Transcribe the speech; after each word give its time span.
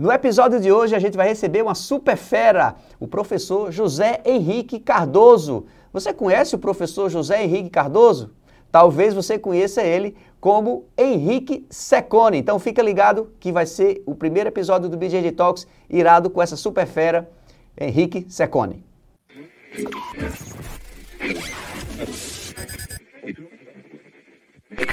No 0.00 0.10
episódio 0.10 0.58
de 0.58 0.72
hoje 0.72 0.96
a 0.96 0.98
gente 0.98 1.14
vai 1.14 1.28
receber 1.28 1.60
uma 1.60 1.74
super 1.74 2.16
fera, 2.16 2.74
o 2.98 3.06
professor 3.06 3.70
José 3.70 4.22
Henrique 4.24 4.80
Cardoso. 4.80 5.66
Você 5.92 6.10
conhece 6.10 6.54
o 6.54 6.58
professor 6.58 7.10
José 7.10 7.44
Henrique 7.44 7.68
Cardoso? 7.68 8.30
Talvez 8.72 9.12
você 9.12 9.38
conheça 9.38 9.82
ele 9.82 10.16
como 10.40 10.86
Henrique 10.96 11.66
Secone. 11.68 12.38
Então 12.38 12.58
fica 12.58 12.80
ligado 12.80 13.30
que 13.38 13.52
vai 13.52 13.66
ser 13.66 14.02
o 14.06 14.14
primeiro 14.14 14.48
episódio 14.48 14.88
do 14.88 14.96
BJJ 14.96 15.32
Talks 15.32 15.66
irado 15.90 16.30
com 16.30 16.40
essa 16.40 16.56
super 16.56 16.86
fera, 16.86 17.30
Henrique 17.78 18.24
Secone. 18.26 18.82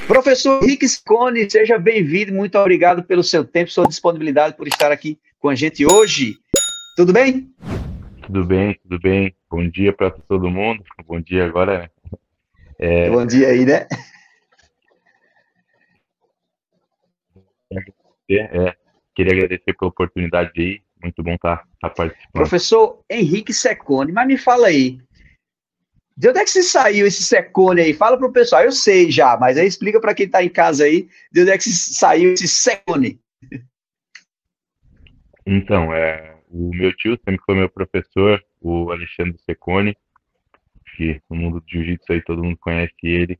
Professor 0.06 0.62
Henrique 0.62 0.88
Secone, 0.88 1.48
seja 1.50 1.78
bem-vindo. 1.78 2.32
Muito 2.32 2.58
obrigado 2.58 3.02
pelo 3.02 3.22
seu 3.22 3.44
tempo, 3.44 3.70
sua 3.70 3.86
disponibilidade 3.86 4.56
por 4.56 4.66
estar 4.66 4.92
aqui 4.92 5.18
com 5.38 5.48
a 5.48 5.54
gente 5.54 5.86
hoje. 5.86 6.36
Tudo 6.96 7.12
bem? 7.12 7.50
Tudo 8.26 8.44
bem, 8.44 8.78
tudo 8.82 9.00
bem. 9.00 9.34
Bom 9.50 9.68
dia 9.68 9.92
para 9.92 10.10
todo 10.10 10.50
mundo. 10.50 10.84
Bom 11.06 11.20
dia 11.20 11.46
agora, 11.46 11.78
né? 11.78 11.90
É... 12.78 13.10
Bom 13.10 13.24
dia 13.24 13.48
aí, 13.48 13.64
né? 13.64 13.86
É, 18.30 18.74
queria 19.14 19.32
agradecer 19.32 19.72
pela 19.72 19.88
oportunidade 19.88 20.50
aí. 20.56 20.82
Muito 21.02 21.22
bom 21.22 21.34
estar, 21.34 21.58
tá, 21.58 21.62
estar 21.62 21.88
tá 21.88 21.94
participando. 21.94 22.32
Professor 22.32 23.04
Henrique 23.08 23.54
Secone, 23.54 24.12
mas 24.12 24.26
me 24.26 24.36
fala 24.36 24.66
aí. 24.66 24.98
De 26.18 26.28
onde 26.28 26.40
é 26.40 26.44
que 26.44 26.50
se 26.50 26.64
saiu 26.64 27.06
esse 27.06 27.22
Secone 27.22 27.80
aí? 27.80 27.94
Fala 27.94 28.18
para 28.18 28.26
o 28.26 28.32
pessoal. 28.32 28.62
Eu 28.62 28.72
sei 28.72 29.08
já, 29.08 29.36
mas 29.38 29.56
aí 29.56 29.68
explica 29.68 30.00
para 30.00 30.12
quem 30.12 30.26
está 30.26 30.42
em 30.42 30.48
casa 30.48 30.84
aí 30.84 31.08
de 31.30 31.42
onde 31.42 31.52
é 31.52 31.56
que 31.56 31.70
saiu 31.70 32.32
esse 32.32 32.48
Secone. 32.48 33.20
Então, 35.46 35.94
é, 35.94 36.36
o 36.50 36.74
meu 36.74 36.92
tio 36.96 37.16
sempre 37.24 37.40
foi 37.46 37.54
meu 37.54 37.70
professor, 37.70 38.44
o 38.60 38.90
Alexandre 38.90 39.38
Secone 39.46 39.96
que 40.98 41.22
no 41.30 41.36
mundo 41.36 41.60
do 41.60 41.70
jiu-jitsu 41.70 42.12
aí 42.12 42.20
todo 42.20 42.42
mundo 42.42 42.58
conhece 42.58 42.92
ele. 43.04 43.38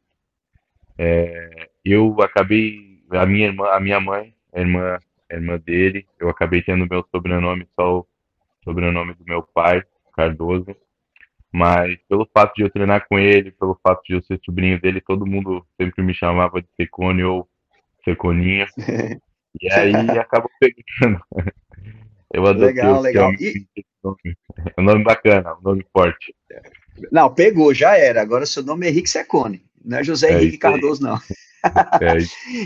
É, 0.97 1.69
eu 1.85 2.17
acabei, 2.23 3.03
a 3.11 3.27
minha 3.27 3.49
irmã, 3.49 3.69
a 3.73 3.81
minha 3.81 4.01
mãe, 4.01 4.33
a 4.53 4.61
irmã, 4.61 4.99
a 5.29 5.35
irmã 5.35 5.59
dele, 5.59 6.07
eu 6.21 6.29
acabei 6.29 6.63
tendo 6.63 6.87
meu 6.89 7.05
sobrenome 7.11 7.67
só 7.75 7.99
o 7.99 8.07
sobrenome 8.63 9.13
do 9.15 9.25
meu 9.25 9.43
pai, 9.43 9.83
Cardoso. 10.15 10.75
Mas 11.53 11.99
pelo 12.09 12.29
fato 12.33 12.55
de 12.55 12.63
eu 12.63 12.71
treinar 12.71 13.07
com 13.09 13.19
ele, 13.19 13.51
pelo 13.53 13.79
fato 13.83 14.03
de 14.05 14.15
eu 14.15 14.23
ser 14.23 14.39
sobrinho 14.45 14.81
dele, 14.81 15.01
todo 15.01 15.27
mundo 15.27 15.65
sempre 15.81 16.03
me 16.03 16.15
chamava 16.15 16.61
de 16.61 16.69
Secone 16.77 17.25
ou 17.25 17.49
Seconinha. 18.05 18.67
E 19.61 19.71
aí 19.73 19.95
acabou 20.19 20.51
pegando. 20.61 21.21
Eu 22.31 22.47
adotei 22.47 22.67
legal, 22.67 23.01
legal. 23.01 23.33
E... 23.41 23.67
É 24.77 24.81
um 24.81 24.85
nome 24.85 25.03
bacana, 25.03 25.55
um 25.55 25.63
nome 25.63 25.87
forte. 25.91 26.35
Não, 27.11 27.33
pegou, 27.33 27.73
já 27.73 27.97
era. 27.97 28.21
Agora 28.21 28.45
seu 28.45 28.63
nome 28.63 28.87
é 28.87 28.91
Henrique 28.91 29.09
Secone, 29.09 29.65
não 29.83 29.99
é 29.99 30.05
José 30.05 30.31
é 30.31 30.35
Henrique 30.35 30.59
Cardoso, 30.59 31.03
não. 31.03 31.19
É 32.01 32.17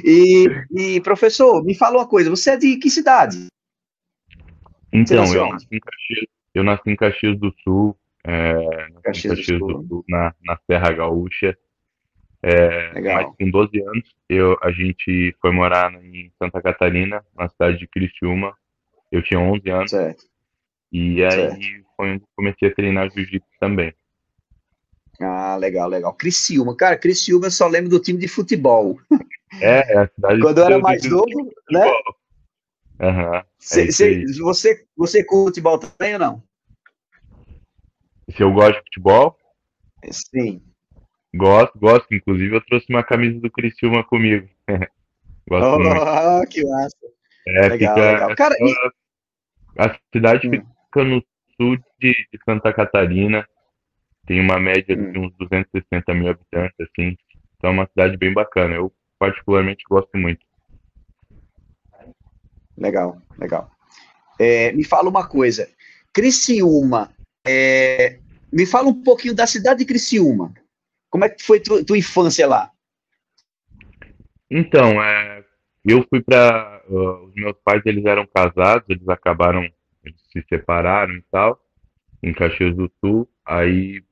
e, 0.04 0.46
e, 0.70 1.00
professor, 1.00 1.64
me 1.64 1.74
fala 1.74 1.96
uma 1.96 2.06
coisa, 2.06 2.28
você 2.28 2.50
é 2.50 2.56
de 2.58 2.76
que 2.76 2.90
cidade? 2.90 3.46
Então, 4.92 5.24
eu 5.34 5.48
nasci, 5.48 5.66
em 5.72 5.80
Caxias, 5.80 6.26
eu 6.54 6.62
nasci 6.62 6.90
em 6.90 6.96
Caxias 6.96 7.38
do 7.38 7.54
Sul, 7.64 7.96
é, 8.24 8.54
Caxias, 9.02 9.34
Caxias 9.34 9.58
do, 9.58 9.66
Sul. 9.66 9.82
do, 9.82 9.88
Sul, 9.88 10.04
na, 10.08 10.34
na 10.44 10.58
Serra 10.66 10.92
Gaúcha. 10.92 11.56
É, 12.42 13.00
mas 13.00 13.36
com 13.36 13.50
12 13.50 13.80
anos, 13.80 14.14
eu, 14.28 14.56
a 14.62 14.72
gente 14.72 15.34
foi 15.40 15.52
morar 15.52 15.92
em 15.94 16.32
Santa 16.38 16.60
Catarina, 16.60 17.24
na 17.36 17.48
cidade 17.48 17.78
de 17.78 17.86
Criciúma. 17.86 18.52
Eu 19.10 19.22
tinha 19.22 19.38
11 19.38 19.70
anos. 19.70 19.90
Certo. 19.90 20.24
E 20.90 21.24
aí 21.24 21.30
certo. 21.30 21.60
foi 21.96 22.10
onde 22.10 22.24
comecei 22.36 22.68
a 22.68 22.74
treinar 22.74 23.10
jiu-jitsu 23.10 23.48
também. 23.60 23.94
Ah, 25.20 25.56
legal, 25.56 25.88
legal. 25.88 26.12
Criciúma. 26.14 26.76
Cara, 26.76 26.96
Criciúma 26.96 27.46
eu 27.46 27.50
só 27.50 27.68
lembro 27.68 27.90
do 27.90 28.00
time 28.00 28.18
de 28.18 28.28
futebol. 28.28 28.98
É, 29.60 29.92
é 29.92 29.98
a 29.98 30.08
cidade 30.08 30.40
Quando 30.40 30.56
eu 30.56 30.64
era 30.64 30.78
mais 30.78 31.04
novo, 31.04 31.52
né? 31.70 31.86
Uhum, 32.98 33.34
é 33.34 33.44
cê, 33.58 33.92
cê, 33.92 34.24
você, 34.40 34.86
você 34.96 35.22
curte 35.22 35.60
futebol 35.60 35.78
também 35.78 36.14
ou 36.14 36.18
não? 36.18 36.42
Se 38.36 38.42
eu 38.42 38.52
gosto 38.52 38.74
de 38.74 38.80
futebol? 38.80 39.36
Sim. 40.10 40.62
Gosto, 41.34 41.78
gosto. 41.78 42.14
Inclusive, 42.14 42.56
eu 42.56 42.64
trouxe 42.64 42.86
uma 42.88 43.02
camisa 43.02 43.38
do 43.40 43.50
Criciúma 43.50 44.04
comigo. 44.04 44.48
gosto 45.48 45.66
oh, 45.66 45.78
muito. 45.78 46.50
que 46.50 46.64
massa. 46.64 46.96
É, 47.46 47.68
legal, 47.68 47.94
fica, 47.94 48.12
legal. 48.12 48.36
Cara, 48.36 48.54
a, 48.54 48.64
e... 48.64 48.74
a 49.78 49.98
cidade 50.12 50.48
hum. 50.48 50.66
fica 50.86 51.04
no 51.04 51.22
sul 51.56 51.76
de, 52.00 52.12
de 52.12 52.38
Santa 52.44 52.72
Catarina 52.72 53.46
tem 54.26 54.40
uma 54.40 54.58
média 54.58 54.96
de 54.96 55.18
hum. 55.18 55.26
uns 55.26 55.36
260 55.36 56.14
mil 56.14 56.28
habitantes, 56.28 56.76
assim. 56.80 57.16
Então 57.56 57.70
é 57.70 57.72
uma 57.72 57.86
cidade 57.86 58.16
bem 58.16 58.32
bacana. 58.32 58.74
Eu 58.74 58.92
particularmente 59.18 59.84
gosto 59.88 60.16
muito. 60.16 60.44
Legal, 62.76 63.20
legal. 63.38 63.70
É, 64.38 64.72
me 64.72 64.84
fala 64.84 65.08
uma 65.08 65.26
coisa. 65.26 65.68
Criciúma, 66.12 67.10
é, 67.46 68.18
me 68.52 68.66
fala 68.66 68.88
um 68.88 69.02
pouquinho 69.02 69.34
da 69.34 69.46
cidade 69.46 69.80
de 69.80 69.86
Criciúma. 69.86 70.52
Como 71.10 71.24
é 71.24 71.28
que 71.28 71.42
foi 71.42 71.60
tua, 71.60 71.84
tua 71.84 71.98
infância 71.98 72.46
lá? 72.46 72.70
Então, 74.50 75.02
é, 75.02 75.44
eu 75.84 76.06
fui 76.08 76.22
para 76.22 76.82
uh, 76.88 77.26
os 77.26 77.34
meus 77.34 77.56
pais 77.64 77.82
eles 77.86 78.04
eram 78.04 78.26
casados, 78.26 78.88
eles 78.88 79.08
acabaram 79.08 79.62
eles 80.04 80.20
se 80.32 80.44
separaram 80.48 81.14
e 81.14 81.22
tal 81.30 81.60
em 82.22 82.32
Caxias 82.32 82.74
do 82.76 82.90
Sul. 83.00 83.28
Aí 83.44 84.02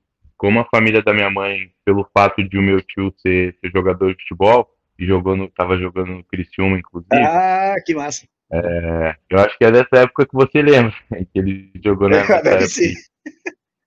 como 0.40 0.58
a 0.58 0.64
família 0.64 1.02
da 1.02 1.12
minha 1.12 1.30
mãe, 1.30 1.70
pelo 1.84 2.08
fato 2.14 2.42
de 2.42 2.56
o 2.56 2.62
meu 2.62 2.80
tio 2.80 3.12
ser, 3.18 3.54
ser 3.60 3.70
jogador 3.70 4.14
de 4.14 4.22
futebol, 4.22 4.74
e 4.98 5.06
jogando, 5.06 5.48
tava 5.48 5.76
jogando 5.76 6.12
no 6.12 6.24
Criciúma, 6.24 6.78
inclusive. 6.78 7.14
Ah, 7.14 7.74
que 7.84 7.94
massa. 7.94 8.26
É, 8.50 9.16
eu 9.30 9.38
acho 9.38 9.56
que 9.58 9.64
é 9.66 9.70
dessa 9.70 9.96
época 9.96 10.26
que 10.26 10.34
você 10.34 10.62
lembra, 10.62 10.94
que 11.32 11.38
ele 11.38 11.70
jogou 11.84 12.08
na 12.10 12.16
época. 12.16 12.60
Sim. 12.62 12.94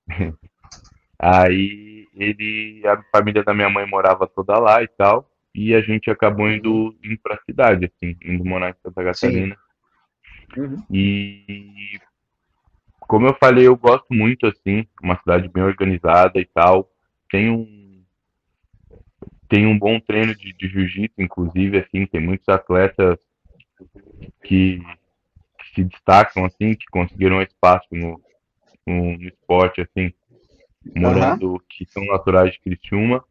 Aí 1.20 2.08
ele, 2.14 2.82
a 2.86 3.02
família 3.16 3.44
da 3.44 3.54
minha 3.54 3.70
mãe 3.70 3.88
morava 3.88 4.28
toda 4.28 4.60
lá 4.60 4.84
e 4.84 4.88
tal, 4.88 5.30
e 5.54 5.74
a 5.74 5.82
gente 5.82 6.10
acabou 6.10 6.50
indo, 6.50 6.96
indo 7.04 7.18
pra 7.22 7.40
cidade, 7.46 7.86
assim, 7.86 8.18
indo 8.24 8.44
morar 8.44 8.72
em 8.72 8.76
Santa 8.82 9.04
Catarina. 9.04 9.58
Uhum. 10.58 10.84
E 10.92 12.00
como 13.00 13.28
eu 13.28 13.36
falei, 13.36 13.68
eu 13.68 13.76
gosto 13.76 14.08
muito, 14.12 14.48
assim, 14.48 14.88
uma 15.02 15.18
cidade 15.20 15.48
bem 15.48 15.64
organizada 15.64 16.40
e 16.40 16.46
tal. 16.46 16.90
Tem 17.30 17.50
um, 17.50 18.04
tem 19.48 19.68
um 19.68 19.78
bom 19.78 20.00
treino 20.00 20.34
de, 20.36 20.54
de 20.54 20.68
jiu-jitsu, 20.68 21.22
inclusive, 21.22 21.80
assim, 21.80 22.06
tem 22.06 22.20
muitos 22.20 22.48
atletas 22.50 23.18
que, 24.44 24.80
que, 24.80 25.76
se 25.76 25.84
destacam, 25.84 26.46
assim, 26.46 26.74
que 26.74 26.86
conseguiram 26.92 27.42
espaço 27.42 27.88
no, 27.92 28.20
no, 28.86 29.18
no 29.18 29.28
esporte, 29.28 29.82
assim, 29.82 30.14
morando, 30.96 31.54
uhum. 31.54 31.60
que 31.70 31.86
são 31.86 32.06
naturais 32.06 32.54
de 32.54 32.60
Criciúma. 32.60 33.24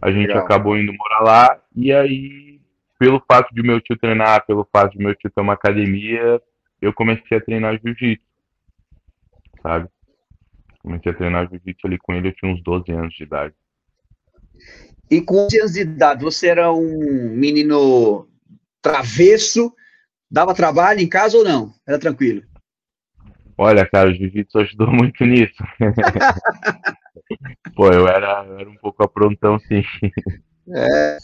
A 0.00 0.10
gente 0.10 0.28
Legal. 0.28 0.44
acabou 0.44 0.78
indo 0.78 0.92
morar 0.92 1.20
lá, 1.20 1.60
e 1.74 1.92
aí, 1.92 2.60
pelo 2.98 3.22
fato 3.26 3.52
de 3.54 3.62
meu 3.62 3.80
tio 3.80 3.98
treinar, 3.98 4.46
pelo 4.46 4.68
fato 4.72 4.92
de 4.92 4.98
meu 4.98 5.14
tio 5.14 5.30
ter 5.30 5.40
uma 5.40 5.54
academia, 5.54 6.40
eu 6.80 6.92
comecei 6.92 7.36
a 7.36 7.40
treinar 7.40 7.80
jiu-jitsu 7.80 8.28
sabe? 9.62 9.88
Comecei 10.82 11.12
a 11.12 11.14
treinar 11.14 11.48
jiu-jitsu 11.48 11.86
ali 11.86 11.98
com 11.98 12.14
ele, 12.14 12.28
eu 12.28 12.34
tinha 12.34 12.52
uns 12.52 12.62
12 12.62 12.90
anos 12.92 13.14
de 13.14 13.24
idade. 13.24 13.54
E 15.10 15.20
com 15.20 15.46
11 15.46 15.60
anos 15.60 15.72
de 15.72 15.80
idade, 15.80 16.24
você 16.24 16.48
era 16.48 16.72
um 16.72 17.30
menino 17.34 18.28
travesso, 18.80 19.72
dava 20.30 20.54
trabalho 20.54 21.00
em 21.00 21.08
casa 21.08 21.36
ou 21.36 21.44
não? 21.44 21.72
Era 21.86 21.98
tranquilo? 21.98 22.42
Olha, 23.58 23.84
cara, 23.84 24.08
o 24.08 24.14
jiu-jitsu 24.14 24.58
ajudou 24.60 24.86
muito 24.86 25.24
nisso. 25.24 25.62
Pô, 27.74 27.90
eu 27.92 28.06
era, 28.06 28.44
eu 28.46 28.60
era 28.60 28.70
um 28.70 28.76
pouco 28.76 29.02
aprontão, 29.02 29.58
sim. 29.58 29.82
É. 30.70 31.18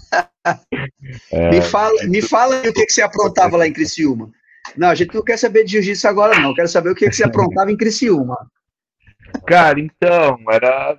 É, 1.32 1.50
me, 1.50 1.62
fala, 1.62 2.02
me 2.04 2.20
fala 2.20 2.56
o 2.68 2.72
que, 2.72 2.84
que 2.84 2.92
você 2.92 3.02
aprontava 3.02 3.56
lá 3.56 3.66
em 3.66 3.72
Criciúma. 3.72 4.30
Não, 4.76 4.88
a 4.88 4.94
gente 4.94 5.14
não 5.14 5.22
quer 5.22 5.38
saber 5.38 5.64
de 5.64 5.72
jiu-jitsu 5.72 6.08
agora, 6.08 6.38
não. 6.40 6.54
Quero 6.54 6.68
saber 6.68 6.90
o 6.90 6.94
que, 6.94 7.08
que 7.08 7.14
você 7.14 7.24
aprontava 7.24 7.70
em 7.70 7.76
Criciúma. 7.76 8.36
Cara, 9.46 9.78
então, 9.78 10.38
era, 10.50 10.98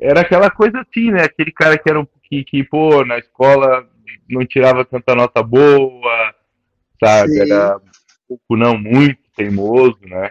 era 0.00 0.20
aquela 0.20 0.50
coisa 0.50 0.80
assim, 0.80 1.10
né? 1.10 1.24
Aquele 1.24 1.50
cara 1.52 1.76
que 1.76 1.90
era 1.90 2.00
um 2.00 2.06
que, 2.22 2.44
que 2.44 2.64
pô, 2.64 3.04
na 3.04 3.18
escola 3.18 3.86
não 4.28 4.46
tirava 4.46 4.84
tanta 4.84 5.14
nota 5.14 5.42
boa, 5.42 6.34
sabe? 7.02 7.32
Sim. 7.32 7.40
Era 7.40 7.76
um 7.76 7.80
pouco, 8.28 8.56
não 8.56 8.78
muito 8.78 9.20
teimoso, 9.36 9.98
né? 10.02 10.30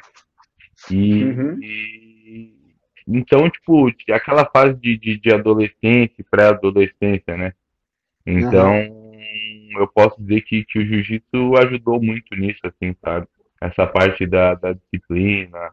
E, 0.89 1.23
uhum. 1.23 1.59
e 1.61 2.61
então, 3.07 3.49
tipo, 3.49 3.91
aquela 4.11 4.45
fase 4.45 4.75
de, 4.75 4.97
de, 4.97 5.19
de 5.19 5.33
adolescência, 5.33 6.25
pré-adolescência, 6.29 7.35
né? 7.35 7.53
Então, 8.25 8.79
uhum 8.79 9.01
eu 9.79 9.87
posso 9.87 10.21
dizer 10.21 10.41
que, 10.41 10.65
que 10.65 10.79
o 10.79 10.85
jiu-jitsu 10.85 11.55
ajudou 11.57 12.01
muito 12.01 12.35
nisso, 12.35 12.59
assim, 12.65 12.93
sabe? 13.01 13.25
essa 13.61 13.85
parte 13.85 14.25
da, 14.25 14.55
da 14.55 14.73
disciplina. 14.73 15.71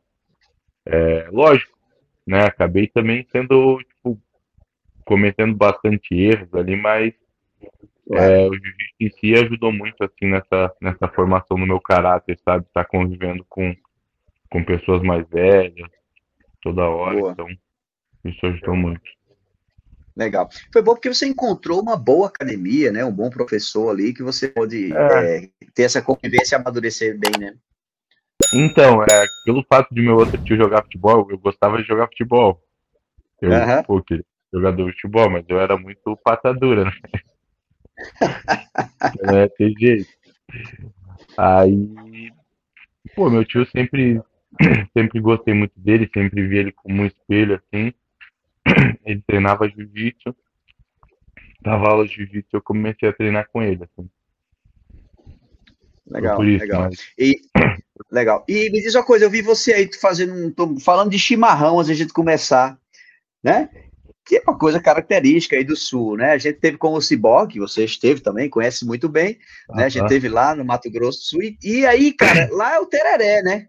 É, 0.84 1.28
lógico, 1.32 1.76
né? 2.26 2.44
Acabei 2.44 2.86
também 2.86 3.26
sendo, 3.32 3.78
tipo, 3.78 4.20
cometendo 5.06 5.56
bastante 5.56 6.14
erros 6.14 6.52
ali, 6.54 6.76
mas 6.76 7.14
é, 8.12 8.46
o 8.46 8.52
jiu-jitsu 8.52 8.94
em 9.00 9.10
si 9.10 9.34
ajudou 9.34 9.72
muito, 9.72 10.04
assim, 10.04 10.26
nessa, 10.26 10.72
nessa 10.82 11.08
formação 11.08 11.56
no 11.56 11.66
meu 11.66 11.80
caráter, 11.80 12.38
sabe? 12.44 12.66
Estar 12.66 12.84
tá 12.84 12.88
convivendo 12.88 13.44
com, 13.48 13.74
com 14.50 14.64
pessoas 14.64 15.02
mais 15.02 15.26
velhas 15.28 15.90
toda 16.62 16.88
hora, 16.88 17.18
Boa. 17.18 17.32
então 17.32 17.46
isso 18.24 18.46
ajudou 18.46 18.76
muito. 18.76 19.00
Legal. 20.16 20.48
Foi 20.72 20.82
bom 20.82 20.94
porque 20.94 21.14
você 21.14 21.26
encontrou 21.26 21.80
uma 21.80 21.96
boa 21.96 22.26
academia, 22.26 22.90
né? 22.90 23.04
Um 23.04 23.12
bom 23.12 23.30
professor 23.30 23.90
ali 23.90 24.12
que 24.12 24.22
você 24.22 24.48
pode 24.48 24.92
é. 24.92 25.44
É, 25.44 25.48
ter 25.72 25.84
essa 25.84 26.02
convivência 26.02 26.56
e 26.56 26.60
amadurecer 26.60 27.16
bem, 27.16 27.30
né? 27.38 27.54
Então, 28.52 29.02
é, 29.04 29.26
pelo 29.44 29.64
fato 29.68 29.94
de 29.94 30.02
meu 30.02 30.16
outro 30.16 30.42
tio 30.42 30.56
jogar 30.56 30.82
futebol, 30.82 31.26
eu 31.30 31.38
gostava 31.38 31.78
de 31.78 31.86
jogar 31.86 32.08
futebol. 32.08 32.60
Eu, 33.40 33.50
uhum. 33.50 33.82
pô, 33.84 34.04
jogador 34.52 34.86
de 34.86 34.92
futebol, 34.92 35.30
mas 35.30 35.44
eu 35.48 35.60
era 35.60 35.76
muito 35.76 36.16
patadura, 36.24 36.84
né? 36.84 36.92
É 39.34 39.48
ter 39.48 39.72
jeito. 39.78 40.08
Aí, 41.36 42.32
pô, 43.14 43.28
meu 43.28 43.44
tio 43.44 43.66
sempre, 43.66 44.20
sempre 44.96 45.20
gostei 45.20 45.54
muito 45.54 45.78
dele, 45.78 46.10
sempre 46.12 46.46
vi 46.46 46.58
ele 46.58 46.72
como 46.72 47.02
um 47.02 47.06
espelho, 47.06 47.54
assim. 47.54 47.92
Ele 49.06 49.22
treinava 49.26 49.68
jiu-jitsu, 49.68 50.36
dava 51.62 51.88
aula 51.88 52.06
de 52.06 52.14
jiu-jitsu, 52.14 52.56
eu 52.56 52.62
comecei 52.62 53.08
a 53.08 53.12
treinar 53.12 53.48
com 53.50 53.62
ele, 53.62 53.84
assim. 53.84 54.10
Legal, 56.06 56.44
isso, 56.44 56.64
legal. 56.64 56.82
Mas... 56.82 56.98
E, 57.18 57.34
legal. 58.10 58.44
E 58.48 58.70
me 58.70 58.80
diz 58.80 58.94
uma 58.94 59.04
coisa, 59.04 59.24
eu 59.24 59.30
vi 59.30 59.42
você 59.42 59.72
aí 59.72 59.90
fazendo 60.00 60.34
um. 60.34 60.50
Tô 60.50 60.78
falando 60.80 61.10
de 61.10 61.18
chimarrão 61.18 61.78
antes 61.78 61.86
de 61.86 61.92
a 61.92 61.96
gente 61.96 62.12
começar, 62.12 62.78
né? 63.42 63.68
Que 64.24 64.36
é 64.36 64.42
uma 64.46 64.58
coisa 64.58 64.80
característica 64.80 65.56
aí 65.56 65.64
do 65.64 65.76
sul, 65.76 66.16
né? 66.16 66.32
A 66.32 66.38
gente 66.38 66.58
teve 66.58 66.76
com 66.76 66.92
o 66.92 67.00
Ciborgue, 67.00 67.60
você 67.60 67.84
esteve 67.84 68.20
também, 68.20 68.50
conhece 68.50 68.84
muito 68.84 69.08
bem, 69.08 69.38
né? 69.70 69.84
A 69.84 69.88
gente 69.88 70.08
teve 70.08 70.28
lá 70.28 70.54
no 70.54 70.64
Mato 70.64 70.90
Grosso 70.90 71.20
do 71.20 71.24
Sul. 71.24 71.42
E, 71.42 71.56
e 71.62 71.86
aí, 71.86 72.12
cara, 72.12 72.48
lá 72.52 72.74
é 72.74 72.78
o 72.78 72.86
tereré, 72.86 73.42
né? 73.42 73.68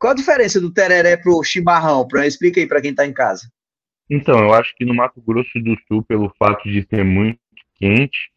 Qual 0.00 0.12
a 0.12 0.16
diferença 0.16 0.58
do 0.58 0.72
tereré 0.72 1.14
pro 1.18 1.44
chimarrão? 1.44 2.08
Pra, 2.08 2.26
explica 2.26 2.58
aí 2.58 2.66
para 2.66 2.80
quem 2.80 2.94
tá 2.94 3.04
em 3.06 3.12
casa. 3.12 3.52
Então, 4.08 4.38
eu 4.38 4.54
acho 4.54 4.74
que 4.74 4.84
no 4.84 4.94
Mato 4.94 5.20
Grosso 5.20 5.60
do 5.60 5.76
Sul, 5.86 6.02
pelo 6.02 6.34
fato 6.38 6.66
de 6.66 6.84
ser 6.88 7.04
muito 7.04 7.38
quente, 7.74 8.32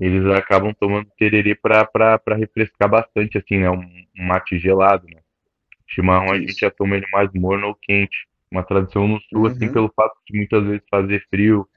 eles 0.00 0.26
acabam 0.36 0.74
tomando 0.74 1.08
tererê 1.16 1.54
para 1.54 2.18
refrescar 2.36 2.88
bastante, 2.90 3.38
assim, 3.38 3.58
né? 3.58 3.70
Um, 3.70 3.84
um, 4.18 4.26
mate 4.26 4.58
gelado, 4.58 5.06
né? 5.06 5.20
Chimarrão 5.86 6.32
a 6.32 6.38
gente 6.38 6.58
já 6.58 6.70
toma 6.72 6.96
ele 6.96 7.06
mais 7.12 7.30
morno 7.34 7.68
ou 7.68 7.74
quente. 7.80 8.26
Uma 8.50 8.64
tradição 8.64 9.06
no 9.06 9.20
sul, 9.20 9.46
assim, 9.46 9.58
uhum. 9.58 9.64
assim, 9.64 9.72
pelo 9.72 9.92
fato 9.94 10.14
de 10.28 10.36
muitas 10.36 10.64
vezes 10.64 10.82
fazer 10.90 11.24
frio, 11.30 11.68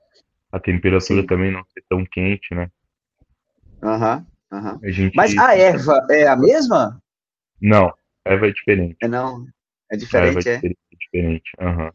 a 0.51 0.59
temperatura 0.59 1.21
Sim. 1.21 1.27
também 1.27 1.51
não 1.51 1.63
ser 1.65 1.83
tão 1.87 2.03
quente, 2.03 2.55
né? 2.55 2.67
Aham, 3.83 4.25
uhum, 4.51 4.57
aham. 4.57 4.79
Uhum. 4.81 4.91
Gente... 4.91 5.15
Mas 5.15 5.37
a 5.37 5.55
erva 5.55 6.03
é 6.09 6.27
a 6.27 6.35
mesma? 6.35 6.99
Não, 7.61 7.93
a 8.25 8.33
erva 8.33 8.47
é 8.47 8.51
diferente. 8.51 8.97
É 9.01 9.07
não, 9.07 9.45
é 9.91 9.97
diferente, 9.97 10.49
é? 10.49 10.55
é? 10.55 10.61
diferente, 10.97 11.51
aham. 11.59 11.91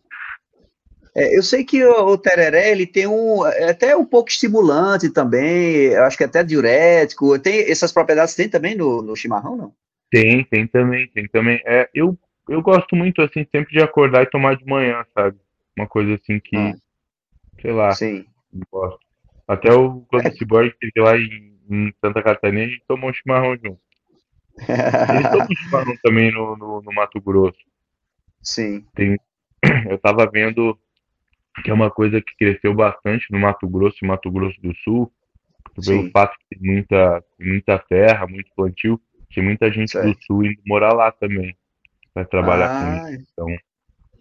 É, 1.17 1.37
eu 1.37 1.43
sei 1.43 1.65
que 1.65 1.85
o, 1.85 2.13
o, 2.13 2.19
tereré 2.19 2.71
ele 2.71 2.87
tem 2.87 3.07
um 3.07 3.45
é 3.47 3.71
até 3.71 3.97
um 3.97 4.05
pouco 4.05 4.31
estimulante 4.31 5.11
também, 5.11 5.87
eu 5.87 6.05
acho 6.05 6.17
que 6.17 6.25
até 6.25 6.45
diurético. 6.45 7.39
Tem 7.39 7.69
essas 7.69 7.91
propriedades 7.91 8.35
tem 8.35 8.49
também 8.49 8.77
no, 8.77 9.03
no 9.03 9.17
chimarrão, 9.17 9.57
não? 9.57 9.75
Tem, 10.11 10.45
tem 10.45 10.67
também, 10.67 11.09
tem 11.09 11.27
também. 11.29 11.61
É, 11.67 11.89
eu, 11.93 12.17
eu 12.49 12.63
gosto 12.63 12.95
muito 12.95 13.21
assim 13.21 13.45
sempre 13.51 13.73
de 13.73 13.83
acordar 13.83 14.23
e 14.23 14.31
tomar 14.31 14.57
de 14.57 14.65
manhã, 14.65 15.05
sabe? 15.15 15.37
Uma 15.77 15.87
coisa 15.87 16.15
assim 16.15 16.41
que, 16.41 16.57
ah. 16.57 16.75
sei 17.61 17.73
lá, 17.73 17.91
Sim. 17.93 18.25
gosto. 18.71 19.01
Até 19.47 19.73
o 19.73 20.03
quando 20.09 20.27
é. 20.27 20.29
o 20.29 20.37
Cyborg 20.37 20.69
esteve 20.69 21.01
lá 21.01 21.17
em, 21.17 21.59
em, 21.71 21.95
Santa 22.01 22.23
Catarina, 22.23 22.65
a 22.65 22.69
gente 22.69 22.85
tomou 22.87 23.11
um 23.11 23.15
chimarrão 23.15 23.57
junto. 23.57 23.81
Eles 24.69 25.31
tomam 25.31 25.49
chimarrão 25.57 25.95
também 26.03 26.33
no, 26.33 26.57
no, 26.57 26.83
no 26.83 26.93
Mato 26.93 27.21
Grosso. 27.21 27.59
Sim. 28.43 28.85
Tem, 28.95 29.17
eu 29.91 29.99
tava 29.99 30.29
vendo 30.31 30.79
que 31.63 31.71
é 31.71 31.75
uma 31.75 31.91
coisa 31.91 32.21
que 32.21 32.37
cresceu 32.37 32.75
bastante 32.75 33.27
no 33.31 33.39
Mato 33.39 33.69
Grosso 33.69 33.99
e 34.03 34.07
Mato 34.07 34.31
Grosso 34.31 34.61
do 34.61 34.75
Sul, 34.77 35.13
pelo 35.75 36.05
Sim. 36.05 36.11
fato 36.11 36.37
de 36.53 36.59
muita, 36.61 37.25
muita 37.39 37.79
terra, 37.79 38.27
muito 38.27 38.51
plantio, 38.55 39.01
tinha 39.31 39.45
muita 39.45 39.71
gente 39.71 39.91
certo. 39.91 40.07
do 40.07 40.25
Sul 40.25 40.47
indo 40.47 40.61
morar 40.67 40.93
lá 40.93 41.11
também, 41.13 41.57
para 42.15 42.25
trabalhar 42.25 42.71
ah, 42.71 43.01
com 43.01 43.09
isso. 43.09 43.27
Então, 43.33 43.57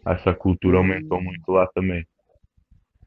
essa 0.06 0.34
cultura 0.34 0.78
aumentou 0.78 1.20
hum. 1.20 1.24
muito 1.24 1.52
lá 1.52 1.68
também. 1.68 2.06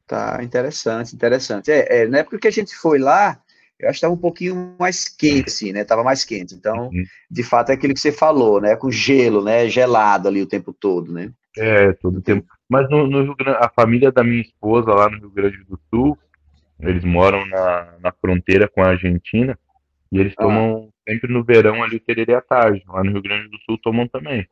Tá, 0.06 0.40
interessante, 0.42 1.14
interessante. 1.14 1.70
É, 1.70 2.02
é, 2.02 2.06
na 2.06 2.18
época 2.18 2.38
que 2.38 2.48
a 2.48 2.52
gente 2.52 2.74
foi 2.74 2.98
lá, 2.98 3.40
eu 3.80 3.88
acho 3.88 3.96
que 3.98 4.04
estava 4.04 4.14
um 4.14 4.18
pouquinho 4.18 4.76
mais 4.78 5.08
quente, 5.08 5.48
assim, 5.48 5.72
né? 5.72 5.84
Tava 5.84 6.04
mais 6.04 6.24
quente. 6.24 6.54
Então, 6.54 6.88
uhum. 6.88 7.04
de 7.30 7.42
fato, 7.42 7.70
é 7.70 7.74
aquilo 7.74 7.94
que 7.94 8.00
você 8.00 8.12
falou, 8.12 8.60
né? 8.60 8.76
Com 8.76 8.90
gelo, 8.90 9.42
né? 9.42 9.68
Gelado 9.68 10.28
ali 10.28 10.42
o 10.42 10.46
tempo 10.46 10.72
todo, 10.72 11.12
né? 11.12 11.32
É, 11.56 11.92
todo 11.94 12.18
o 12.18 12.22
tempo. 12.22 12.46
Mas 12.68 12.88
no, 12.90 13.06
no 13.06 13.22
Rio 13.22 13.34
Grande, 13.34 13.58
a 13.60 13.68
família 13.68 14.12
da 14.12 14.22
minha 14.22 14.42
esposa 14.42 14.92
lá 14.92 15.08
no 15.08 15.18
Rio 15.18 15.30
Grande 15.30 15.64
do 15.64 15.80
Sul, 15.88 16.18
eles 16.78 17.04
moram 17.04 17.44
na, 17.46 17.94
na 18.00 18.12
fronteira 18.12 18.68
com 18.68 18.82
a 18.82 18.88
Argentina 18.88 19.58
e 20.12 20.18
eles 20.18 20.34
ah. 20.36 20.42
tomam 20.42 20.92
sempre 21.08 21.32
no 21.32 21.42
verão 21.42 21.82
ali 21.82 21.96
o 21.96 22.00
tererê 22.00 22.34
à 22.34 22.40
tarde. 22.40 22.84
Lá 22.86 23.02
no 23.02 23.12
Rio 23.12 23.22
Grande 23.22 23.48
do 23.48 23.58
Sul 23.60 23.78
tomam 23.82 24.06
também. 24.06 24.46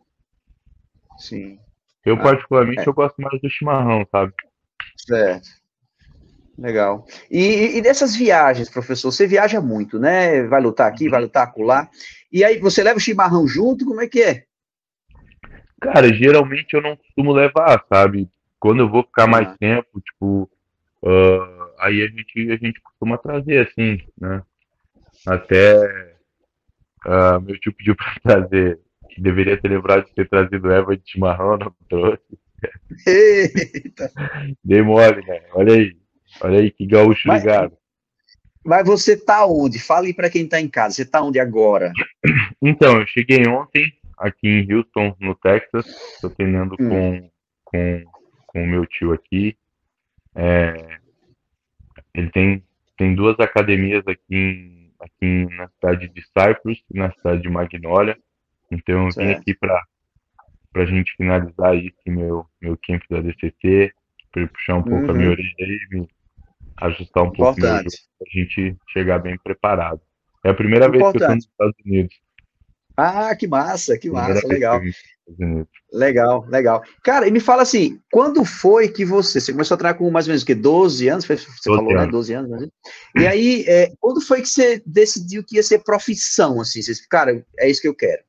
Sim. 1.19 1.59
Eu, 2.05 2.15
ah, 2.15 2.23
particularmente, 2.23 2.81
é. 2.81 2.89
eu 2.89 2.95
gosto 2.95 3.21
mais 3.21 3.41
do 3.41 3.51
chimarrão, 3.51 4.07
sabe? 4.11 4.33
Certo. 4.97 5.49
Legal. 6.59 7.07
E, 7.31 7.79
e, 7.79 7.81
dessas 7.81 8.17
viagens, 8.17 8.69
professor, 8.69 9.13
você 9.13 9.29
viaja 9.29 9.61
muito, 9.61 9.97
né? 9.97 10.43
Vai 10.43 10.61
lutar 10.61 10.89
aqui, 10.89 11.09
vai 11.09 11.21
lutar 11.21 11.45
acolá. 11.45 11.89
E 12.33 12.43
aí, 12.45 12.59
você 12.59 12.83
leva 12.83 12.99
o 12.99 13.01
chimarrão 13.01 13.47
junto? 13.47 13.85
Como 13.85 14.01
é 14.01 14.09
que 14.09 14.21
é? 14.21 14.43
Cara, 15.81 16.13
geralmente 16.13 16.75
eu 16.75 16.83
não 16.83 16.97
costumo 16.97 17.33
levar, 17.33 17.85
sabe? 17.89 18.29
Quando 18.59 18.81
eu 18.81 18.91
vou 18.91 19.05
ficar 19.05 19.29
mais 19.29 19.47
ah. 19.47 19.57
tempo, 19.57 20.01
tipo, 20.01 20.51
uh, 21.05 21.71
aí 21.79 22.03
a 22.03 22.09
gente, 22.09 22.51
a 22.51 22.57
gente 22.57 22.81
costuma 22.81 23.17
trazer, 23.17 23.69
assim, 23.69 24.03
né? 24.21 24.43
Até 25.25 25.77
uh, 27.07 27.41
meu 27.41 27.59
tio 27.61 27.73
pediu 27.73 27.95
pra 27.97 28.17
trazer, 28.21 28.81
que 29.11 29.23
deveria 29.23 29.57
ter 29.57 29.69
lembrado 29.69 30.07
de 30.07 30.13
ter 30.13 30.29
trazido 30.29 30.73
erva 30.73 30.97
de 30.97 31.09
chimarrão, 31.09 31.57
não 31.57 31.73
trouxe. 31.89 32.39
Eita! 33.07 34.11
Dei 34.65 34.83
mole, 34.83 35.25
né? 35.25 35.41
Olha 35.53 35.75
aí, 35.75 35.97
olha 36.41 36.61
aí 36.61 36.71
que 36.71 36.87
gaúcho 36.87 37.27
mas, 37.27 37.43
ligado. 37.43 37.77
Mas 38.65 38.87
você 38.87 39.17
tá 39.17 39.47
onde? 39.47 39.79
Fale 39.79 40.13
para 40.13 40.31
quem 40.31 40.47
tá 40.47 40.61
em 40.61 40.69
casa, 40.69 40.97
você 40.97 41.05
tá 41.05 41.23
onde 41.23 41.39
agora? 41.39 41.93
Então, 42.61 43.01
eu 43.01 43.07
cheguei 43.07 43.47
ontem, 43.47 43.93
aqui 44.19 44.49
em 44.49 44.73
Houston, 44.73 45.15
no 45.21 45.35
Texas. 45.37 45.87
Estou 45.87 46.31
treinando 46.31 46.75
hum. 46.79 46.89
com, 46.89 47.31
com, 47.65 48.05
com 48.47 48.63
o 48.63 48.67
meu 48.67 48.85
tio 48.85 49.13
aqui. 49.13 49.57
É, 50.35 50.99
ele 52.15 52.31
tem, 52.31 52.63
tem 52.97 53.15
duas 53.15 53.39
academias 53.39 54.07
aqui, 54.07 54.35
em, 54.35 54.93
aqui 55.01 55.47
na 55.57 55.69
cidade 55.69 56.09
de 56.09 56.23
Cyprus 56.23 56.83
e 56.93 56.99
na 56.99 57.11
cidade 57.13 57.43
de 57.43 57.49
Magnolia. 57.49 58.19
Então 58.71 59.07
eu 59.07 59.11
vim 59.17 59.31
aqui 59.31 59.55
para 59.55 59.83
a 60.75 60.85
gente 60.85 61.15
finalizar 61.17 61.77
esse 61.77 62.11
meu, 62.11 62.45
meu 62.61 62.79
camp 62.87 63.03
da 63.09 63.21
DCT, 63.21 63.93
para 64.31 64.47
puxar 64.49 64.77
um 64.77 64.83
pouco 64.83 65.05
uhum. 65.05 65.11
a 65.11 65.15
minha 65.15 65.29
uhum. 65.29 65.33
orelha 65.33 65.55
e 65.59 65.95
me 65.95 66.09
ajustar 66.81 67.25
um 67.25 67.33
pouco 67.33 67.61
para 67.61 67.79
a 67.81 67.83
gente 68.33 68.77
chegar 68.89 69.19
bem 69.19 69.39
preparado. 69.43 70.01
É 70.45 70.51
a 70.51 70.55
primeira 70.55 70.87
Importante. 70.87 71.01
vez 71.01 71.13
que 71.13 71.17
eu 71.17 71.21
estou 71.21 71.35
nos 71.35 71.45
Estados 71.45 71.77
Unidos. 71.85 72.17
Ah, 73.01 73.37
que 73.37 73.47
massa, 73.47 73.97
que 73.97 74.11
massa, 74.11 74.45
legal. 74.49 74.81
Legal, 75.93 76.45
legal. 76.49 76.83
Cara, 77.05 77.29
e 77.29 77.31
me 77.31 77.39
fala 77.39 77.63
assim, 77.63 78.01
quando 78.11 78.45
foi 78.45 78.89
que 78.89 79.05
você, 79.05 79.41
você 79.41 79.53
começou 79.53 79.77
a 79.77 79.79
treinar 79.79 79.97
com 79.97 80.11
mais 80.11 80.27
ou 80.27 80.31
menos 80.31 80.43
o 80.43 80.47
quê? 80.47 80.55
12 80.55 81.09
anos? 81.09 81.25
Você 81.25 81.37
12 81.37 81.47
falou, 81.65 81.85
né? 81.85 81.93
anos. 81.93 82.07
né? 82.07 82.11
12 82.11 82.35
anos. 82.35 82.51
Né? 82.51 82.69
E 83.17 83.27
aí, 83.27 83.65
é, 83.69 83.93
quando 84.01 84.21
foi 84.21 84.43
que 84.43 84.49
você 84.49 84.83
decidiu 84.85 85.45
que 85.45 85.57
ia 85.57 85.63
ser 85.63 85.85
profissão, 85.85 86.61
assim? 86.61 86.83
Você, 86.83 86.93
cara, 87.09 87.45
é 87.59 87.71
isso 87.71 87.81
que 87.81 87.87
eu 87.87 87.95
quero. 87.95 88.23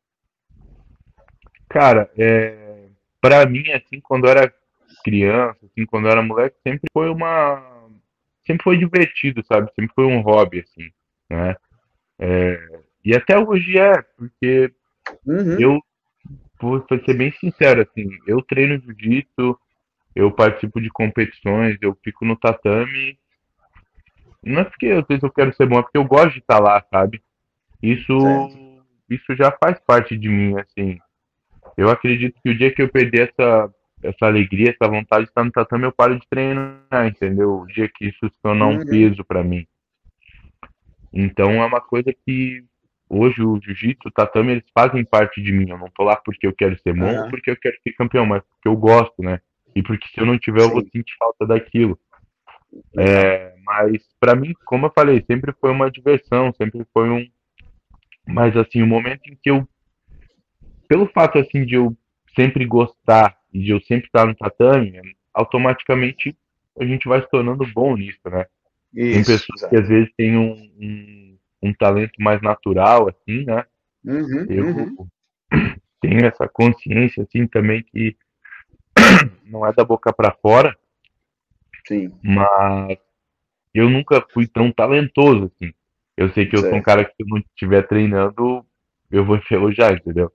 Cara, 1.67 2.11
é, 2.15 2.89
para 3.19 3.45
mim, 3.47 3.71
assim, 3.71 3.99
quando 4.03 4.25
eu 4.25 4.31
era 4.31 4.53
criança, 5.03 5.57
assim, 5.63 5.85
quando 5.87 6.05
eu 6.05 6.11
era 6.11 6.21
moleque, 6.21 6.57
sempre 6.63 6.87
foi 6.93 7.09
uma... 7.09 7.78
Sempre 8.49 8.63
foi 8.63 8.77
divertido, 8.77 9.45
sabe? 9.45 9.69
Sempre 9.75 9.93
foi 9.93 10.05
um 10.05 10.21
hobby, 10.21 10.61
assim, 10.61 10.89
né? 11.29 11.55
É, 12.17 12.81
e 13.05 13.15
até 13.15 13.37
hoje 13.37 13.77
é, 13.77 14.01
porque 14.17 14.73
uhum. 15.23 15.59
eu, 15.59 15.79
vou 16.59 16.83
ser 16.87 17.13
bem 17.13 17.31
sincero, 17.33 17.81
assim, 17.81 18.09
eu 18.25 18.41
treino 18.41 18.81
jiu-jitsu, 18.81 19.55
eu 20.15 20.31
participo 20.31 20.81
de 20.81 20.89
competições, 20.89 21.77
eu 21.79 21.95
fico 22.03 22.25
no 22.25 22.35
tatame. 22.35 23.19
Não 24.43 24.61
é 24.61 24.63
porque 24.63 24.87
vezes 25.07 25.23
eu 25.23 25.31
quero 25.31 25.53
ser 25.53 25.67
bom, 25.67 25.77
é 25.77 25.83
porque 25.83 25.99
eu 25.99 26.05
gosto 26.05 26.33
de 26.33 26.39
estar 26.39 26.59
lá, 26.59 26.83
sabe? 26.91 27.21
Isso, 27.83 28.17
isso 29.07 29.35
já 29.35 29.51
faz 29.63 29.79
parte 29.79 30.17
de 30.17 30.27
mim, 30.27 30.57
assim. 30.57 30.97
Eu 31.77 31.89
acredito 31.89 32.39
que 32.41 32.49
o 32.49 32.57
dia 32.57 32.73
que 32.73 32.81
eu 32.81 32.89
perder 32.89 33.29
essa, 33.29 33.71
essa 34.03 34.25
alegria, 34.25 34.69
essa 34.69 34.89
vontade 34.89 35.25
de 35.25 35.29
estar 35.29 35.43
no 35.43 35.51
tatame, 35.51 35.83
eu 35.83 35.91
paro 35.91 36.17
de 36.17 36.27
treinar, 36.29 37.07
entendeu? 37.07 37.59
O 37.59 37.67
dia 37.67 37.89
que 37.89 38.05
isso 38.07 38.19
se 38.29 38.41
tornar 38.41 38.67
um 38.67 38.77
uhum. 38.77 38.85
peso 38.85 39.23
para 39.23 39.43
mim. 39.43 39.65
Então 41.11 41.51
é 41.51 41.65
uma 41.65 41.81
coisa 41.81 42.13
que 42.13 42.63
hoje 43.09 43.41
o 43.41 43.59
jiu-jitsu, 43.61 44.07
o 44.07 44.11
tatame, 44.11 44.53
eles 44.53 44.65
fazem 44.73 45.03
parte 45.03 45.41
de 45.41 45.51
mim. 45.51 45.69
Eu 45.69 45.77
não 45.77 45.89
tô 45.89 46.03
lá 46.03 46.15
porque 46.15 46.47
eu 46.47 46.53
quero 46.53 46.77
ser 46.79 46.93
bom, 46.93 47.11
uhum. 47.11 47.29
porque 47.29 47.51
eu 47.51 47.57
quero 47.57 47.75
ser 47.83 47.93
campeão, 47.93 48.25
mas 48.25 48.43
porque 48.43 48.67
eu 48.67 48.77
gosto, 48.77 49.21
né? 49.21 49.41
E 49.75 49.83
porque 49.83 50.07
se 50.07 50.19
eu 50.19 50.25
não 50.25 50.37
tiver, 50.37 50.61
eu 50.61 50.71
vou 50.71 50.81
sentir 50.81 51.15
falta 51.17 51.45
daquilo. 51.45 51.99
É, 52.97 53.55
mas 53.65 54.07
para 54.19 54.35
mim, 54.35 54.53
como 54.65 54.85
eu 54.85 54.91
falei, 54.95 55.23
sempre 55.25 55.53
foi 55.59 55.71
uma 55.71 55.89
diversão, 55.89 56.53
sempre 56.53 56.85
foi 56.93 57.09
um. 57.09 57.27
Mas 58.27 58.55
assim, 58.55 58.81
o 58.81 58.87
momento 58.87 59.27
em 59.27 59.35
que 59.35 59.49
eu, 59.49 59.67
pelo 60.87 61.07
fato 61.07 61.39
assim 61.39 61.65
de 61.65 61.75
eu 61.75 61.95
sempre 62.35 62.65
gostar 62.65 63.38
e 63.53 63.59
de 63.59 63.71
eu 63.71 63.81
sempre 63.81 64.05
estar 64.05 64.25
no 64.25 64.35
tatame, 64.35 65.01
automaticamente 65.33 66.35
a 66.79 66.85
gente 66.85 67.07
vai 67.07 67.21
se 67.21 67.29
tornando 67.29 67.65
bom 67.73 67.95
nisso, 67.95 68.19
né? 68.25 68.45
Isso, 68.93 69.13
Tem 69.13 69.23
pessoas 69.23 69.61
exatamente. 69.61 69.69
que 69.69 69.75
às 69.75 69.87
vezes 69.89 70.13
têm 70.15 70.37
um, 70.37 70.53
um, 70.79 71.37
um, 71.63 71.73
talento 71.73 72.13
mais 72.19 72.41
natural, 72.41 73.09
assim, 73.09 73.45
né? 73.45 73.65
Uhum, 74.03 74.45
eu 74.49 74.65
uhum. 74.65 75.07
tenho 76.01 76.25
essa 76.25 76.47
consciência, 76.47 77.23
assim, 77.23 77.45
também 77.47 77.83
que 77.83 78.15
não 79.45 79.65
é 79.65 79.73
da 79.73 79.83
boca 79.83 80.13
para 80.13 80.31
fora, 80.41 80.75
Sim. 81.87 82.11
mas 82.23 82.97
eu 83.73 83.89
nunca 83.89 84.25
fui 84.33 84.47
tão 84.47 84.71
talentoso, 84.71 85.51
assim. 85.53 85.73
Eu 86.17 86.29
sei 86.33 86.45
que 86.45 86.55
eu 86.55 86.59
certo. 86.59 86.71
sou 86.71 86.79
um 86.79 86.83
cara 86.83 87.05
que 87.05 87.11
se 87.11 87.23
eu 87.23 87.27
não 87.27 87.37
estiver 87.37 87.87
treinando, 87.87 88.65
eu 89.11 89.25
vou 89.25 89.35
enferrujar, 89.37 89.93
entendeu? 89.93 90.31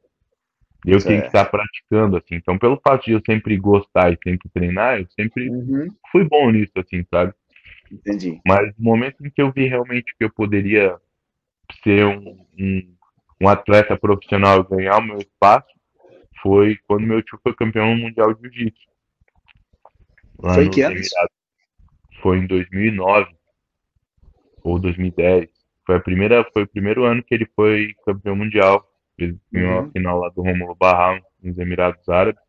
Eu 0.85 1.01
certo. 1.01 1.07
tenho 1.07 1.21
que 1.23 1.27
estar 1.29 1.45
praticando, 1.47 2.17
assim. 2.17 2.35
Então, 2.35 2.59
pelo 2.59 2.81
fato 2.87 3.05
de 3.05 3.13
eu 3.13 3.23
sempre 3.25 3.57
gostar 3.57 4.13
e 4.13 4.19
sempre 4.23 4.49
treinar, 4.51 5.01
eu 5.01 5.07
sempre 5.11 5.49
uhum. 5.49 5.89
fui 6.13 6.25
bom 6.25 6.51
nisso, 6.51 6.73
assim, 6.77 7.05
sabe? 7.11 7.33
Entendi. 7.91 8.41
Mas 8.47 8.67
no 8.79 8.85
momento 8.85 9.25
em 9.25 9.31
que 9.31 9.41
eu 9.41 9.53
vi 9.53 9.67
realmente 9.67 10.15
que 10.17 10.25
eu 10.25 10.31
poderia 10.31 10.97
ser 11.83 12.05
um, 12.05 12.47
um, 12.59 12.95
um 13.41 13.49
atleta 13.49 13.97
profissional 13.97 14.61
e 14.61 14.77
ganhar 14.77 14.99
o 14.99 15.03
meu 15.03 15.19
espaço, 15.19 15.69
foi 16.43 16.77
quando 16.87 17.07
meu 17.07 17.23
tio 17.23 17.39
foi 17.43 17.55
campeão 17.55 17.97
mundial 17.97 18.35
de 18.35 18.43
jiu-jitsu. 18.43 18.87
Foi 20.41 20.69
que 20.69 20.83
ano? 20.83 20.97
Foi 22.21 22.39
em 22.39 22.47
2009 22.47 23.35
ou 24.63 24.79
2010. 24.79 25.49
Foi 25.87 25.97
a 25.97 26.01
primeira, 26.01 26.45
foi 26.53 26.65
o 26.65 26.69
primeiro 26.69 27.05
ano 27.05 27.23
que 27.23 27.35
ele 27.35 27.47
foi 27.55 27.95
campeão 28.05 28.37
mundial. 28.37 28.87
Ele 29.19 29.39
ganhou 29.53 29.81
uhum. 29.81 29.87
a 29.87 29.91
final 29.91 30.19
lá 30.19 30.29
do 30.31 30.43
Romulo 30.43 30.75
Barral 30.75 31.19
nos 31.43 31.59
Emirados 31.59 32.09
Árabes. 32.09 32.43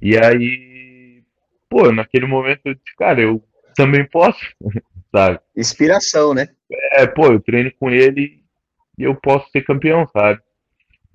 E 0.00 0.16
aí, 0.18 1.22
pô, 1.68 1.90
naquele 1.92 2.26
momento 2.26 2.60
eu 2.64 2.74
disse, 2.74 2.96
cara, 2.96 3.20
eu 3.20 3.42
também 3.76 4.06
posso, 4.08 4.44
sabe? 5.14 5.40
Inspiração, 5.56 6.34
né? 6.34 6.48
É, 6.92 7.06
pô, 7.06 7.26
eu 7.26 7.40
treino 7.40 7.72
com 7.78 7.90
ele 7.90 8.42
e 8.98 9.02
eu 9.02 9.14
posso 9.14 9.48
ser 9.50 9.62
campeão, 9.62 10.06
sabe? 10.08 10.40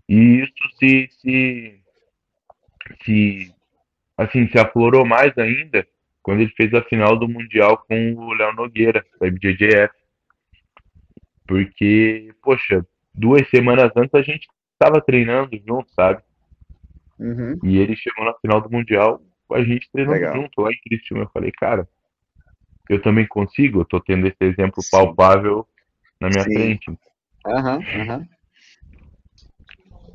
E 0.08 0.42
isso 0.42 0.78
se, 0.80 1.10
se, 1.22 1.82
se, 3.04 3.56
assim, 4.18 4.48
se 4.48 4.58
aflorou 4.58 5.06
mais 5.06 5.38
ainda 5.38 5.86
quando 6.22 6.42
ele 6.42 6.54
fez 6.56 6.74
a 6.74 6.82
final 6.84 7.18
do 7.18 7.28
Mundial 7.28 7.84
com 7.88 8.14
o 8.14 8.34
Léo 8.34 8.54
Nogueira, 8.54 9.06
da 9.20 9.28
IBJJF. 9.28 9.94
Porque, 11.48 12.32
poxa, 12.42 12.86
duas 13.20 13.48
semanas 13.50 13.92
antes 13.96 14.14
a 14.14 14.22
gente 14.22 14.48
estava 14.74 15.02
treinando 15.02 15.50
junto, 15.68 15.92
sabe? 15.92 16.22
Uhum. 17.20 17.60
E 17.64 17.78
ele 17.78 17.96
chegou 17.96 18.24
na 18.24 18.34
final 18.36 18.62
do 18.62 18.72
Mundial, 18.72 19.22
a 19.52 19.62
gente 19.62 19.90
treinando 19.92 20.16
Legal. 20.16 20.36
junto 20.36 20.62
lá 20.62 20.72
em 20.72 20.80
Cristiano. 20.82 21.24
Eu 21.24 21.30
falei, 21.34 21.52
cara, 21.52 21.88
eu 22.90 23.02
também 23.02 23.28
consigo, 23.28 23.82
eu 23.82 23.86
tô 23.86 24.00
tendo 24.00 24.26
esse 24.26 24.42
exemplo 24.42 24.82
Sim. 24.82 24.90
palpável 24.92 25.68
na 26.20 26.30
minha 26.30 26.44
Sim. 26.44 26.54
frente. 26.54 26.98
Aham, 27.46 27.78
uhum, 27.78 28.02
aham. 28.02 28.18
Uhum. 28.18 28.39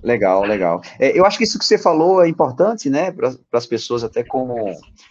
Legal, 0.05 0.45
legal. 0.45 0.83
É, 1.01 1.19
eu 1.19 1.25
acho 1.25 1.39
que 1.39 1.45
isso 1.45 1.59
que 1.59 1.65
você 1.65 1.79
falou 1.79 2.23
é 2.23 2.29
importante, 2.29 2.91
né, 2.91 3.11
para 3.11 3.35
as 3.53 3.67
pessoas, 3.67 4.05
até 4.05 4.23
como. 4.23 4.55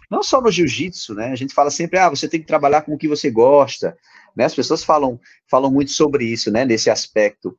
Não 0.09 0.21
só 0.21 0.39
no 0.39 0.51
jiu-jitsu, 0.51 1.15
né? 1.15 1.31
A 1.31 1.35
gente 1.35 1.51
fala 1.51 1.71
sempre, 1.71 1.97
ah, 1.97 2.09
você 2.09 2.29
tem 2.29 2.39
que 2.39 2.45
trabalhar 2.45 2.83
com 2.83 2.93
o 2.93 2.97
que 2.97 3.07
você 3.07 3.31
gosta, 3.31 3.97
né? 4.37 4.45
As 4.45 4.53
pessoas 4.53 4.83
falam, 4.83 5.19
falam 5.49 5.71
muito 5.71 5.89
sobre 5.89 6.25
isso, 6.25 6.51
né, 6.51 6.63
nesse 6.63 6.91
aspecto. 6.91 7.57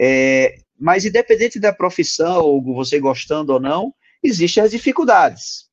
É, 0.00 0.54
mas, 0.78 1.04
independente 1.04 1.60
da 1.60 1.70
profissão, 1.70 2.42
ou 2.42 2.62
você 2.74 2.98
gostando 2.98 3.52
ou 3.52 3.60
não, 3.60 3.92
existem 4.22 4.62
as 4.62 4.70
dificuldades. 4.70 5.68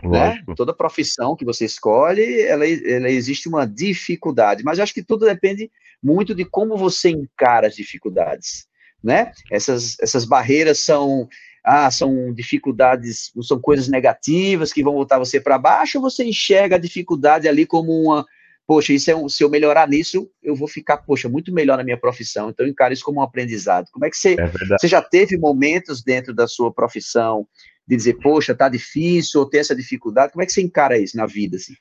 Né? 0.00 0.42
Toda 0.56 0.74
profissão 0.74 1.36
que 1.36 1.44
você 1.44 1.64
escolhe, 1.64 2.40
ela, 2.42 2.66
ela 2.66 3.08
existe 3.08 3.48
uma 3.48 3.64
dificuldade, 3.64 4.64
mas 4.64 4.78
eu 4.78 4.84
acho 4.84 4.94
que 4.94 5.02
tudo 5.02 5.26
depende 5.26 5.70
muito 6.02 6.34
de 6.34 6.44
como 6.44 6.76
você 6.76 7.10
encara 7.10 7.68
as 7.68 7.76
dificuldades, 7.76 8.66
né? 9.02 9.32
Essas, 9.50 9.96
essas 10.00 10.24
barreiras 10.24 10.78
são 10.78 11.28
ah, 11.64 11.90
são 11.90 12.32
dificuldades, 12.32 13.30
são 13.42 13.60
coisas 13.60 13.86
negativas 13.86 14.72
que 14.72 14.82
vão 14.82 14.94
botar 14.94 15.18
você 15.18 15.40
para 15.40 15.58
baixo, 15.58 15.98
ou 15.98 16.02
você 16.02 16.24
enxerga 16.24 16.74
a 16.74 16.78
dificuldade 16.78 17.46
ali 17.46 17.64
como 17.64 17.92
uma, 17.92 18.26
poxa, 18.66 18.92
isso 18.92 19.10
é 19.10 19.14
um, 19.14 19.28
se 19.28 19.44
eu 19.44 19.50
melhorar 19.50 19.88
nisso, 19.88 20.28
eu 20.42 20.56
vou 20.56 20.66
ficar, 20.66 20.98
poxa, 20.98 21.28
muito 21.28 21.52
melhor 21.52 21.76
na 21.76 21.84
minha 21.84 21.96
profissão. 21.96 22.50
Então, 22.50 22.66
eu 22.66 22.70
encaro 22.70 22.92
isso 22.92 23.04
como 23.04 23.20
um 23.20 23.22
aprendizado. 23.22 23.86
Como 23.92 24.04
é 24.04 24.10
que 24.10 24.16
você, 24.16 24.34
é 24.38 24.50
você 24.76 24.88
já 24.88 25.00
teve 25.00 25.36
momentos 25.38 26.02
dentro 26.02 26.34
da 26.34 26.48
sua 26.48 26.72
profissão 26.72 27.46
de 27.86 27.96
dizer, 27.96 28.14
poxa, 28.14 28.54
tá 28.54 28.68
difícil, 28.68 29.40
ou 29.40 29.48
tem 29.48 29.60
essa 29.60 29.74
dificuldade? 29.74 30.32
Como 30.32 30.42
é 30.42 30.46
que 30.46 30.52
você 30.52 30.62
encara 30.62 30.98
isso 30.98 31.16
na 31.16 31.26
vida, 31.26 31.56
assim? 31.56 31.74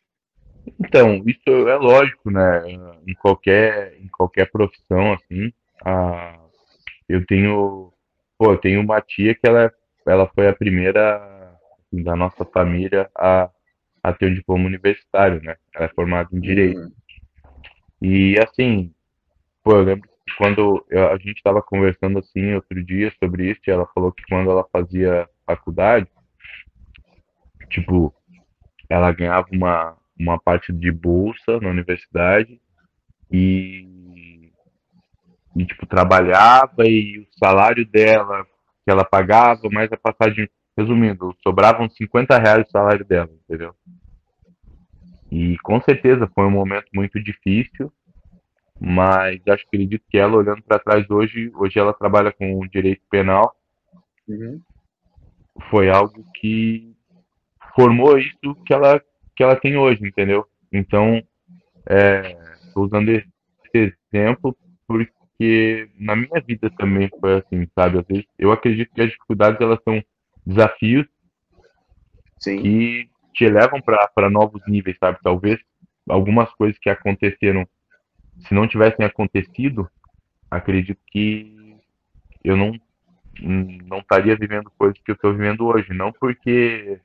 Então, 0.80 1.24
isso 1.26 1.68
é 1.68 1.76
lógico, 1.76 2.30
né? 2.30 2.64
Em 3.08 3.14
qualquer, 3.16 3.96
em 4.00 4.08
qualquer 4.08 4.52
profissão, 4.52 5.14
assim, 5.14 5.52
a, 5.84 6.41
eu 7.08 7.26
tenho, 7.26 7.92
pô, 8.38 8.54
eu 8.54 8.58
tenho 8.58 8.82
uma 8.82 9.02
tia 9.02 9.36
que 9.36 9.48
ela, 9.48 9.72
ela 10.08 10.28
foi 10.34 10.48
a 10.48 10.56
primeira 10.56 11.58
assim, 11.92 12.04
da 12.04 12.16
nossa 12.16 12.46
família 12.46 13.10
a, 13.16 13.50
a 14.04 14.14
ter 14.14 14.32
um 14.32 14.34
diploma 14.34 14.66
universitário, 14.66 15.42
né? 15.42 15.56
Ela 15.76 15.86
é 15.86 15.90
formada 15.90 16.30
em 16.34 16.40
Direito. 16.40 16.80
Uhum. 16.80 16.92
E, 18.02 18.36
assim, 18.40 18.94
pô, 19.64 19.74
eu 19.74 19.84
lembro 19.84 20.10
que 20.10 20.36
quando 20.38 20.84
eu, 20.90 21.10
a 21.10 21.18
gente 21.18 21.38
estava 21.38 21.62
conversando, 21.62 22.20
assim, 22.20 22.54
outro 22.54 22.84
dia 22.84 23.14
sobre 23.24 23.52
isso, 23.52 23.62
e 23.68 23.72
ela 23.72 23.86
falou 23.94 24.12
que 24.12 24.24
quando 24.28 24.50
ela 24.50 24.66
fazia 24.72 25.28
faculdade, 25.46 26.08
tipo, 27.70 28.14
ela 28.90 29.12
ganhava 29.12 29.48
uma, 29.52 29.98
uma 30.20 30.40
parte 30.40 30.74
de 30.74 30.92
bolsa 30.92 31.60
na 31.62 31.70
universidade 31.70 32.60
e, 33.32 33.88
e 35.56 35.66
tipo, 35.66 35.86
trabalhava 35.86 36.86
e 36.86 37.20
o 37.20 37.28
salário 37.38 37.86
dela, 37.86 38.46
que 38.84 38.92
ela 38.92 39.04
pagava, 39.04 39.70
mais 39.70 39.92
a 39.92 39.98
passagem, 39.98 40.50
resumindo, 40.78 41.36
sobravam 41.44 41.90
50 41.90 42.38
reais 42.38 42.68
o 42.68 42.72
salário 42.72 43.06
dela, 43.06 43.30
entendeu? 43.44 43.76
E 45.32 45.58
com 45.60 45.82
certeza 45.82 46.30
foi 46.34 46.46
um 46.46 46.52
momento 46.52 46.88
muito 46.94 47.22
difícil, 47.22 47.92
mas 48.80 49.40
acho 49.48 49.64
que 49.70 49.78
acredito 49.78 50.04
que 50.10 50.18
ela, 50.18 50.36
olhando 50.36 50.64
para 50.64 50.80
trás 50.80 51.10
hoje, 51.10 51.52
hoje 51.56 51.78
ela 51.80 51.94
trabalha 51.94 52.32
com 52.32 52.68
direito 52.68 53.02
penal, 53.10 53.56
uhum 54.28 54.60
foi 55.70 55.90
algo 55.90 56.26
que 56.36 56.96
formou 57.76 58.18
isso 58.18 58.56
que 58.66 58.74
ela, 58.74 59.02
que 59.36 59.44
ela 59.44 59.56
tem 59.56 59.78
hoje, 59.78 60.06
entendeu? 60.06 60.46
Então, 60.72 61.22
é, 61.88 62.38
usando 62.76 63.10
esse 63.10 63.96
exemplo 64.14 64.56
porque 64.88 65.12
na 66.00 66.16
minha 66.16 66.42
vida 66.42 66.70
também 66.78 67.10
foi 67.20 67.38
assim, 67.40 67.68
sabe? 67.74 68.00
Às 68.00 68.06
vezes, 68.06 68.26
eu 68.38 68.52
acredito 68.52 68.94
que 68.94 69.02
as 69.02 69.10
dificuldades 69.10 69.60
elas 69.60 69.80
são 69.84 70.04
desafios 70.46 71.08
Sim. 72.40 72.62
que 72.62 73.10
te 73.34 73.48
levam 73.50 73.82
para 73.82 74.30
novos 74.30 74.62
níveis, 74.68 74.98
sabe? 75.00 75.20
Talvez 75.24 75.60
algumas 76.10 76.52
coisas 76.54 76.78
que 76.80 76.90
aconteceram, 76.90 77.68
se 78.48 78.54
não 78.54 78.68
tivessem 78.68 79.06
acontecido, 79.06 79.90
acredito 80.50 81.00
que 81.08 81.78
eu 82.44 82.58
não 82.58 82.74
não 83.42 84.00
estaria 84.00 84.36
vivendo 84.36 84.70
coisas 84.78 85.02
que 85.04 85.10
eu 85.10 85.16
estou 85.16 85.32
vivendo 85.32 85.66
hoje. 85.66 85.94
Não 85.94 86.12
porque 86.12 87.00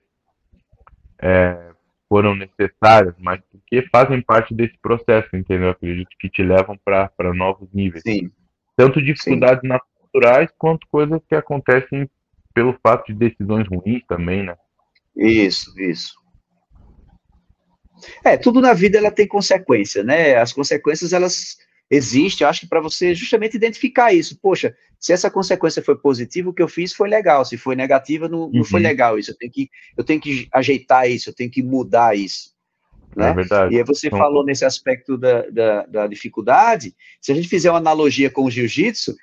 é, 1.19 1.73
foram 2.09 2.35
necessárias, 2.35 3.15
mas 3.19 3.41
porque 3.51 3.87
fazem 3.91 4.21
parte 4.23 4.55
desse 4.55 4.77
processo, 4.79 5.29
entendeu? 5.35 5.71
acredito 5.71 6.11
que 6.19 6.31
te 6.31 6.43
levam 6.43 6.79
para 6.85 7.35
novos 7.35 7.69
níveis. 7.73 8.03
Sim. 8.07 8.31
Tanto 8.77 9.03
dificuldades 9.03 9.61
Sim. 9.63 9.69
naturais 9.69 10.51
quanto 10.57 10.87
coisas 10.89 11.21
que 11.29 11.35
acontecem 11.35 12.09
pelo 12.55 12.79
fato 12.83 13.07
de 13.07 13.15
decisões 13.15 13.67
ruins 13.69 14.03
também, 14.07 14.43
né? 14.43 14.57
Isso, 15.17 15.79
isso. 15.81 16.15
É, 18.25 18.37
tudo 18.37 18.61
na 18.61 18.73
vida 18.73 18.99
ela 18.99 19.11
tem 19.11 19.27
consequência, 19.27 20.03
né? 20.03 20.37
As 20.37 20.53
consequências 20.53 21.13
elas 21.13 21.57
existe, 21.91 22.43
eu 22.43 22.49
acho 22.49 22.61
que 22.61 22.69
para 22.69 22.81
você 22.81 23.15
justamente 23.15 23.57
identificar 23.57 24.13
isso. 24.13 24.39
Poxa, 24.41 24.75
se 24.99 25.13
essa 25.13 25.31
consequência 25.31 25.83
foi 25.83 25.97
positiva, 25.97 26.51
o 26.51 26.53
que 26.53 26.63
eu 26.63 26.69
fiz 26.69 26.93
foi 26.93 27.09
legal. 27.09 27.45
Se 27.45 27.57
foi 27.57 27.77
negativa, 27.77 28.29
não, 28.29 28.51
não 28.51 28.65
foi 28.65 28.81
uhum. 28.81 28.87
legal 28.87 29.19
isso. 29.19 29.31
Eu 29.31 29.37
tenho, 29.37 29.53
que, 29.53 29.71
eu 29.97 30.05
tenho 30.05 30.21
que 30.21 30.49
ajeitar 30.53 31.09
isso, 31.11 31.31
eu 31.31 31.35
tenho 31.35 31.51
que 31.51 31.63
mudar 31.63 32.17
isso. 32.17 32.55
Né? 33.15 33.31
É 33.31 33.35
verdade. 33.35 33.75
E 33.75 33.79
aí 33.79 33.85
você 33.85 34.09
então, 34.09 34.19
falou 34.19 34.45
nesse 34.45 34.65
aspecto 34.65 35.17
da, 35.17 35.43
da, 35.49 35.87
da, 35.87 36.07
dificuldade. 36.07 36.95
Se 37.21 37.33
a 37.33 37.35
gente 37.35 37.49
fizer 37.49 37.71
uma 37.71 37.79
analogia 37.79 38.31
com 38.31 38.45
o 38.45 38.51
jiu-jitsu, 38.51 39.17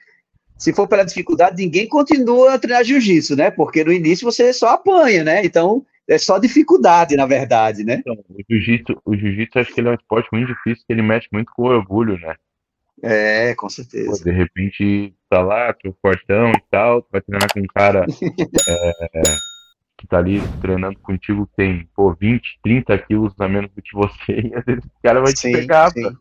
se 0.58 0.74
for 0.74 0.88
pela 0.88 1.04
dificuldade, 1.04 1.62
ninguém 1.62 1.88
continua 1.88 2.54
a 2.54 2.60
treinar 2.60 2.84
jiu-jitsu, 2.84 3.36
né? 3.36 3.52
Porque 3.52 3.84
no 3.84 3.92
início 3.92 4.26
você 4.26 4.54
só 4.54 4.70
apanha, 4.70 5.24
né? 5.24 5.46
Então 5.46 5.86
é 6.08 6.18
só 6.18 6.38
dificuldade, 6.38 7.16
na 7.16 7.26
verdade, 7.26 7.84
né? 7.84 7.96
Então, 8.00 8.16
o 8.30 8.42
jiu-jitsu, 8.50 9.00
o 9.06 9.16
jiu-jitsu 9.16 9.60
acho 9.60 9.74
que 9.74 9.80
ele 9.80 9.90
é 9.90 9.92
um 9.92 9.96
esporte 9.96 10.30
muito 10.32 10.48
difícil, 10.48 10.84
que 10.88 10.94
ele 10.94 11.02
mexe 11.02 11.28
muito 11.32 11.52
com 11.56 11.64
o 11.64 11.68
orgulho, 11.68 12.18
né? 12.20 12.36
É, 13.04 13.54
com 13.56 13.70
certeza. 13.70 14.12
Pô, 14.12 14.24
de 14.24 14.32
repente, 14.32 15.14
tá 15.30 15.42
lá, 15.42 15.74
tu 15.74 15.94
fortão 16.02 16.52
e 16.52 16.64
tal, 16.72 17.02
tu 17.02 17.10
vai 17.12 17.22
treinar 17.22 17.52
com 17.54 17.60
um 17.60 17.68
cara 17.68 18.06
é, 18.70 19.22
que 19.98 20.08
tá 20.08 20.20
ali 20.20 20.42
treinando 20.62 20.98
contigo, 21.00 21.46
que 21.48 21.56
tem, 21.58 21.90
pô, 21.94 22.14
20, 22.14 22.60
30 22.64 22.98
quilos 23.00 23.34
a 23.38 23.48
menos 23.50 23.70
do 23.76 23.82
que 23.82 23.94
você, 23.94 24.40
e 24.48 24.56
às 24.56 24.64
vezes 24.64 24.86
o 24.86 25.02
cara 25.04 25.20
vai 25.20 25.36
sim, 25.36 25.52
te 25.52 25.58
pegar, 25.58 25.92
sim. 25.92 26.16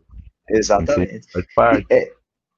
Exatamente. 0.50 1.30
Faz 1.32 1.46
parte. 1.54 1.86
É, 1.88 2.12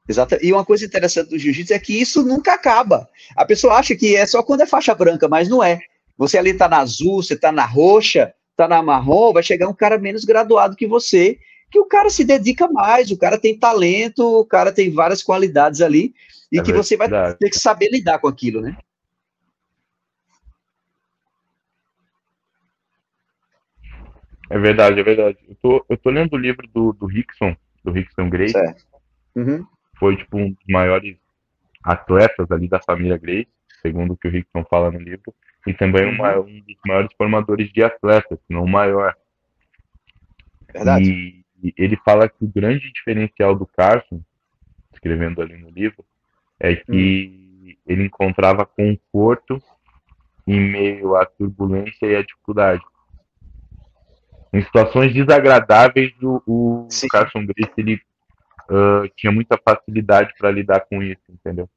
exato. 0.08 0.38
E 0.40 0.52
uma 0.52 0.64
coisa 0.64 0.86
interessante 0.86 1.28
do 1.28 1.38
jiu-jitsu 1.38 1.74
é 1.74 1.78
que 1.78 2.00
isso 2.00 2.22
nunca 2.22 2.54
acaba. 2.54 3.08
A 3.36 3.44
pessoa 3.44 3.74
acha 3.74 3.94
que 3.94 4.16
é 4.16 4.24
só 4.24 4.42
quando 4.42 4.62
é 4.62 4.66
faixa 4.66 4.94
branca, 4.94 5.28
mas 5.28 5.48
não 5.48 5.62
é. 5.62 5.80
Você 6.16 6.38
ali 6.38 6.54
tá 6.54 6.66
na 6.66 6.78
azul, 6.78 7.22
você 7.22 7.36
tá 7.36 7.52
na 7.52 7.66
roxa, 7.66 8.32
tá 8.56 8.66
na 8.66 8.82
marrom, 8.82 9.32
vai 9.32 9.42
chegar 9.42 9.68
um 9.68 9.74
cara 9.74 9.98
menos 9.98 10.24
graduado 10.24 10.76
que 10.76 10.86
você, 10.86 11.38
que 11.74 11.80
o 11.80 11.86
cara 11.86 12.08
se 12.08 12.24
dedica 12.24 12.68
mais, 12.68 13.10
o 13.10 13.18
cara 13.18 13.36
tem 13.36 13.58
talento, 13.58 14.22
o 14.22 14.44
cara 14.44 14.70
tem 14.70 14.92
várias 14.92 15.24
qualidades 15.24 15.80
ali, 15.80 16.14
e 16.52 16.60
é 16.60 16.62
que 16.62 16.72
você 16.72 16.96
vai 16.96 17.08
ter 17.08 17.50
que 17.50 17.58
saber 17.58 17.90
lidar 17.90 18.20
com 18.20 18.28
aquilo, 18.28 18.60
né? 18.60 18.78
É 24.48 24.56
verdade, 24.56 25.00
é 25.00 25.02
verdade. 25.02 25.38
Eu 25.48 25.56
tô, 25.56 25.84
eu 25.88 25.96
tô 25.96 26.10
lendo 26.10 26.34
o 26.34 26.38
livro 26.38 26.64
do, 26.68 26.92
do 26.92 27.06
Rickson, 27.06 27.56
do 27.82 27.90
Rickson 27.90 28.30
Grace. 28.30 28.54
Uhum. 29.34 29.66
Foi, 29.98 30.16
tipo, 30.16 30.36
um 30.38 30.50
dos 30.52 30.64
maiores 30.68 31.16
atletas 31.82 32.48
ali 32.52 32.68
da 32.68 32.80
família 32.80 33.18
Grace, 33.18 33.48
segundo 33.82 34.12
o 34.12 34.16
que 34.16 34.28
o 34.28 34.30
Rickson 34.30 34.64
fala 34.70 34.92
no 34.92 35.00
livro. 35.00 35.34
E 35.66 35.74
também 35.74 36.06
uma, 36.06 36.36
uhum. 36.36 36.46
um 36.46 36.60
dos 36.60 36.76
maiores 36.86 37.10
formadores 37.18 37.72
de 37.72 37.82
atletas, 37.82 38.38
se 38.38 38.52
não 38.52 38.62
o 38.62 38.70
maior. 38.70 39.16
Verdade. 40.72 41.10
E 41.10 41.43
ele 41.76 41.96
fala 42.04 42.28
que 42.28 42.44
o 42.44 42.48
grande 42.48 42.92
diferencial 42.92 43.54
do 43.54 43.66
Carson, 43.66 44.20
escrevendo 44.92 45.40
ali 45.40 45.56
no 45.56 45.70
livro, 45.70 46.04
é 46.58 46.74
que 46.74 47.56
uhum. 47.62 47.74
ele 47.86 48.04
encontrava 48.04 48.66
conforto 48.66 49.62
em 50.46 50.60
meio 50.60 51.16
à 51.16 51.24
turbulência 51.24 52.06
e 52.06 52.16
à 52.16 52.22
dificuldade. 52.22 52.82
Em 54.52 54.62
situações 54.62 55.12
desagradáveis, 55.12 56.12
o, 56.22 56.42
o 56.46 56.88
Carson 57.10 57.46
Grace 57.46 57.72
ele, 57.78 58.00
uh, 58.70 59.08
tinha 59.16 59.32
muita 59.32 59.58
facilidade 59.58 60.32
para 60.38 60.50
lidar 60.50 60.80
com 60.80 61.02
isso, 61.02 61.22
entendeu? 61.28 61.68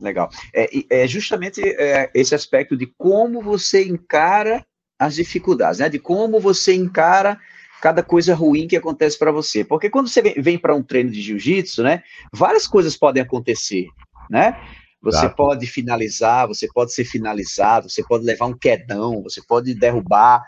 Legal. 0.00 0.28
É, 0.54 1.02
é 1.02 1.06
justamente 1.06 1.60
é, 1.62 2.10
esse 2.14 2.34
aspecto 2.34 2.76
de 2.76 2.86
como 2.86 3.42
você 3.42 3.84
encara 3.84 4.64
as 4.98 5.14
dificuldades, 5.14 5.80
né? 5.80 5.88
De 5.88 5.98
como 5.98 6.40
você 6.40 6.74
encara 6.74 7.40
cada 7.80 8.02
coisa 8.02 8.34
ruim 8.34 8.66
que 8.66 8.76
acontece 8.76 9.18
para 9.18 9.32
você. 9.32 9.64
Porque 9.64 9.90
quando 9.90 10.08
você 10.08 10.22
vem 10.22 10.58
para 10.58 10.74
um 10.74 10.82
treino 10.82 11.10
de 11.10 11.20
jiu-jitsu, 11.20 11.82
né? 11.82 12.02
Várias 12.32 12.66
coisas 12.66 12.96
podem 12.96 13.22
acontecer, 13.22 13.86
né? 14.30 14.58
Você 15.00 15.18
Exato. 15.18 15.36
pode 15.36 15.66
finalizar, 15.66 16.48
você 16.48 16.66
pode 16.66 16.92
ser 16.92 17.04
finalizado, 17.04 17.88
você 17.88 18.02
pode 18.02 18.24
levar 18.24 18.46
um 18.46 18.58
quedão, 18.58 19.22
você 19.22 19.40
pode 19.40 19.72
derrubar. 19.74 20.42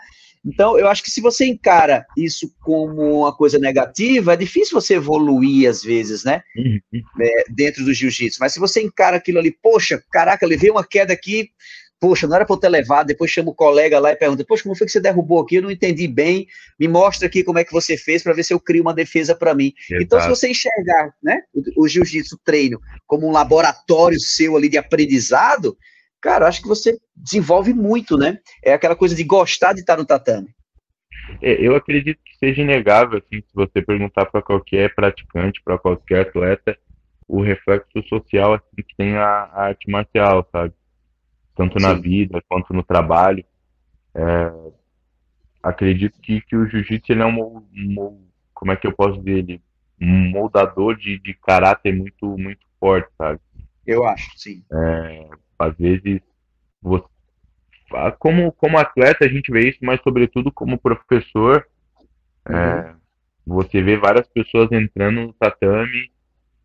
Então, 0.45 0.79
eu 0.79 0.89
acho 0.89 1.03
que 1.03 1.11
se 1.11 1.21
você 1.21 1.47
encara 1.47 2.05
isso 2.17 2.53
como 2.61 3.21
uma 3.21 3.35
coisa 3.35 3.59
negativa, 3.59 4.33
é 4.33 4.37
difícil 4.37 4.81
você 4.81 4.95
evoluir 4.95 5.69
às 5.69 5.83
vezes, 5.83 6.25
né? 6.25 6.43
Uhum. 6.57 6.81
É, 7.21 7.45
dentro 7.51 7.85
do 7.85 7.93
jiu-jitsu. 7.93 8.39
Mas 8.41 8.55
se 8.55 8.59
você 8.59 8.83
encara 8.83 9.19
aquilo 9.19 9.39
ali, 9.39 9.53
poxa, 9.63 10.03
caraca, 10.11 10.47
levei 10.47 10.71
uma 10.71 10.85
queda 10.85 11.13
aqui, 11.13 11.51
poxa, 12.01 12.27
não 12.27 12.35
era 12.35 12.47
para 12.47 12.57
eu 12.57 12.61
ter 12.61 12.69
levado, 12.71 13.09
depois 13.09 13.31
chama 13.31 13.51
o 13.51 13.55
colega 13.55 13.99
lá 14.01 14.11
e 14.11 14.17
pergunta, 14.17 14.45
poxa, 14.45 14.63
como 14.63 14.75
foi 14.75 14.87
que 14.87 14.93
você 14.93 15.01
derrubou 15.01 15.41
aqui? 15.41 15.57
Eu 15.57 15.63
não 15.63 15.71
entendi 15.71 16.09
bem, 16.09 16.47
me 16.79 16.89
mostra 16.89 17.29
aqui 17.29 17.45
como 17.45 17.59
é 17.59 17.65
que 17.65 17.73
você 17.73 17.97
fez 17.97 18.23
para 18.23 18.33
ver 18.33 18.43
se 18.43 18.55
eu 18.55 18.59
crio 18.59 18.83
uma 18.83 18.95
defesa 18.95 19.35
para 19.35 19.55
mim. 19.55 19.75
Exato. 19.89 20.03
Então, 20.03 20.21
se 20.21 20.29
você 20.29 20.49
enxergar 20.49 21.13
né, 21.23 21.43
o, 21.53 21.85
o 21.85 21.89
jiu-jitsu 21.89 22.41
treino 22.43 22.81
como 23.07 23.29
um 23.29 23.33
laboratório 23.33 24.19
seu 24.19 24.57
ali 24.57 24.69
de 24.69 24.79
aprendizado, 24.79 25.77
cara, 26.21 26.49
acho 26.49 26.63
que 26.63 26.69
você 26.69 26.99
desenvolve 27.15 27.75
muito, 27.75 28.17
né? 28.17 28.39
É 28.65 28.73
aquela 28.73 28.97
coisa 28.97 29.15
de 29.15 29.23
gostar 29.23 29.75
de 29.75 29.81
estar 29.81 29.99
no 29.99 30.07
tatame. 30.07 30.49
É, 31.43 31.53
eu 31.65 31.77
acredito 31.77 32.19
que 32.25 32.37
seja 32.39 32.63
inegável, 32.63 33.19
assim, 33.19 33.43
se 33.43 33.55
você 33.55 33.83
perguntar 33.83 34.25
para 34.27 34.43
qualquer 34.43 34.95
praticante, 34.95 35.61
para 35.63 35.79
qualquer 35.79 36.23
atleta, 36.23 36.77
o 37.29 37.43
reflexo 37.43 38.03
social 38.09 38.55
assim, 38.55 38.83
que 38.83 38.97
tem 38.97 39.17
a, 39.17 39.25
a 39.25 39.63
arte 39.67 39.89
marcial, 39.89 40.49
sabe? 40.51 40.75
Tanto 41.61 41.79
Sim. 41.79 41.87
na 41.87 41.93
vida 41.93 42.43
quanto 42.49 42.73
no 42.73 42.83
trabalho. 42.83 43.45
É, 44.15 44.51
acredito 45.63 46.19
que, 46.19 46.41
que 46.41 46.57
o 46.57 46.67
jiu-jitsu 46.67 47.13
é 47.13 47.27
um, 47.27 47.59
um, 47.75 48.25
como 48.55 48.73
é 48.73 48.77
que 48.77 48.87
eu 48.87 48.95
posso 48.95 49.19
dizer, 49.19 49.41
ele, 49.41 49.63
um 50.01 50.31
moldador 50.31 50.97
de, 50.97 51.19
de 51.19 51.35
caráter 51.35 51.95
muito, 51.95 52.39
muito 52.39 52.67
forte, 52.79 53.11
sabe? 53.19 53.39
Eu 53.87 54.07
acho, 54.07 54.31
sim. 54.39 54.65
É, 54.73 55.29
às 55.59 55.77
vezes, 55.77 56.23
você, 56.81 57.05
como, 58.19 58.51
como 58.53 58.79
atleta, 58.79 59.27
a 59.27 59.29
gente 59.29 59.53
vê 59.53 59.69
isso, 59.69 59.81
mas 59.83 60.01
sobretudo 60.01 60.51
como 60.51 60.79
professor, 60.79 61.69
é, 62.49 62.53
uhum. 62.53 62.59
é, 62.59 62.95
você 63.47 63.83
vê 63.83 63.99
várias 63.99 64.27
pessoas 64.29 64.73
entrando 64.73 65.21
no 65.27 65.33
tatame 65.35 66.11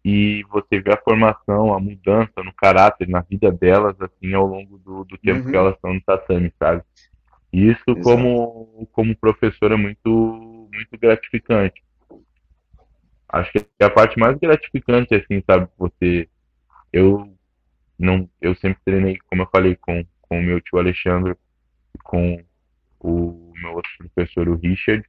e 0.06 0.44
você 0.52 0.80
vê 0.80 0.94
a 0.94 1.02
formação, 1.02 1.74
a 1.74 1.80
mudança 1.80 2.44
no 2.44 2.54
caráter, 2.54 3.10
na 3.10 3.22
vida 3.22 3.52
delas, 3.52 4.00
assim, 4.00 4.36
ao 4.36 4.46
longo 4.46 4.78
do, 4.78 5.04
do 5.04 5.18
tempo 5.18 5.44
uhum. 5.44 5.52
que 5.52 5.58
elas 5.58 5.74
estão 5.74 5.96
no 5.96 6.02
tatame, 6.02 6.54
sabe? 6.60 6.84
E 7.52 7.72
isso, 7.72 7.84
como, 8.04 8.88
como 8.92 9.18
professor, 9.18 9.72
é 9.72 9.76
muito, 9.76 10.70
muito 10.72 11.00
gratificante. 11.02 11.84
Acho 13.28 13.52
que 13.52 13.66
é 13.80 13.86
a 13.86 13.90
parte 13.90 14.20
mais 14.20 14.38
gratificante, 14.38 15.16
assim, 15.16 15.42
sabe? 15.44 15.68
Você. 15.76 16.30
Eu 16.94 17.36
não, 17.98 18.30
eu 18.40 18.54
sempre 18.58 18.78
treinei, 18.86 19.18
como 19.28 19.42
eu 19.42 19.50
falei, 19.52 19.76
com, 19.76 20.06
com 20.22 20.40
o 20.40 20.44
meu 20.44 20.62
tio 20.62 20.78
Alexandre, 20.78 21.36
com 22.04 22.38
o 23.00 23.54
meu 23.56 23.74
outro 23.74 23.92
professor, 23.98 24.48
o 24.50 24.56
Richard. 24.56 25.04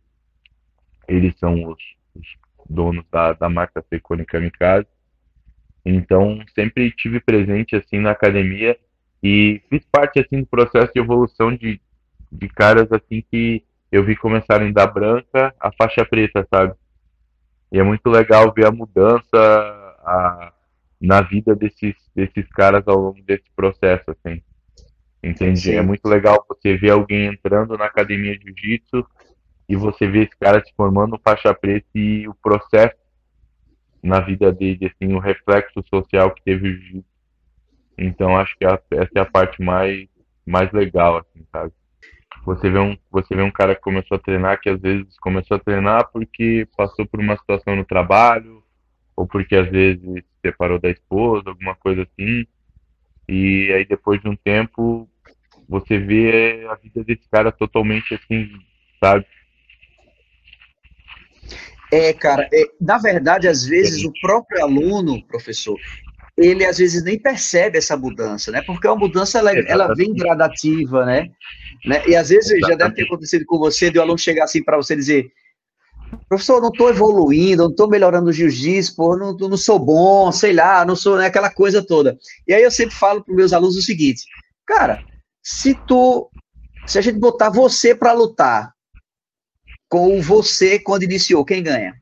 Eles 1.06 1.38
são 1.38 1.52
os, 1.68 1.82
os 2.14 2.26
donos 2.68 3.04
da, 3.10 3.32
da 3.32 3.48
marca 3.48 3.84
Secone 3.88 4.24
Kamikaze. 4.24 4.86
Então, 5.84 6.40
sempre 6.54 6.90
tive 6.90 7.20
presente, 7.20 7.76
assim, 7.76 7.98
na 7.98 8.10
academia 8.10 8.76
e 9.22 9.62
fiz 9.70 9.84
parte, 9.90 10.18
assim, 10.18 10.40
do 10.40 10.46
processo 10.46 10.92
de 10.92 11.00
evolução 11.00 11.54
de, 11.54 11.80
de 12.30 12.48
caras, 12.48 12.90
assim, 12.90 13.24
que 13.30 13.64
eu 13.90 14.04
vi 14.04 14.16
começarem 14.16 14.72
da 14.72 14.86
branca 14.86 15.54
à 15.60 15.70
faixa 15.72 16.04
preta, 16.04 16.46
sabe? 16.52 16.74
E 17.70 17.78
é 17.78 17.82
muito 17.82 18.08
legal 18.08 18.52
ver 18.52 18.66
a 18.66 18.70
mudança, 18.70 19.26
a, 20.04 20.52
na 21.00 21.20
vida 21.20 21.54
desses, 21.54 21.94
desses 22.14 22.48
caras 22.50 22.82
ao 22.86 22.96
longo 22.96 23.22
desse 23.22 23.50
processo, 23.54 24.10
assim. 24.10 24.42
Entende? 25.22 25.60
Sim. 25.60 25.74
É 25.74 25.82
muito 25.82 26.06
legal 26.06 26.44
você 26.48 26.76
ver 26.76 26.90
alguém 26.90 27.26
entrando 27.26 27.76
na 27.76 27.86
academia 27.86 28.38
de 28.38 28.46
jiu-jitsu 28.46 29.04
e 29.68 29.76
você 29.76 30.06
ver 30.06 30.26
esse 30.26 30.36
cara 30.38 30.62
se 30.64 30.72
formando 30.76 31.20
faixa 31.22 31.52
preta 31.52 31.86
e 31.94 32.28
o 32.28 32.34
processo 32.34 32.96
na 34.02 34.20
vida 34.20 34.52
dele, 34.52 34.86
assim, 34.86 35.12
o 35.12 35.18
reflexo 35.18 35.82
social 35.88 36.30
que 36.32 36.42
teve 36.42 36.70
o. 36.94 37.04
Então 37.98 38.36
acho 38.36 38.56
que 38.58 38.64
essa 38.64 39.10
é 39.14 39.20
a 39.20 39.24
parte 39.24 39.62
mais, 39.62 40.06
mais 40.46 40.70
legal, 40.72 41.18
assim, 41.18 41.44
sabe? 41.50 41.72
Você 42.44 42.70
vê, 42.70 42.78
um, 42.78 42.96
você 43.10 43.34
vê 43.34 43.42
um 43.42 43.50
cara 43.50 43.74
que 43.74 43.80
começou 43.80 44.16
a 44.16 44.20
treinar, 44.20 44.60
que 44.60 44.68
às 44.68 44.80
vezes 44.80 45.18
começou 45.18 45.56
a 45.56 45.60
treinar 45.60 46.08
porque 46.12 46.68
passou 46.76 47.04
por 47.06 47.18
uma 47.18 47.36
situação 47.36 47.74
no 47.74 47.84
trabalho, 47.84 48.62
ou 49.16 49.26
porque 49.26 49.56
às 49.56 49.68
vezes 49.68 50.22
separou 50.42 50.78
da 50.78 50.90
esposa, 50.90 51.48
alguma 51.48 51.74
coisa 51.74 52.02
assim. 52.02 52.46
E 53.28 53.72
aí 53.72 53.84
depois 53.84 54.20
de 54.20 54.28
um 54.28 54.36
tempo 54.36 55.08
você 55.68 55.98
vê 55.98 56.64
a 56.70 56.74
vida 56.76 57.02
desse 57.02 57.28
cara 57.28 57.50
totalmente 57.50 58.14
assim, 58.14 58.48
sabe? 59.02 59.26
É, 61.92 62.12
cara, 62.12 62.48
é, 62.52 62.64
na 62.80 62.98
verdade, 62.98 63.46
às 63.46 63.64
vezes 63.64 64.04
o 64.04 64.12
próprio 64.20 64.62
aluno, 64.62 65.24
professor, 65.26 65.78
ele 66.36 66.64
às 66.64 66.78
vezes 66.78 67.02
nem 67.02 67.18
percebe 67.18 67.78
essa 67.78 67.96
mudança, 67.96 68.50
né? 68.50 68.60
Porque 68.62 68.86
a 68.86 68.94
mudança 68.94 69.38
ela, 69.38 69.52
ela 69.52 69.94
vem 69.94 70.12
gradativa, 70.12 71.06
né? 71.06 71.30
né? 71.84 72.02
E 72.06 72.14
às 72.14 72.28
vezes 72.28 72.50
Exatamente. 72.50 72.70
já 72.70 72.76
deve 72.76 72.94
ter 72.94 73.04
acontecido 73.04 73.44
com 73.46 73.58
você, 73.58 73.90
de 73.90 73.98
o 73.98 74.02
aluno 74.02 74.18
chegar 74.18 74.44
assim 74.44 74.62
para 74.62 74.76
você 74.76 74.94
dizer: 74.94 75.30
professor, 76.28 76.60
não 76.60 76.68
estou 76.68 76.90
evoluindo, 76.90 77.62
não 77.62 77.70
estou 77.70 77.88
melhorando 77.88 78.28
o 78.28 78.32
jiu-jitsu, 78.32 78.94
pô, 78.96 79.16
não, 79.16 79.34
não 79.34 79.56
sou 79.56 79.78
bom, 79.78 80.30
sei 80.30 80.52
lá, 80.52 80.84
não 80.84 80.96
sou 80.96 81.16
né, 81.16 81.26
aquela 81.26 81.50
coisa 81.50 81.84
toda. 81.84 82.18
E 82.46 82.52
aí 82.52 82.62
eu 82.62 82.70
sempre 82.70 82.94
falo 82.94 83.24
para 83.24 83.34
meus 83.34 83.52
alunos 83.52 83.76
o 83.76 83.82
seguinte, 83.82 84.24
cara, 84.66 85.00
se 85.42 85.74
tu, 85.86 86.30
se 86.86 86.98
a 86.98 87.00
gente 87.00 87.18
botar 87.18 87.48
você 87.48 87.94
para 87.94 88.12
lutar 88.12 88.75
com 89.88 90.20
você 90.20 90.78
quando 90.78 91.04
iniciou, 91.04 91.44
quem 91.44 91.62
ganha? 91.62 92.00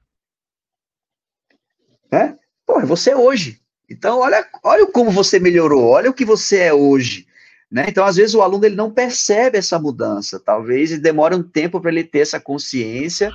É? 2.11 2.35
Pô, 2.67 2.81
é 2.81 2.87
você 2.87 3.15
hoje. 3.15 3.61
Então, 3.89 4.21
olha, 4.21 4.49
olha 4.63 4.87
como 4.87 5.11
você 5.11 5.39
melhorou, 5.39 5.91
olha 5.91 6.11
o 6.11 6.15
que 6.15 6.25
você 6.25 6.59
é 6.59 6.73
hoje. 6.73 7.27
Né? 7.71 7.87
Então, 7.89 8.05
às 8.05 8.17
vezes, 8.17 8.35
o 8.35 8.41
aluno 8.41 8.65
ele 8.65 8.77
não 8.77 8.93
percebe 8.93 9.59
essa 9.59 9.79
mudança. 9.79 10.41
Talvez 10.41 10.93
ele 10.93 11.01
demore 11.01 11.35
um 11.35 11.43
tempo 11.43 11.81
para 11.81 11.91
ele 11.91 12.05
ter 12.05 12.21
essa 12.21 12.41
consciência 12.41 13.33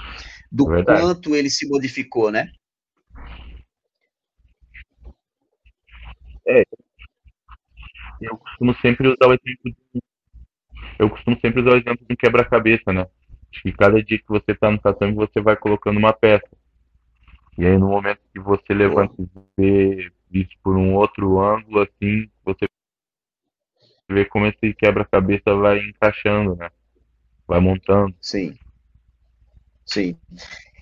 do 0.52 0.74
é 0.74 0.84
quanto 0.84 1.36
ele 1.36 1.50
se 1.50 1.68
modificou, 1.68 2.32
né? 2.32 2.52
É. 6.48 6.64
Eu 8.22 8.38
costumo 8.38 8.74
sempre 8.82 9.08
usar 9.08 9.28
o 9.28 9.34
exemplo 9.34 9.72
de, 9.94 10.02
eu 10.98 11.10
costumo 11.10 11.38
sempre 11.40 11.62
usar 11.62 11.72
o 11.72 11.78
exemplo 11.78 12.06
de 12.06 12.14
um 12.14 12.18
quebra-cabeça, 12.18 12.92
né? 12.92 13.06
Que 13.52 13.72
cada 13.72 14.02
dia 14.02 14.18
que 14.18 14.28
você 14.28 14.52
está 14.52 14.70
no 14.70 14.80
tatame, 14.80 15.14
você 15.14 15.42
vai 15.42 15.56
colocando 15.56 15.98
uma 15.98 16.14
peça. 16.14 16.50
E 17.58 17.66
aí, 17.66 17.78
no 17.78 17.90
momento 17.90 18.20
que 18.34 18.40
você 18.40 18.74
levanta 18.74 19.14
e 19.18 19.28
vê 19.58 20.12
isso 20.32 20.52
por 20.64 20.78
um 20.78 20.96
outro 20.96 21.42
ângulo, 21.42 21.82
assim, 21.82 22.30
você 22.46 22.68
vê 24.10 24.26
como 24.26 24.46
esse 24.46 24.74
quebra-cabeça 24.74 25.54
vai 25.56 25.80
encaixando, 25.80 26.56
né? 26.56 26.70
Vai 27.48 27.60
montando. 27.60 28.16
Sim. 28.22 28.58
Sim. 29.86 30.18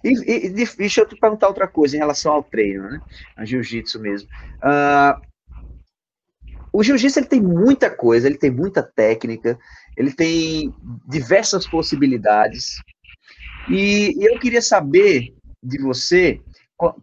E, 0.03 0.47
e, 0.47 0.49
deixa 0.49 1.01
eu 1.01 1.07
te 1.07 1.15
perguntar 1.15 1.47
outra 1.47 1.67
coisa 1.67 1.95
em 1.95 1.99
relação 1.99 2.33
ao 2.33 2.43
treino, 2.43 2.89
né? 2.89 3.01
A 3.35 3.43
jiu-jitsu 3.43 3.99
mesmo. 3.99 4.29
Uh, 4.57 5.19
o 6.77 6.83
jiu-jitsu 6.83 7.17
ele 7.17 7.25
tem 7.25 7.41
muita 7.41 7.89
coisa, 7.89 8.27
ele 8.27 8.37
tem 8.37 8.51
muita 8.51 8.83
técnica, 8.83 9.57
ele 9.97 10.13
tem 10.13 10.71
diversas 11.09 11.65
possibilidades. 11.65 12.79
E, 13.67 14.15
eu 14.19 14.37
queria 14.37 14.61
saber 14.61 15.33
de 15.63 15.81
você, 15.81 16.39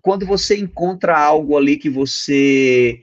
quando 0.01 0.25
você 0.25 0.57
encontra 0.57 1.19
algo 1.19 1.59
ali 1.59 1.77
que 1.77 1.91
você 1.91 3.01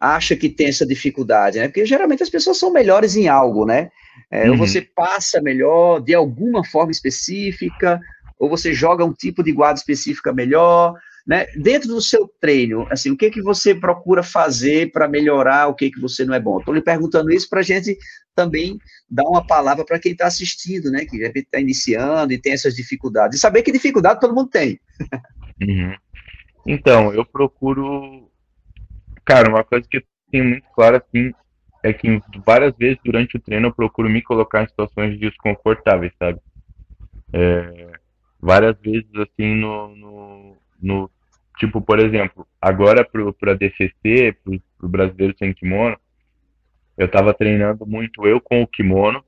acha 0.00 0.34
que 0.34 0.48
tem 0.48 0.66
essa 0.66 0.84
dificuldade, 0.84 1.60
né? 1.60 1.68
Porque 1.68 1.86
geralmente 1.86 2.24
as 2.24 2.30
pessoas 2.30 2.58
são 2.58 2.72
melhores 2.72 3.14
em 3.14 3.28
algo, 3.28 3.64
né? 3.64 3.88
É, 4.28 4.46
uhum. 4.46 4.50
Ou 4.50 4.58
você 4.58 4.80
passa 4.80 5.40
melhor 5.40 6.00
de 6.00 6.14
alguma 6.14 6.64
forma 6.64 6.90
específica, 6.90 8.00
ou 8.40 8.48
você 8.48 8.74
joga 8.74 9.04
um 9.04 9.12
tipo 9.12 9.40
de 9.40 9.52
guarda 9.52 9.78
específica 9.78 10.32
melhor, 10.32 10.94
né? 11.28 11.46
Dentro 11.54 11.88
do 11.88 12.00
seu 12.00 12.26
treino, 12.40 12.86
assim, 12.90 13.10
o 13.10 13.16
que 13.16 13.30
que 13.30 13.42
você 13.42 13.74
procura 13.74 14.22
fazer 14.22 14.90
para 14.90 15.06
melhorar 15.06 15.68
o 15.68 15.74
que 15.74 15.90
que 15.90 16.00
você 16.00 16.24
não 16.24 16.32
é 16.32 16.40
bom? 16.40 16.58
Estou 16.58 16.74
lhe 16.74 16.80
perguntando 16.80 17.30
isso 17.30 17.50
para 17.50 17.60
a 17.60 17.62
gente 17.62 17.98
também 18.34 18.78
dar 19.10 19.24
uma 19.24 19.46
palavra 19.46 19.84
para 19.84 19.98
quem 19.98 20.12
está 20.12 20.26
assistindo, 20.26 20.90
né? 20.90 21.04
Que 21.04 21.18
está 21.18 21.60
iniciando 21.60 22.32
e 22.32 22.40
tem 22.40 22.54
essas 22.54 22.74
dificuldades. 22.74 23.36
E 23.36 23.40
saber 23.40 23.62
que 23.62 23.70
dificuldade 23.70 24.20
todo 24.20 24.34
mundo 24.34 24.48
tem. 24.48 24.80
Uhum. 25.60 25.94
Então, 26.66 27.12
eu 27.12 27.26
procuro. 27.26 28.30
Cara, 29.22 29.50
uma 29.50 29.64
coisa 29.64 29.86
que 29.86 29.98
eu 29.98 30.02
tenho 30.30 30.44
muito 30.46 30.66
claro, 30.74 30.96
assim, 30.96 31.34
é 31.82 31.92
que 31.92 32.22
várias 32.46 32.74
vezes 32.74 32.98
durante 33.04 33.36
o 33.36 33.40
treino 33.40 33.66
eu 33.66 33.74
procuro 33.74 34.08
me 34.08 34.22
colocar 34.22 34.62
em 34.62 34.68
situações 34.68 35.18
desconfortáveis, 35.20 36.12
sabe? 36.18 36.40
É, 37.34 37.90
várias 38.40 38.80
vezes, 38.80 39.10
assim, 39.14 39.56
no, 39.56 39.94
no, 39.94 40.56
no 40.80 41.10
tipo, 41.58 41.80
por 41.80 41.98
exemplo, 41.98 42.46
agora 42.60 43.04
para 43.04 43.54
DCC, 43.54 44.36
para 44.44 44.86
o 44.86 44.88
brasileiro 44.88 45.34
sem 45.38 45.52
kimono, 45.52 45.96
eu 46.96 47.06
estava 47.06 47.34
treinando 47.34 47.86
muito 47.86 48.26
eu 48.26 48.40
com 48.40 48.62
o 48.62 48.66
kimono 48.66 49.24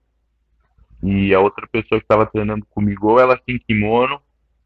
e 1.03 1.35
a 1.35 1.41
outra 1.41 1.67
pessoa 1.67 2.01
que 2.01 2.05
estava 2.05 2.27
treinando 2.27 2.67
comigo, 2.67 3.09
ou 3.09 3.21
ela 3.21 3.41
sem 3.45 3.59
kimono, 3.59 4.21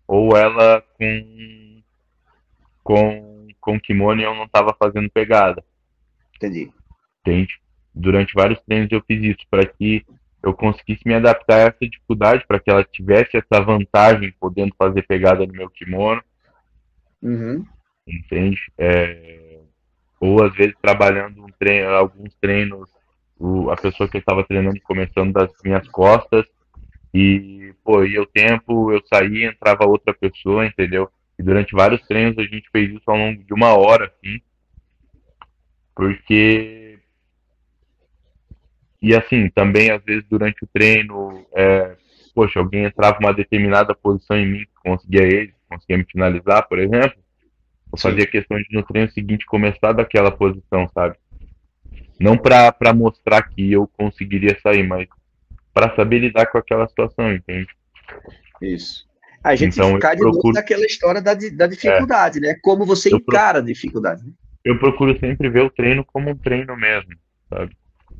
ou 0.07 0.37
ela 0.37 0.83
com, 0.99 1.83
com, 2.83 3.49
com 3.61 3.81
kimono 3.81 4.21
e 4.21 4.25
eu 4.25 4.35
não 4.35 4.45
estava 4.45 4.75
fazendo 4.79 5.11
pegada. 5.11 5.65
Entendi. 6.37 6.73
Entende? 7.21 7.61
Durante 7.95 8.35
vários 8.35 8.61
treinos 8.63 8.91
eu 8.91 9.03
fiz 9.07 9.23
isso, 9.23 9.47
para 9.49 9.65
que 9.65 10.05
eu 10.43 10.53
conseguisse 10.53 11.03
me 11.07 11.15
adaptar 11.15 11.57
a 11.57 11.69
essa 11.69 11.79
dificuldade, 11.81 12.45
para 12.47 12.61
que 12.61 12.71
ela 12.71 12.85
tivesse 12.85 13.37
essa 13.37 13.63
vantagem 13.63 14.35
podendo 14.39 14.75
fazer 14.77 15.03
pegada 15.07 15.47
no 15.47 15.53
meu 15.53 15.71
kimono. 15.71 16.23
Uhum. 17.25 17.65
Entende? 18.07 18.61
É... 18.79 19.61
Ou 20.21 20.45
às 20.45 20.55
vezes 20.55 20.75
trabalhando 20.81 21.43
um 21.43 21.49
treino, 21.59 21.89
alguns 21.89 22.35
treinos, 22.37 22.89
o, 23.39 23.71
a 23.71 23.77
pessoa 23.77 24.09
que 24.09 24.19
eu 24.19 24.21
estava 24.21 24.45
treinando 24.45 24.81
começando 24.83 25.33
das 25.33 25.51
minhas 25.65 25.89
costas, 25.89 26.47
e, 27.13 27.75
pô, 27.85 28.05
ia 28.05 28.23
o 28.23 28.27
tempo, 28.27 28.93
eu 28.93 29.01
saía, 29.07 29.49
entrava 29.49 29.87
outra 29.87 30.13
pessoa, 30.13 30.67
entendeu? 30.67 31.09
E 31.39 31.43
durante 31.43 31.75
vários 31.75 32.01
treinos 32.07 32.39
a 32.39 32.43
gente 32.43 32.69
fez 32.71 32.91
isso 32.91 33.09
ao 33.09 33.17
longo 33.17 33.43
de 33.43 33.53
uma 33.53 33.75
hora, 33.75 34.07
assim, 34.07 34.41
porque 35.95 36.99
e 39.01 39.15
assim, 39.15 39.51
também 39.51 39.91
às 39.91 40.03
vezes 40.03 40.25
durante 40.31 40.65
o 40.65 40.69
treino, 40.73 41.47
é, 41.55 41.95
poxa, 42.35 42.59
alguém 42.59 42.85
entrava 42.85 43.19
uma 43.21 43.35
determinada 43.35 43.95
posição 43.95 44.37
em 44.37 44.51
mim, 44.51 44.67
conseguia 44.83 45.23
ele, 45.23 45.55
conseguia 45.75 45.99
me 45.99 46.05
finalizar, 46.11 46.67
por 46.69 46.79
exemplo. 46.79 47.23
Eu 47.93 47.99
fazia 47.99 48.27
questão 48.27 48.57
de 48.57 48.67
no 48.73 48.83
treino 48.83 49.11
seguinte 49.13 49.47
começar 49.47 49.93
daquela 49.93 50.31
posição, 50.31 50.89
sabe? 50.93 51.17
Não 52.19 52.37
para 52.37 52.93
mostrar 52.95 53.43
que 53.43 53.73
eu 53.73 53.87
conseguiria 53.87 54.59
sair, 54.61 54.83
mas 54.83 55.09
para 55.73 55.95
saber 55.95 56.19
lidar 56.19 56.47
com 56.47 56.59
aquela 56.59 56.87
situação, 56.89 57.33
entende? 57.33 57.69
Isso. 58.61 59.05
A 59.43 59.55
gente 59.55 59.75
então, 59.75 59.95
ficar 59.95 60.15
de 60.15 60.21
procuro... 60.21 60.43
novo 60.49 60.55
naquela 60.55 60.87
história 60.87 61.21
da, 61.21 61.35
da 61.35 61.67
dificuldade, 61.67 62.39
é. 62.39 62.41
né? 62.41 62.59
Como 62.63 62.87
você 62.87 63.13
eu 63.13 63.19
encara 63.19 63.59
pro... 63.59 63.63
a 63.63 63.73
dificuldade. 63.73 64.25
Né? 64.25 64.33
Eu 64.65 64.79
procuro 64.79 65.19
sempre 65.19 65.51
ver 65.51 65.61
o 65.61 65.71
treino 65.71 66.05
como 66.05 66.31
um 66.31 66.37
treino 66.37 66.77
mesmo, 66.77 67.13
sabe? 67.51 67.77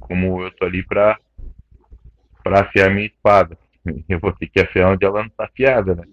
como 0.07 0.43
eu 0.43 0.51
tô 0.53 0.65
ali 0.67 0.85
para 0.85 1.19
para 2.43 2.61
afiar 2.61 2.91
minha 2.91 3.07
espada. 3.07 3.57
Eu 4.09 4.21
vou 4.21 4.33
ter 4.33 4.49
que 4.49 4.61
afiar 4.61 4.93
onde 4.93 5.05
ela 5.05 5.21
não 5.21 5.29
está 5.29 5.45
afiada, 5.45 5.95
né? 5.95 6.05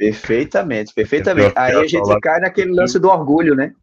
Perfeitamente, 0.00 0.94
perfeitamente. 0.94 1.52
Aí 1.54 1.76
a 1.76 1.86
gente 1.86 2.20
cai 2.22 2.40
naquele 2.40 2.72
lance 2.72 2.98
do 2.98 3.10
orgulho, 3.10 3.54
né? 3.54 3.74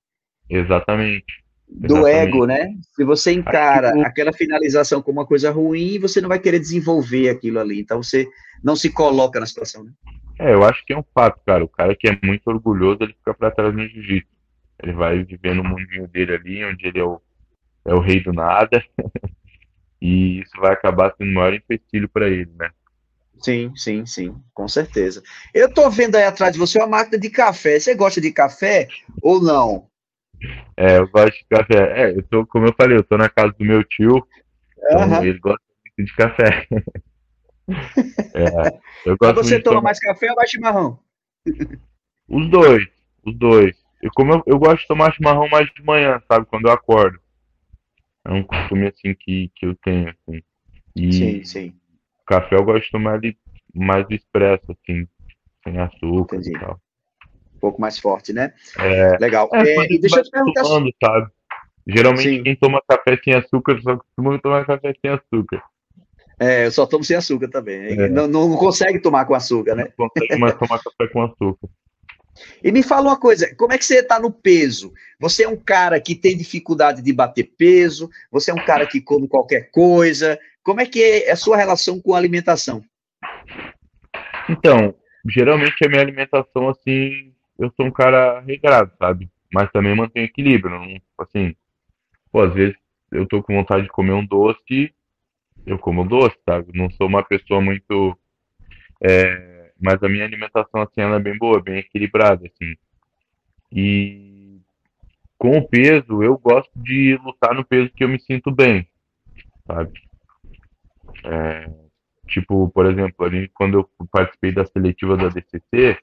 Exatamente. 0.50 1.44
Do 1.70 1.98
Exatamente. 1.98 2.28
ego, 2.28 2.46
né? 2.48 2.74
Se 2.96 3.04
você 3.04 3.34
encara 3.34 3.94
Aí, 3.94 4.02
aquela 4.02 4.34
finalização 4.34 5.00
como 5.00 5.20
uma 5.20 5.28
coisa 5.28 5.52
ruim, 5.52 6.00
você 6.00 6.20
não 6.20 6.28
vai 6.28 6.40
querer 6.40 6.58
desenvolver 6.58 7.30
aquilo 7.30 7.60
ali. 7.60 7.80
Então 7.80 8.02
você 8.02 8.28
não 8.64 8.76
se 8.76 8.92
coloca 8.92 9.40
na 9.40 9.46
situação, 9.46 9.84
né? 9.84 9.92
É, 10.40 10.56
eu 10.56 10.64
acho 10.64 10.84
que 10.88 10.94
é 10.94 10.98
um 10.98 11.04
fato, 11.14 11.40
cara. 11.46 11.64
O 11.64 11.70
cara 11.70 11.96
que 11.96 12.08
é 12.08 12.18
muito 12.24 12.48
orgulhoso, 12.48 12.98
ele 13.02 13.14
fica 13.14 13.36
pra 13.36 13.52
trás 13.52 13.72
no 13.72 13.88
jiu-jitsu. 13.88 14.28
Ele 14.82 14.94
vai 14.94 15.24
viver 15.24 15.54
no 15.54 15.64
mundinho 15.64 16.08
dele 16.08 16.34
ali, 16.34 16.66
onde 16.66 16.88
ele 16.88 16.98
é 16.98 17.04
o, 17.04 17.22
é 17.86 17.94
o 17.94 18.00
rei 18.00 18.24
do 18.24 18.34
nada. 18.34 18.84
E 20.00 20.42
isso 20.42 20.52
vai 20.62 20.74
acabar 20.74 21.12
sendo 21.18 21.32
o 21.32 21.34
maior 21.34 21.56
empecilho 21.56 22.08
para 22.08 22.30
ele, 22.30 22.52
né? 22.56 22.70
Sim, 23.40 23.74
sim, 23.76 24.06
sim, 24.06 24.36
com 24.54 24.68
certeza. 24.68 25.22
Eu 25.54 25.72
tô 25.72 25.90
vendo 25.90 26.16
aí 26.16 26.24
atrás 26.24 26.54
de 26.54 26.60
você 26.60 26.80
uma 26.80 26.88
máquina 26.88 27.18
de 27.18 27.30
café. 27.30 27.80
Você 27.80 27.94
gosta 27.96 28.20
de 28.20 28.32
café 28.32 28.88
ou 29.22 29.42
não? 29.42 29.88
É, 30.76 30.98
eu 30.98 31.08
gosto 31.08 31.34
de 31.34 31.46
café. 31.50 32.02
É, 32.02 32.12
eu 32.12 32.24
tô, 32.24 32.46
como 32.46 32.66
eu 32.68 32.74
falei, 32.74 32.98
eu 32.98 33.04
tô 33.04 33.18
na 33.18 33.30
casa 33.30 33.54
do 33.58 33.66
meu 33.66 33.84
tio, 33.84 34.28
então 34.78 35.24
ele 35.24 35.40
gosta 35.40 35.62
muito 35.86 36.10
de 36.10 36.16
café. 36.16 36.68
é, 38.34 38.80
eu 39.06 39.18
gosto 39.18 39.44
você 39.44 39.60
toma 39.60 39.82
mais 39.82 40.00
café 40.00 40.30
ou 40.30 40.36
mais 40.36 40.50
chimarrão? 40.50 41.00
Os 42.28 42.50
dois, 42.50 42.86
os 43.26 43.36
dois. 43.38 43.76
Eu, 44.02 44.12
como 44.14 44.34
eu, 44.34 44.44
eu 44.46 44.60
gosto 44.60 44.82
de 44.82 44.88
tomar 44.88 45.14
chimarrão 45.14 45.48
mais 45.50 45.68
de 45.74 45.84
manhã, 45.84 46.22
sabe, 46.28 46.46
quando 46.46 46.68
eu 46.68 46.72
acordo. 46.74 47.20
É 48.26 48.32
um 48.32 48.44
costume 48.44 48.88
assim 48.88 49.16
que, 49.16 49.50
que 49.56 49.66
eu 49.66 49.76
tenho, 49.76 50.10
assim. 50.10 50.44
E 50.96 51.14
sim, 51.14 51.44
sim. 51.44 51.80
Café 52.28 52.56
eu 52.56 52.64
gosto 52.64 52.86
de 52.86 52.92
tomar 52.92 53.16
ele 53.16 53.38
mais 53.74 54.06
expresso, 54.10 54.66
assim, 54.72 55.08
sem 55.64 55.80
açúcar 55.80 56.38
Entendi. 56.38 56.56
e 56.56 56.60
tal. 56.60 56.80
Um 57.56 57.60
pouco 57.60 57.82
mais 57.82 57.98
forte, 57.98 58.34
né? 58.34 58.54
É, 58.78 59.18
Legal. 59.18 59.50
É, 59.54 59.86
é, 59.86 59.98
deixa 59.98 60.20
eu 60.20 60.24
te 60.24 60.30
perguntar. 60.30 60.62
Tomando, 60.62 60.94
sabe? 61.04 61.32
Geralmente 61.88 62.30
sim. 62.30 62.44
quem 62.44 62.56
toma 62.56 62.82
café 62.88 63.18
sem 63.24 63.34
açúcar 63.34 63.80
só 63.82 63.98
costuma 63.98 64.38
tomar 64.40 64.66
café 64.66 64.94
sem 65.02 65.12
açúcar. 65.12 65.64
É, 66.40 66.68
eu 66.68 66.72
só 66.72 66.86
tomo 66.86 67.04
sem 67.04 67.16
açúcar 67.18 67.48
também. 67.50 68.00
É. 68.00 68.10
Não, 68.10 68.28
não 68.28 68.56
consegue 68.58 69.00
tomar 69.00 69.26
com 69.26 69.34
açúcar, 69.34 69.74
né? 69.74 69.88
Não 69.98 70.10
consegue 70.10 70.38
mais 70.38 70.56
tomar 70.56 70.80
café 70.80 71.08
com 71.12 71.24
açúcar. 71.24 71.68
E 72.64 72.72
me 72.72 72.84
fala 72.84 73.10
uma 73.10 73.20
coisa, 73.20 73.52
como 73.56 73.74
é 73.74 73.80
que 73.80 73.86
você 73.86 74.00
está 74.00 74.20
no 74.20 74.32
peso? 74.32 74.94
Você 75.20 75.44
é 75.44 75.50
um 75.50 75.58
cara 75.58 76.00
que 76.00 76.14
tem 76.14 76.38
dificuldade 76.38 77.02
de 77.02 77.12
bater 77.12 77.52
peso? 77.58 78.12
Você 78.32 78.52
é 78.52 78.54
um 78.54 78.64
cara 78.64 78.86
que 78.86 79.02
come 79.02 79.28
qualquer 79.28 79.72
coisa? 79.72 80.40
Como 80.68 80.82
é 80.82 80.86
que 80.86 81.02
é 81.02 81.32
a 81.32 81.36
sua 81.38 81.56
relação 81.56 81.98
com 82.02 82.14
a 82.14 82.18
alimentação? 82.18 82.84
Então, 84.50 84.94
geralmente 85.26 85.86
a 85.86 85.88
minha 85.88 86.02
alimentação, 86.02 86.68
assim, 86.68 87.34
eu 87.58 87.72
sou 87.78 87.86
um 87.86 87.92
cara 87.92 88.42
regrado, 88.42 88.92
sabe? 89.00 89.30
Mas 89.50 89.72
também 89.72 89.96
mantenho 89.96 90.26
equilíbrio, 90.26 90.78
não, 90.78 91.02
assim, 91.20 91.56
pô, 92.34 92.42
às 92.42 92.54
vezes 92.54 92.76
eu 93.14 93.26
tô 93.26 93.42
com 93.42 93.56
vontade 93.56 93.84
de 93.84 93.90
comer 93.90 94.12
um 94.12 94.26
doce, 94.26 94.94
eu 95.66 95.80
como 95.80 96.04
doce, 96.04 96.36
sabe? 96.46 96.78
Não 96.78 96.92
sou 96.92 97.08
uma 97.08 97.24
pessoa 97.24 97.62
muito, 97.62 98.20
é, 99.02 99.72
mas 99.80 100.04
a 100.04 100.10
minha 100.10 100.26
alimentação, 100.26 100.82
assim, 100.82 101.00
ela 101.00 101.16
é 101.16 101.20
bem 101.20 101.38
boa, 101.38 101.64
bem 101.64 101.78
equilibrada, 101.78 102.46
assim. 102.46 102.76
E 103.72 104.60
com 105.38 105.60
o 105.60 105.66
peso, 105.66 106.22
eu 106.22 106.38
gosto 106.38 106.72
de 106.76 107.18
lutar 107.24 107.56
no 107.56 107.64
peso 107.64 107.90
que 107.96 108.04
eu 108.04 108.10
me 108.10 108.20
sinto 108.20 108.52
bem, 108.52 108.86
sabe? 109.66 110.07
É, 111.24 111.70
tipo, 112.28 112.70
por 112.70 112.86
exemplo, 112.86 113.16
quando 113.54 113.80
eu 113.80 113.90
participei 114.12 114.52
da 114.52 114.66
seletiva 114.66 115.18
da 115.18 115.30
DCC, 115.30 115.98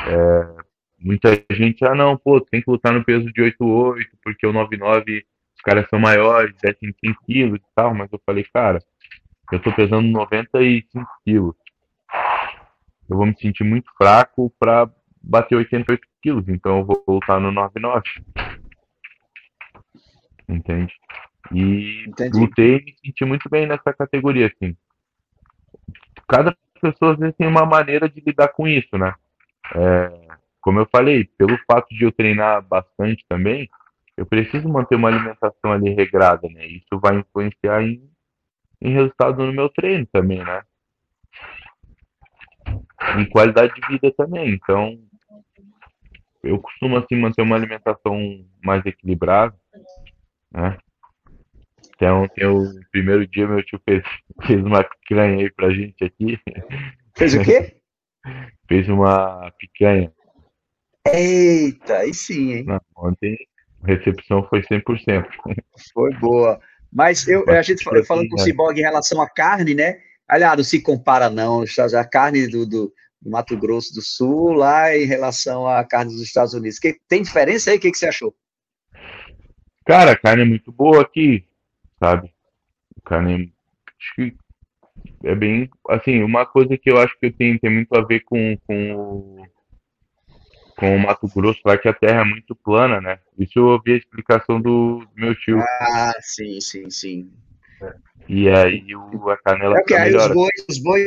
é, 0.00 0.54
muita 0.98 1.30
gente, 1.50 1.84
ah 1.84 1.94
não, 1.94 2.16
pô, 2.16 2.40
tem 2.40 2.62
que 2.62 2.70
lutar 2.70 2.92
no 2.92 3.04
peso 3.04 3.26
de 3.32 3.42
8,8, 3.42 4.06
porque 4.22 4.46
o 4.46 4.52
99 4.52 5.24
os 5.54 5.62
caras 5.62 5.86
são 5.90 5.98
maiores, 5.98 6.56
descem 6.62 6.94
100 7.04 7.14
quilos 7.26 7.58
e 7.58 7.74
tal, 7.74 7.94
mas 7.94 8.10
eu 8.10 8.20
falei, 8.24 8.44
cara, 8.52 8.78
eu 9.52 9.60
tô 9.60 9.70
pesando 9.72 10.08
95 10.08 11.06
quilos. 11.22 11.54
Eu 13.08 13.16
vou 13.16 13.26
me 13.26 13.36
sentir 13.38 13.64
muito 13.64 13.90
fraco 13.98 14.50
pra 14.58 14.88
bater 15.22 15.56
88 15.56 16.06
quilos, 16.22 16.48
então 16.48 16.78
eu 16.78 16.84
vou 16.84 17.02
voltar 17.06 17.38
no 17.38 17.52
99. 17.52 18.02
Entende? 20.48 20.94
E 21.52 22.04
Entendi. 22.06 22.38
lutei 22.38 22.76
e 22.76 22.84
me 22.84 22.94
senti 23.04 23.24
muito 23.24 23.48
bem 23.48 23.66
nessa 23.66 23.92
categoria, 23.92 24.46
assim. 24.46 24.76
Cada 26.28 26.56
pessoa 26.80 27.12
às 27.12 27.18
vezes 27.18 27.36
tem 27.36 27.46
uma 27.46 27.66
maneira 27.66 28.08
de 28.08 28.20
lidar 28.20 28.48
com 28.48 28.66
isso, 28.66 28.96
né? 28.96 29.14
É, 29.74 30.28
como 30.60 30.78
eu 30.78 30.86
falei, 30.90 31.24
pelo 31.36 31.58
fato 31.70 31.88
de 31.94 32.04
eu 32.04 32.12
treinar 32.12 32.62
bastante 32.62 33.24
também, 33.28 33.68
eu 34.16 34.26
preciso 34.26 34.68
manter 34.68 34.96
uma 34.96 35.08
alimentação 35.08 35.72
ali 35.72 35.94
regrada, 35.94 36.48
né? 36.48 36.66
Isso 36.66 37.00
vai 37.00 37.16
influenciar 37.16 37.82
em, 37.82 38.08
em 38.80 38.92
resultado 38.92 39.44
no 39.44 39.52
meu 39.52 39.68
treino 39.68 40.06
também, 40.12 40.44
né? 40.44 40.62
Em 43.18 43.24
qualidade 43.28 43.74
de 43.74 43.88
vida 43.88 44.12
também. 44.12 44.50
Então, 44.50 44.98
eu 46.42 46.58
costumo 46.58 46.96
assim 46.98 47.16
manter 47.16 47.42
uma 47.42 47.56
alimentação 47.56 48.44
mais 48.62 48.84
equilibrada, 48.84 49.54
né? 50.52 50.78
Então, 52.00 52.26
tem 52.34 52.46
o 52.46 52.64
primeiro 52.90 53.26
dia 53.26 53.46
meu 53.46 53.62
tio 53.62 53.78
fez, 53.84 54.02
fez 54.46 54.64
uma 54.64 54.82
picanha 54.82 55.36
aí 55.36 55.52
pra 55.52 55.68
gente 55.68 56.02
aqui. 56.02 56.40
Fez 57.14 57.34
o 57.34 57.42
quê? 57.42 57.76
fez 58.66 58.88
uma 58.88 59.52
picanha. 59.58 60.10
Eita, 61.06 61.98
aí 61.98 62.14
sim, 62.14 62.52
hein? 62.54 62.64
Não, 62.64 62.80
ontem 62.96 63.36
a 63.82 63.88
recepção 63.88 64.42
foi 64.48 64.62
100%. 64.62 65.26
Foi 65.92 66.14
boa. 66.14 66.58
Mas 66.90 67.28
eu, 67.28 67.44
a 67.48 67.60
gente 67.60 67.84
falando 67.84 68.28
com 68.30 68.36
o 68.36 68.38
Ciborg 68.38 68.78
em 68.78 68.82
relação 68.82 69.20
à 69.20 69.28
carne, 69.28 69.74
né? 69.74 69.98
Aliás, 70.26 70.56
não 70.56 70.64
se 70.64 70.80
compara 70.80 71.28
não, 71.28 71.62
a 71.62 72.04
carne 72.04 72.48
do, 72.48 72.64
do, 72.64 72.92
do, 73.20 73.30
Mato 73.30 73.58
Grosso 73.58 73.92
do 73.94 74.00
Sul 74.00 74.52
lá 74.52 74.96
em 74.96 75.04
relação 75.04 75.66
à 75.66 75.84
carne 75.84 76.12
dos 76.12 76.22
Estados 76.22 76.54
Unidos. 76.54 76.78
Que, 76.78 76.98
tem 77.08 77.20
diferença 77.20 77.70
aí? 77.70 77.76
O 77.76 77.80
que, 77.80 77.90
que 77.90 77.98
você 77.98 78.06
achou? 78.06 78.34
Cara, 79.86 80.12
a 80.12 80.16
carne 80.16 80.42
é 80.42 80.46
muito 80.46 80.70
boa 80.72 81.02
aqui, 81.02 81.44
sabe? 82.02 82.32
A 82.96 83.08
carne 83.08 83.52
acho 83.98 84.14
que 84.14 84.36
é 85.24 85.34
bem, 85.34 85.68
assim, 85.88 86.22
uma 86.22 86.44
coisa 86.44 86.76
que 86.76 86.90
eu 86.90 86.98
acho 86.98 87.18
que 87.18 87.30
tem, 87.30 87.58
tem 87.58 87.70
muito 87.70 87.94
a 87.94 88.04
ver 88.04 88.20
com, 88.20 88.56
com 88.66 88.94
o 88.94 89.46
com 90.80 90.96
o 90.96 90.98
Mato 90.98 91.28
Grosso, 91.28 91.60
lá 91.66 91.76
que 91.76 91.88
a 91.88 91.92
terra 91.92 92.22
é 92.22 92.24
muito 92.24 92.56
plana, 92.56 93.02
né? 93.02 93.18
Isso 93.38 93.58
eu 93.58 93.66
ouvi 93.66 93.92
a 93.92 93.96
explicação 93.96 94.58
do, 94.58 95.06
meu 95.14 95.34
tio. 95.34 95.58
Ah, 95.60 96.14
sim, 96.20 96.58
sim, 96.58 96.88
sim. 96.88 97.30
É. 97.82 97.92
E 98.26 98.48
aí 98.48 98.96
o, 98.96 99.28
a 99.28 99.36
canela 99.36 99.76
é 99.76 99.82
que 99.82 99.94
aí 99.94 100.16
os 100.16 100.28
bois, 100.28 100.50
os 100.70 100.78
bois, 100.78 101.06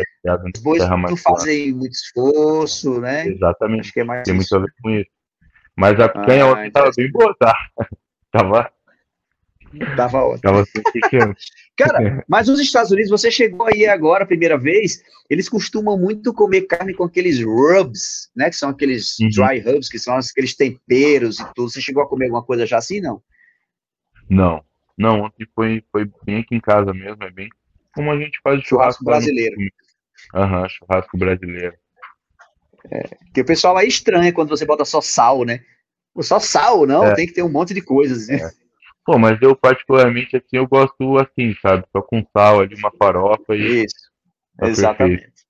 os 0.55 0.61
bois 0.61 0.89
não 0.89 1.17
fazem 1.17 1.73
muito 1.73 1.93
esforço, 1.93 3.01
né? 3.01 3.25
Exatamente. 3.27 3.81
Acho 3.81 3.93
que 3.93 3.99
é 4.01 4.03
mais 4.03 4.23
Tem 4.23 4.37
isso. 4.37 4.53
muito 4.53 4.55
a 4.55 4.59
ver 4.67 4.73
com 4.79 4.89
isso. 4.91 5.09
Mas 5.75 5.99
a 5.99 6.07
picanha 6.07 6.43
ah, 6.43 6.51
ontem 6.51 6.67
estava 6.67 6.91
bem 6.95 7.11
boa, 7.11 7.35
tá? 7.39 7.55
tava 8.31 8.71
Tava 9.95 10.23
ótimo. 10.23 10.41
Tava 10.41 10.65
Cara, 11.75 12.23
mas 12.27 12.47
nos 12.47 12.59
Estados 12.59 12.91
Unidos, 12.91 13.09
você 13.09 13.31
chegou 13.31 13.67
aí 13.67 13.85
agora, 13.87 14.23
a 14.23 14.27
primeira 14.27 14.57
vez, 14.57 15.03
eles 15.29 15.49
costumam 15.49 15.97
muito 15.97 16.33
comer 16.33 16.61
carne 16.61 16.93
com 16.93 17.03
aqueles 17.03 17.43
rubs, 17.43 18.29
né? 18.35 18.49
Que 18.49 18.55
são 18.55 18.69
aqueles 18.69 19.17
uhum. 19.19 19.29
dry 19.29 19.59
rubs, 19.59 19.89
que 19.89 19.97
são 19.97 20.15
aqueles 20.15 20.55
temperos 20.55 21.39
e 21.39 21.45
tudo. 21.53 21.69
Você 21.69 21.81
chegou 21.81 22.03
a 22.03 22.07
comer 22.07 22.25
alguma 22.25 22.43
coisa 22.43 22.65
já 22.65 22.77
assim, 22.77 23.01
não? 23.01 23.21
Não. 24.29 24.63
Não, 24.97 25.21
ontem 25.21 25.47
foi, 25.55 25.83
foi 25.91 26.09
bem 26.23 26.41
aqui 26.41 26.55
em 26.55 26.61
casa 26.61 26.93
mesmo, 26.93 27.23
é 27.23 27.31
bem 27.31 27.49
como 27.93 28.11
a 28.11 28.17
gente 28.17 28.39
faz 28.43 28.61
churrasco, 28.61 29.03
churrasco 29.03 29.05
brasileiro. 29.05 29.55
Aham, 30.33 30.61
uhum, 30.61 30.69
churrasco 30.69 31.17
brasileiro. 31.17 31.75
É, 32.91 33.03
que 33.33 33.41
o 33.41 33.45
pessoal 33.45 33.77
aí 33.77 33.87
estranha 33.87 34.33
quando 34.33 34.49
você 34.49 34.65
bota 34.65 34.83
só 34.83 34.99
sal, 34.99 35.45
né? 35.45 35.63
Só 36.19 36.39
sal, 36.39 36.85
não, 36.85 37.05
é. 37.05 37.15
tem 37.15 37.25
que 37.25 37.33
ter 37.33 37.43
um 37.43 37.49
monte 37.49 37.73
de 37.73 37.81
coisas. 37.81 38.27
Né? 38.27 38.35
É. 38.35 38.62
Pô, 39.05 39.17
mas 39.17 39.41
eu 39.41 39.55
particularmente 39.55 40.37
assim, 40.37 40.57
eu 40.57 40.67
gosto 40.67 41.17
assim, 41.17 41.53
sabe? 41.61 41.85
Só 41.91 42.01
com 42.01 42.25
sal 42.35 42.61
ali, 42.61 42.75
uma 42.75 42.91
farofa 42.91 43.55
e. 43.55 43.83
Isso. 43.85 43.95
Tá 44.57 44.67
Exatamente. 44.67 45.21
Perfeito. 45.21 45.43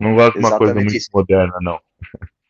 Não 0.00 0.14
gosto 0.14 0.34
de 0.34 0.38
uma 0.38 0.58
coisa 0.58 0.74
muito 0.74 0.94
isso. 0.94 1.08
moderna, 1.12 1.56
não. 1.60 1.80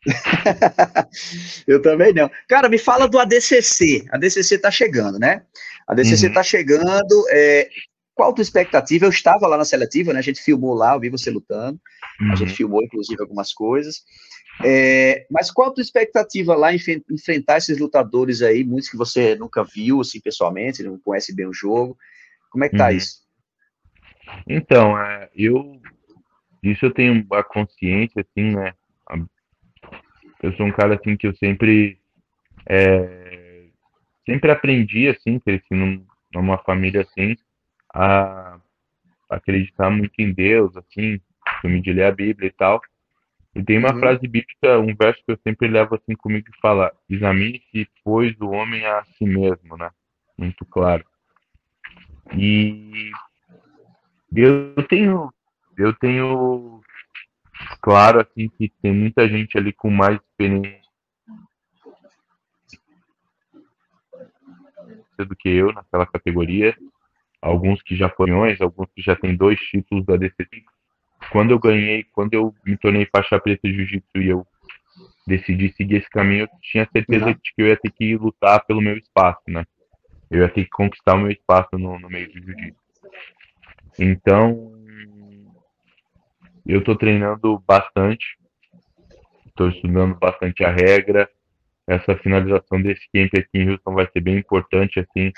eu 1.67 1.81
também 1.81 2.13
não. 2.13 2.29
Cara, 2.47 2.69
me 2.69 2.77
fala 2.77 3.07
do 3.07 3.19
ADCC. 3.19 4.05
A 4.11 4.15
ADCC 4.15 4.57
tá 4.59 4.71
chegando, 4.71 5.19
né? 5.19 5.43
A 5.87 5.93
ADCC 5.93 6.27
uhum. 6.27 6.33
tá 6.33 6.43
chegando. 6.43 7.25
É... 7.29 7.69
Qual 8.19 8.31
a 8.31 8.33
tua 8.33 8.41
expectativa? 8.41 9.05
Eu 9.05 9.11
estava 9.11 9.47
lá 9.47 9.55
na 9.55 9.63
seletiva, 9.63 10.11
né? 10.11 10.19
A 10.19 10.21
gente 10.21 10.41
filmou 10.41 10.73
lá, 10.73 10.93
eu 10.93 10.99
vi 10.99 11.07
você 11.07 11.31
lutando. 11.31 11.79
Uhum. 12.19 12.33
A 12.33 12.35
gente 12.35 12.49
uhum. 12.49 12.55
filmou, 12.55 12.83
inclusive, 12.83 13.21
algumas 13.21 13.53
coisas. 13.53 14.03
É, 14.61 15.25
mas 15.31 15.49
qual 15.49 15.69
a 15.69 15.73
tua 15.73 15.81
expectativa 15.81 16.53
lá 16.53 16.73
em 16.73 16.79
enfrentar 17.09 17.59
esses 17.59 17.77
lutadores 17.79 18.41
aí, 18.41 18.65
muitos 18.65 18.89
que 18.89 18.97
você 18.97 19.35
nunca 19.35 19.63
viu 19.63 20.01
assim 20.01 20.19
pessoalmente, 20.19 20.83
não 20.83 20.99
conhece 20.99 21.33
bem 21.33 21.47
o 21.47 21.53
jogo? 21.53 21.97
Como 22.49 22.65
é 22.65 22.67
que 22.67 22.75
tá 22.75 22.87
uhum. 22.87 22.91
isso? 22.91 23.21
Então, 24.45 25.01
é, 25.01 25.29
eu 25.33 25.79
isso 26.61 26.87
eu 26.87 26.93
tenho 26.93 27.25
a 27.31 27.41
consciência 27.41 28.19
assim, 28.21 28.53
né? 28.53 28.73
Eu 30.43 30.51
sou 30.57 30.65
um 30.65 30.73
cara 30.73 30.95
assim 30.95 31.15
que 31.15 31.25
eu 31.25 31.33
sempre 31.37 31.97
é, 32.67 33.63
sempre 34.25 34.51
aprendi 34.51 35.07
assim, 35.07 35.39
cresci 35.39 35.73
num, 35.73 36.05
numa 36.33 36.57
família 36.57 37.03
assim, 37.03 37.37
a 37.93 38.59
acreditar 39.29 39.89
muito 39.89 40.13
em 40.19 40.33
Deus, 40.33 40.75
assim, 40.77 41.19
filme 41.61 41.81
de 41.81 41.93
ler 41.93 42.05
a 42.05 42.11
Bíblia 42.11 42.47
e 42.47 42.51
tal. 42.51 42.81
E 43.55 43.63
tem 43.63 43.77
uma 43.77 43.93
uhum. 43.93 43.99
frase 43.99 44.27
bíblica, 44.27 44.79
um 44.79 44.95
verso 44.95 45.23
que 45.25 45.31
eu 45.31 45.39
sempre 45.43 45.67
levo 45.67 45.95
assim 45.95 46.15
comigo 46.15 46.51
que 46.51 46.59
fala: 46.61 46.91
examine-se, 47.09 47.87
pois, 48.03 48.39
o 48.39 48.49
homem 48.49 48.85
a 48.85 49.03
si 49.03 49.25
mesmo, 49.25 49.75
né? 49.77 49.89
Muito 50.37 50.65
claro. 50.65 51.03
E 52.35 53.11
eu 54.35 54.75
tenho, 54.87 55.33
eu 55.77 55.93
tenho 55.93 56.81
claro 57.81 58.21
assim 58.21 58.47
que 58.49 58.71
tem 58.81 58.93
muita 58.93 59.27
gente 59.27 59.57
ali 59.57 59.73
com 59.73 59.89
mais 59.89 60.19
experiência 60.21 60.79
do 65.17 65.35
que 65.35 65.49
eu 65.49 65.73
naquela 65.73 66.05
categoria. 66.05 66.77
Alguns 67.41 67.81
que 67.81 67.95
já 67.95 68.09
foram, 68.09 68.43
alguns 68.43 68.89
que 68.95 69.01
já 69.01 69.15
têm 69.15 69.35
dois 69.35 69.59
títulos 69.59 70.05
da 70.05 70.15
DC5 70.17 70.63
quando 71.31 71.51
eu 71.51 71.59
ganhei, 71.59 72.05
quando 72.13 72.33
eu 72.33 72.53
me 72.65 72.77
tornei 72.77 73.05
faixa 73.05 73.39
preta 73.39 73.67
de 73.67 73.73
jiu-jitsu 73.73 74.17
e 74.17 74.29
eu 74.29 74.47
decidi 75.27 75.71
seguir 75.73 75.97
esse 75.97 76.09
caminho, 76.09 76.43
eu 76.43 76.49
tinha 76.61 76.87
certeza 76.91 77.27
uhum. 77.27 77.33
de 77.33 77.53
que 77.55 77.61
eu 77.61 77.67
ia 77.67 77.77
ter 77.77 77.91
que 77.91 78.15
lutar 78.15 78.65
pelo 78.65 78.81
meu 78.81 78.97
espaço, 78.97 79.41
né? 79.47 79.65
Eu 80.31 80.41
ia 80.41 80.49
ter 80.49 80.63
que 80.63 80.69
conquistar 80.69 81.15
o 81.15 81.19
meu 81.19 81.31
espaço 81.31 81.69
no, 81.73 81.99
no 81.99 82.09
meio 82.09 82.31
do 82.31 82.41
jiu-jitsu. 82.41 82.79
Então, 83.99 84.71
eu 86.65 86.83
tô 86.83 86.95
treinando 86.95 87.59
bastante, 87.67 88.37
estou 89.45 89.69
estudando 89.69 90.15
bastante 90.15 90.63
a 90.63 90.71
regra. 90.71 91.29
Essa 91.87 92.15
finalização 92.17 92.81
desse 92.81 93.07
camp 93.11 93.31
aqui 93.35 93.49
em 93.55 93.69
Houston 93.69 93.93
vai 93.93 94.07
ser 94.11 94.21
bem 94.21 94.37
importante, 94.37 94.99
assim, 94.99 95.31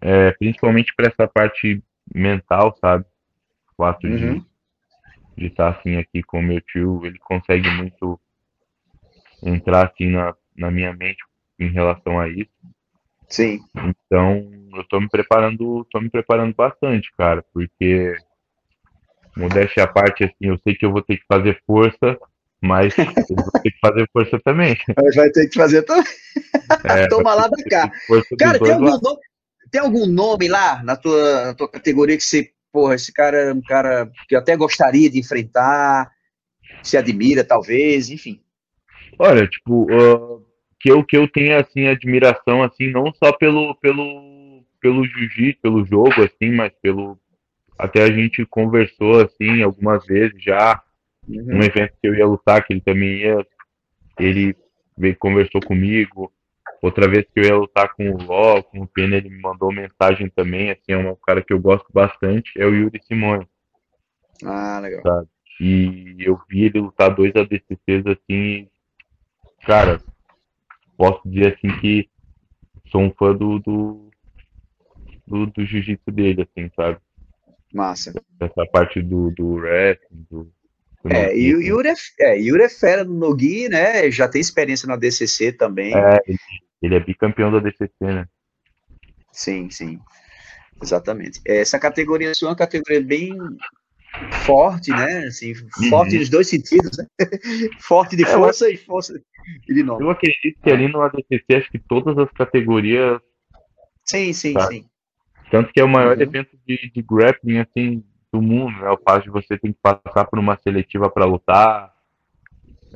é, 0.00 0.32
principalmente 0.32 0.94
para 0.94 1.08
essa 1.08 1.26
parte 1.26 1.82
mental, 2.14 2.76
sabe? 2.80 3.04
O 3.76 3.84
ato 3.84 4.06
uhum. 4.06 4.44
de 5.36 5.46
estar 5.46 5.68
assim 5.68 5.96
aqui 5.96 6.22
com 6.22 6.40
o 6.40 6.42
meu 6.42 6.60
tio, 6.60 7.04
ele 7.04 7.18
consegue 7.18 7.68
muito 7.70 8.18
entrar 9.42 9.86
assim 9.86 10.08
na, 10.08 10.34
na 10.56 10.70
minha 10.70 10.92
mente 10.94 11.22
em 11.58 11.68
relação 11.68 12.18
a 12.18 12.28
isso. 12.28 12.50
Sim. 13.28 13.60
Então, 13.76 14.50
eu 14.74 14.84
tô 14.84 15.00
me 15.00 15.08
preparando, 15.08 15.86
tô 15.90 16.00
me 16.00 16.08
preparando 16.08 16.54
bastante, 16.54 17.10
cara, 17.16 17.44
porque 17.52 18.14
modéstia 19.36 19.84
à 19.84 19.86
parte, 19.86 20.24
assim, 20.24 20.34
eu 20.40 20.58
sei 20.58 20.74
que 20.74 20.86
eu 20.86 20.92
vou 20.92 21.02
ter 21.02 21.16
que 21.18 21.24
fazer 21.26 21.60
força, 21.66 22.18
mas 22.60 22.96
eu 22.98 23.36
vou 23.36 23.52
ter 23.62 23.70
que 23.70 23.78
fazer 23.80 24.08
força 24.12 24.40
também. 24.44 24.76
Vai 25.14 25.30
ter 25.30 25.48
que 25.48 25.58
fazer 25.58 25.82
também. 25.82 26.04
É, 26.84 27.06
Toma 27.08 27.34
lá 27.34 27.48
da 27.48 27.64
cá. 27.64 27.90
Cara, 28.38 28.58
tem 28.58 28.72
algum, 28.72 28.86
nome, 28.86 29.20
tem 29.76 29.82
algum 29.82 30.06
nome 30.06 30.48
lá 30.48 30.82
na 30.82 30.96
tua, 30.96 31.44
na 31.44 31.54
tua 31.54 31.68
categoria 31.68 32.16
que 32.16 32.22
você, 32.22 32.50
porra, 32.72 32.94
esse 32.94 33.12
cara 33.12 33.36
é 33.36 33.52
um 33.52 33.60
cara 33.60 34.10
que 34.26 34.34
eu 34.34 34.38
até 34.38 34.56
gostaria 34.56 35.10
de 35.10 35.18
enfrentar, 35.18 36.10
se 36.82 36.96
admira, 36.96 37.44
talvez, 37.44 38.08
enfim. 38.08 38.40
Olha, 39.18 39.46
tipo, 39.46 39.84
uh, 39.84 40.42
que 40.80 40.90
eu 40.90 41.04
que 41.04 41.14
eu 41.14 41.28
tenho 41.28 41.58
assim 41.58 41.86
admiração 41.88 42.62
assim, 42.62 42.90
não 42.90 43.12
só 43.12 43.32
pelo 43.32 43.74
pelo 43.76 44.64
pelo 44.80 45.04
jiu-jitsu, 45.04 45.60
pelo 45.60 45.84
jogo 45.84 46.22
assim, 46.22 46.54
mas 46.54 46.72
pelo 46.80 47.18
até 47.78 48.02
a 48.02 48.10
gente 48.10 48.46
conversou 48.46 49.20
assim 49.20 49.62
algumas 49.62 50.06
vezes 50.06 50.42
já 50.42 50.80
uhum. 51.28 51.58
um 51.58 51.62
evento 51.62 51.92
que 52.00 52.08
eu 52.08 52.14
ia 52.14 52.26
lutar 52.26 52.64
que 52.64 52.72
ele 52.72 52.80
também 52.80 53.18
ia 53.18 53.46
ele 54.18 54.56
veio 54.96 55.16
conversou 55.16 55.60
comigo 55.60 56.32
outra 56.82 57.08
vez 57.08 57.24
que 57.32 57.40
eu 57.40 57.44
ia 57.44 57.56
lutar 57.56 57.94
com 57.94 58.10
o 58.10 58.22
Ló 58.22 58.62
com 58.62 58.80
o 58.80 58.86
Pena 58.86 59.16
ele 59.16 59.28
me 59.28 59.40
mandou 59.40 59.72
mensagem 59.72 60.28
também 60.28 60.70
assim 60.70 60.92
é 60.92 60.96
um 60.96 61.16
cara 61.16 61.42
que 61.42 61.52
eu 61.52 61.60
gosto 61.60 61.86
bastante 61.92 62.52
é 62.56 62.66
o 62.66 62.74
Yuri 62.74 63.00
Simone 63.06 63.46
ah 64.44 64.80
legal 64.80 65.02
sabe? 65.02 65.28
e 65.60 66.16
eu 66.18 66.38
vi 66.48 66.64
ele 66.64 66.80
lutar 66.80 67.14
dois 67.14 67.32
ADCCs 67.34 68.06
assim 68.06 68.68
cara 69.66 70.00
posso 70.96 71.20
dizer 71.28 71.54
assim 71.54 71.78
que 71.80 72.08
sou 72.90 73.02
um 73.02 73.12
fã 73.12 73.34
do 73.34 73.58
do, 73.58 74.10
do, 75.26 75.46
do 75.46 75.64
jiu-jitsu 75.64 76.10
dele 76.10 76.42
assim 76.42 76.70
sabe 76.76 76.98
Massa. 77.76 78.12
Essa 78.40 78.66
parte 78.72 79.02
do, 79.02 79.30
do 79.32 79.56
wrestling, 79.56 80.26
do, 80.30 80.44
do 80.44 81.12
é, 81.12 81.36
e 81.36 81.54
o 81.54 81.60
Yuri 81.60 81.88
é, 81.88 81.94
é, 82.20 82.40
Yuri 82.40 82.62
é 82.64 82.68
fera 82.68 83.04
no 83.04 83.14
Nogi, 83.14 83.68
né? 83.68 84.10
Já 84.10 84.26
tem 84.26 84.40
experiência 84.40 84.88
na 84.88 84.96
DCC 84.96 85.52
também. 85.52 85.94
É, 85.94 86.20
ele, 86.82 86.94
é 86.94 87.00
bicampeão 87.00 87.50
da 87.50 87.58
DCC, 87.58 87.92
né? 88.00 88.26
Sim, 89.32 89.70
sim. 89.70 90.00
Exatamente. 90.82 91.40
Essa 91.46 91.78
categoria 91.78 92.34
sua 92.34 92.48
é 92.48 92.50
uma 92.50 92.56
categoria 92.56 93.02
bem 93.02 93.36
forte, 94.44 94.90
né? 94.90 95.26
Assim, 95.26 95.52
uhum. 95.52 95.88
forte 95.88 96.18
nos 96.18 96.28
dois 96.28 96.48
sentidos, 96.48 96.96
né? 96.98 97.06
forte 97.80 98.16
de 98.16 98.24
é, 98.24 98.26
força 98.26 98.70
e 98.70 98.76
força 98.76 99.20
de 99.66 99.82
nome. 99.82 100.04
Eu 100.04 100.10
acredito 100.10 100.58
que 100.62 100.70
ali 100.70 100.88
no 100.88 101.02
ADCC, 101.02 101.44
acho 101.54 101.70
que 101.70 101.78
todas 101.78 102.16
as 102.18 102.30
categorias. 102.32 103.20
Sim, 104.04 104.32
sim, 104.32 104.54
tá? 104.54 104.66
sim. 104.66 104.84
Tanto 105.50 105.72
que 105.72 105.80
é 105.80 105.84
o 105.84 105.88
maior 105.88 106.16
uhum. 106.16 106.22
evento 106.22 106.58
de, 106.66 106.90
de 106.92 107.02
grappling 107.02 107.58
assim, 107.58 108.04
do 108.32 108.42
mundo, 108.42 108.78
né? 108.80 108.90
O 108.90 108.98
fato 108.98 109.24
de 109.24 109.30
você 109.30 109.58
ter 109.58 109.72
que 109.72 109.78
passar 109.80 110.24
por 110.26 110.38
uma 110.38 110.58
seletiva 110.62 111.10
para 111.10 111.24
lutar. 111.24 111.94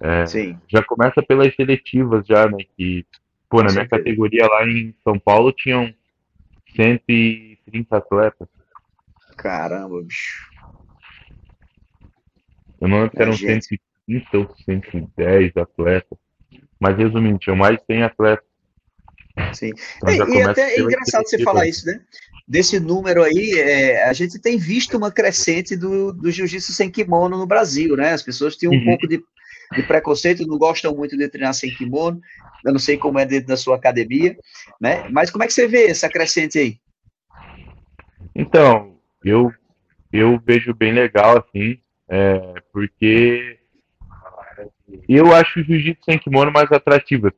É, 0.00 0.24
Sim. 0.24 0.58
Já 0.68 0.82
começa 0.82 1.22
pelas 1.22 1.54
seletivas, 1.54 2.26
já, 2.26 2.48
né? 2.48 2.64
Que, 2.76 3.04
pô, 3.50 3.62
na 3.62 3.72
minha 3.72 3.88
categoria 3.88 4.46
lá 4.46 4.66
em 4.66 4.94
São 5.02 5.18
Paulo 5.18 5.52
tinham 5.52 5.92
130 6.74 7.96
atletas. 7.96 8.48
Caramba, 9.36 10.02
bicho. 10.02 10.48
Eu 12.80 12.88
não 12.88 13.02
lembro 13.02 13.16
se 13.16 13.22
eram 13.22 13.32
130 13.32 14.38
ou 14.38 14.56
110 14.64 15.56
atletas. 15.56 16.18
Mas 16.78 16.96
resumindo, 16.96 17.38
tinham 17.38 17.56
mais 17.56 17.76
de 17.76 17.84
100 17.84 18.02
atletas. 18.04 18.44
Sim. 19.52 19.72
Então, 20.02 20.28
e, 20.28 20.38
e 20.38 20.42
até 20.42 20.76
é 20.76 20.80
engraçado 20.80 21.26
você 21.26 21.42
falar 21.42 21.66
isso, 21.66 21.86
né? 21.86 22.00
desse 22.50 22.80
número 22.80 23.22
aí, 23.22 23.52
é, 23.60 24.08
a 24.08 24.12
gente 24.12 24.36
tem 24.36 24.58
visto 24.58 24.96
uma 24.96 25.12
crescente 25.12 25.76
do, 25.76 26.12
do 26.12 26.32
jiu-jitsu 26.32 26.72
sem 26.72 26.90
kimono 26.90 27.38
no 27.38 27.46
Brasil, 27.46 27.94
né? 27.94 28.12
As 28.12 28.24
pessoas 28.24 28.56
têm 28.56 28.68
um 28.68 28.72
uhum. 28.72 28.84
pouco 28.86 29.06
de, 29.06 29.22
de, 29.72 29.82
preconceito, 29.82 30.46
não 30.46 30.58
gostam 30.58 30.94
muito 30.94 31.16
de 31.16 31.28
treinar 31.28 31.54
sem 31.54 31.70
kimono. 31.70 32.20
Eu 32.64 32.72
não 32.72 32.78
sei 32.78 32.96
como 32.96 33.18
é 33.18 33.24
dentro 33.24 33.48
da 33.48 33.56
sua 33.56 33.76
academia, 33.76 34.36
né? 34.80 35.08
Mas 35.10 35.30
como 35.30 35.44
é 35.44 35.46
que 35.46 35.52
você 35.52 35.66
vê 35.66 35.86
essa 35.86 36.08
crescente 36.08 36.58
aí? 36.58 36.78
Então, 38.34 38.96
eu, 39.24 39.52
eu 40.12 40.40
vejo 40.44 40.74
bem 40.74 40.92
legal, 40.92 41.38
assim, 41.38 41.78
é, 42.08 42.54
porque 42.72 43.58
eu 45.08 45.34
acho 45.34 45.60
o 45.60 45.62
jiu-jitsu 45.62 46.04
sem 46.04 46.18
kimono 46.18 46.52
mais 46.52 46.70
atrativo. 46.72 47.32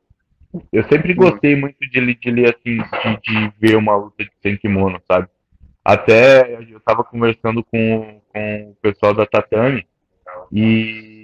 Eu 0.73 0.85
sempre 0.88 1.14
gostei 1.14 1.57
muito 1.57 1.79
de, 1.81 2.14
de 2.14 2.31
ler 2.31 2.55
assim, 2.55 2.77
de, 2.77 3.21
de, 3.23 3.53
ver 3.59 3.77
uma 3.77 3.97
luta 3.97 4.25
de 4.25 4.31
sem 4.42 4.57
kimono, 4.57 5.01
sabe? 5.11 5.29
Até 5.85 6.61
eu 6.71 6.79
tava 6.81 7.03
conversando 7.03 7.64
com, 7.64 8.21
com 8.33 8.71
o 8.71 8.77
pessoal 8.81 9.14
da 9.14 9.27
Tatame 9.27 9.87
e 10.53 11.21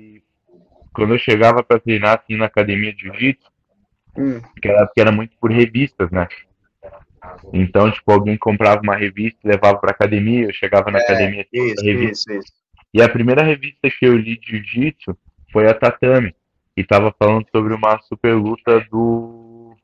quando 0.99 1.15
eu 1.15 1.19
chegava 1.19 1.63
para 1.63 1.79
treinar 1.79 2.19
assim 2.19 2.37
na 2.37 2.47
academia 2.47 2.93
de 2.93 3.03
jiu-jitsu, 3.03 3.49
hum. 4.17 4.41
que, 4.61 4.69
era, 4.69 4.91
era 4.97 5.13
muito 5.13 5.37
por 5.41 5.53
revistas, 5.53 6.11
né? 6.11 6.27
Então, 7.53 7.91
tipo, 7.91 8.11
alguém 8.11 8.37
comprava 8.37 8.81
uma 8.83 8.97
revista 8.97 9.39
e 9.45 9.49
levava 9.49 9.79
pra 9.79 9.93
academia, 9.93 10.47
eu 10.47 10.53
chegava 10.53 10.91
na 10.91 10.99
é, 10.99 11.03
academia 11.03 11.47
isso, 11.53 11.85
revista. 11.85 12.33
Isso, 12.33 12.41
isso. 12.41 12.53
E 12.93 13.03
a 13.03 13.09
primeira 13.09 13.43
revista 13.43 13.89
que 13.91 14.07
eu 14.07 14.17
li 14.17 14.39
de 14.39 14.57
jiu-jitsu 14.57 15.17
foi 15.53 15.69
a 15.69 15.75
Tatame 15.75 16.35
e 16.77 16.83
tava 16.83 17.15
falando 17.17 17.47
sobre 17.51 17.75
uma 17.75 17.99
super 18.03 18.35
luta 18.35 18.81
do 18.91 19.77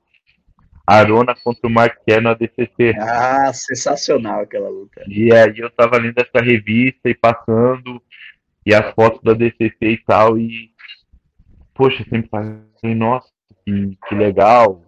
Arona 0.86 1.34
contra 1.34 1.68
o 1.68 1.70
Marquer 1.70 2.20
no 2.20 2.30
ADCC. 2.30 2.94
Ah, 2.98 3.52
sensacional 3.52 4.40
aquela 4.40 4.68
luta. 4.68 5.02
E 5.06 5.32
aí 5.32 5.58
eu 5.58 5.70
tava 5.70 5.98
lendo 5.98 6.18
essa 6.18 6.44
revista 6.44 7.08
e 7.08 7.14
passando, 7.14 8.02
e 8.66 8.74
as 8.74 8.92
fotos 8.94 9.20
do 9.22 9.30
ADCC 9.30 9.76
e 9.80 9.98
tal, 9.98 10.38
e 10.38 10.73
poxa, 11.74 12.04
sempre 12.08 12.28
falei, 12.28 12.94
nossa, 12.94 13.28
que, 13.64 13.98
que 14.08 14.14
legal. 14.14 14.82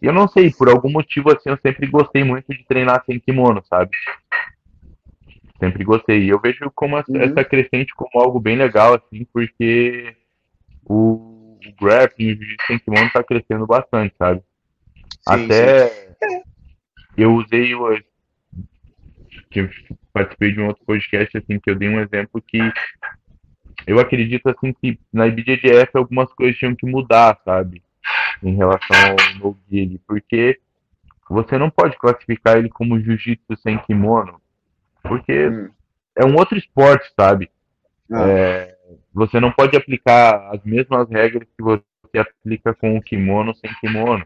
E 0.00 0.06
eu 0.06 0.12
não 0.12 0.28
sei, 0.28 0.52
por 0.52 0.68
algum 0.68 0.90
motivo 0.90 1.32
assim, 1.32 1.50
eu 1.50 1.58
sempre 1.58 1.86
gostei 1.86 2.22
muito 2.22 2.46
de 2.48 2.64
treinar 2.66 3.02
sem 3.06 3.18
kimono, 3.18 3.62
sabe? 3.64 3.90
Sempre 5.58 5.82
gostei. 5.84 6.24
E 6.24 6.28
eu 6.28 6.40
vejo 6.40 6.70
como 6.74 6.98
essa, 6.98 7.10
uhum. 7.10 7.22
essa 7.22 7.44
crescente 7.44 7.94
como 7.94 8.22
algo 8.22 8.38
bem 8.38 8.56
legal, 8.56 8.94
assim, 8.94 9.26
porque 9.32 10.14
o, 10.84 11.58
o 11.64 11.74
grappling, 11.80 12.32
o 12.32 12.36
jiu-jitsu 12.36 12.66
sem 12.66 12.78
kimono 12.78 13.10
tá 13.12 13.24
crescendo 13.24 13.66
bastante, 13.66 14.14
sabe? 14.18 14.42
Sim, 15.26 15.44
Até 15.44 15.88
sim. 15.88 16.42
eu 17.16 17.32
usei 17.34 17.74
o 17.74 17.98
que 19.50 19.70
participei 20.12 20.52
de 20.52 20.60
um 20.60 20.66
outro 20.66 20.84
podcast 20.84 21.38
assim 21.38 21.58
que 21.58 21.70
eu 21.70 21.76
dei 21.76 21.88
um 21.88 22.00
exemplo 22.00 22.42
que 22.46 22.58
eu 23.86 23.98
acredito 23.98 24.48
assim 24.48 24.72
que 24.72 24.98
na 25.12 25.26
IBJJF 25.26 25.90
algumas 25.94 26.32
coisas 26.32 26.56
tinham 26.56 26.74
que 26.74 26.86
mudar, 26.86 27.38
sabe? 27.44 27.82
Em 28.42 28.54
relação 28.54 28.96
ao 28.96 29.38
no 29.38 29.58
guile, 29.68 30.00
porque 30.06 30.58
você 31.28 31.56
não 31.58 31.70
pode 31.70 31.96
classificar 31.98 32.56
ele 32.56 32.68
como 32.68 33.00
jiu-jitsu 33.00 33.56
sem 33.62 33.78
kimono, 33.78 34.40
porque 35.02 35.48
hum. 35.48 35.70
é 36.16 36.24
um 36.24 36.36
outro 36.36 36.58
esporte, 36.58 37.10
sabe? 37.18 37.50
Ah. 38.12 38.28
É, 38.28 38.76
você 39.12 39.40
não 39.40 39.50
pode 39.50 39.76
aplicar 39.76 40.50
as 40.54 40.62
mesmas 40.64 41.08
regras 41.08 41.48
que 41.56 41.62
você 41.62 41.84
aplica 42.18 42.74
com 42.74 42.96
o 42.96 43.02
kimono 43.02 43.54
sem 43.54 43.72
kimono. 43.80 44.24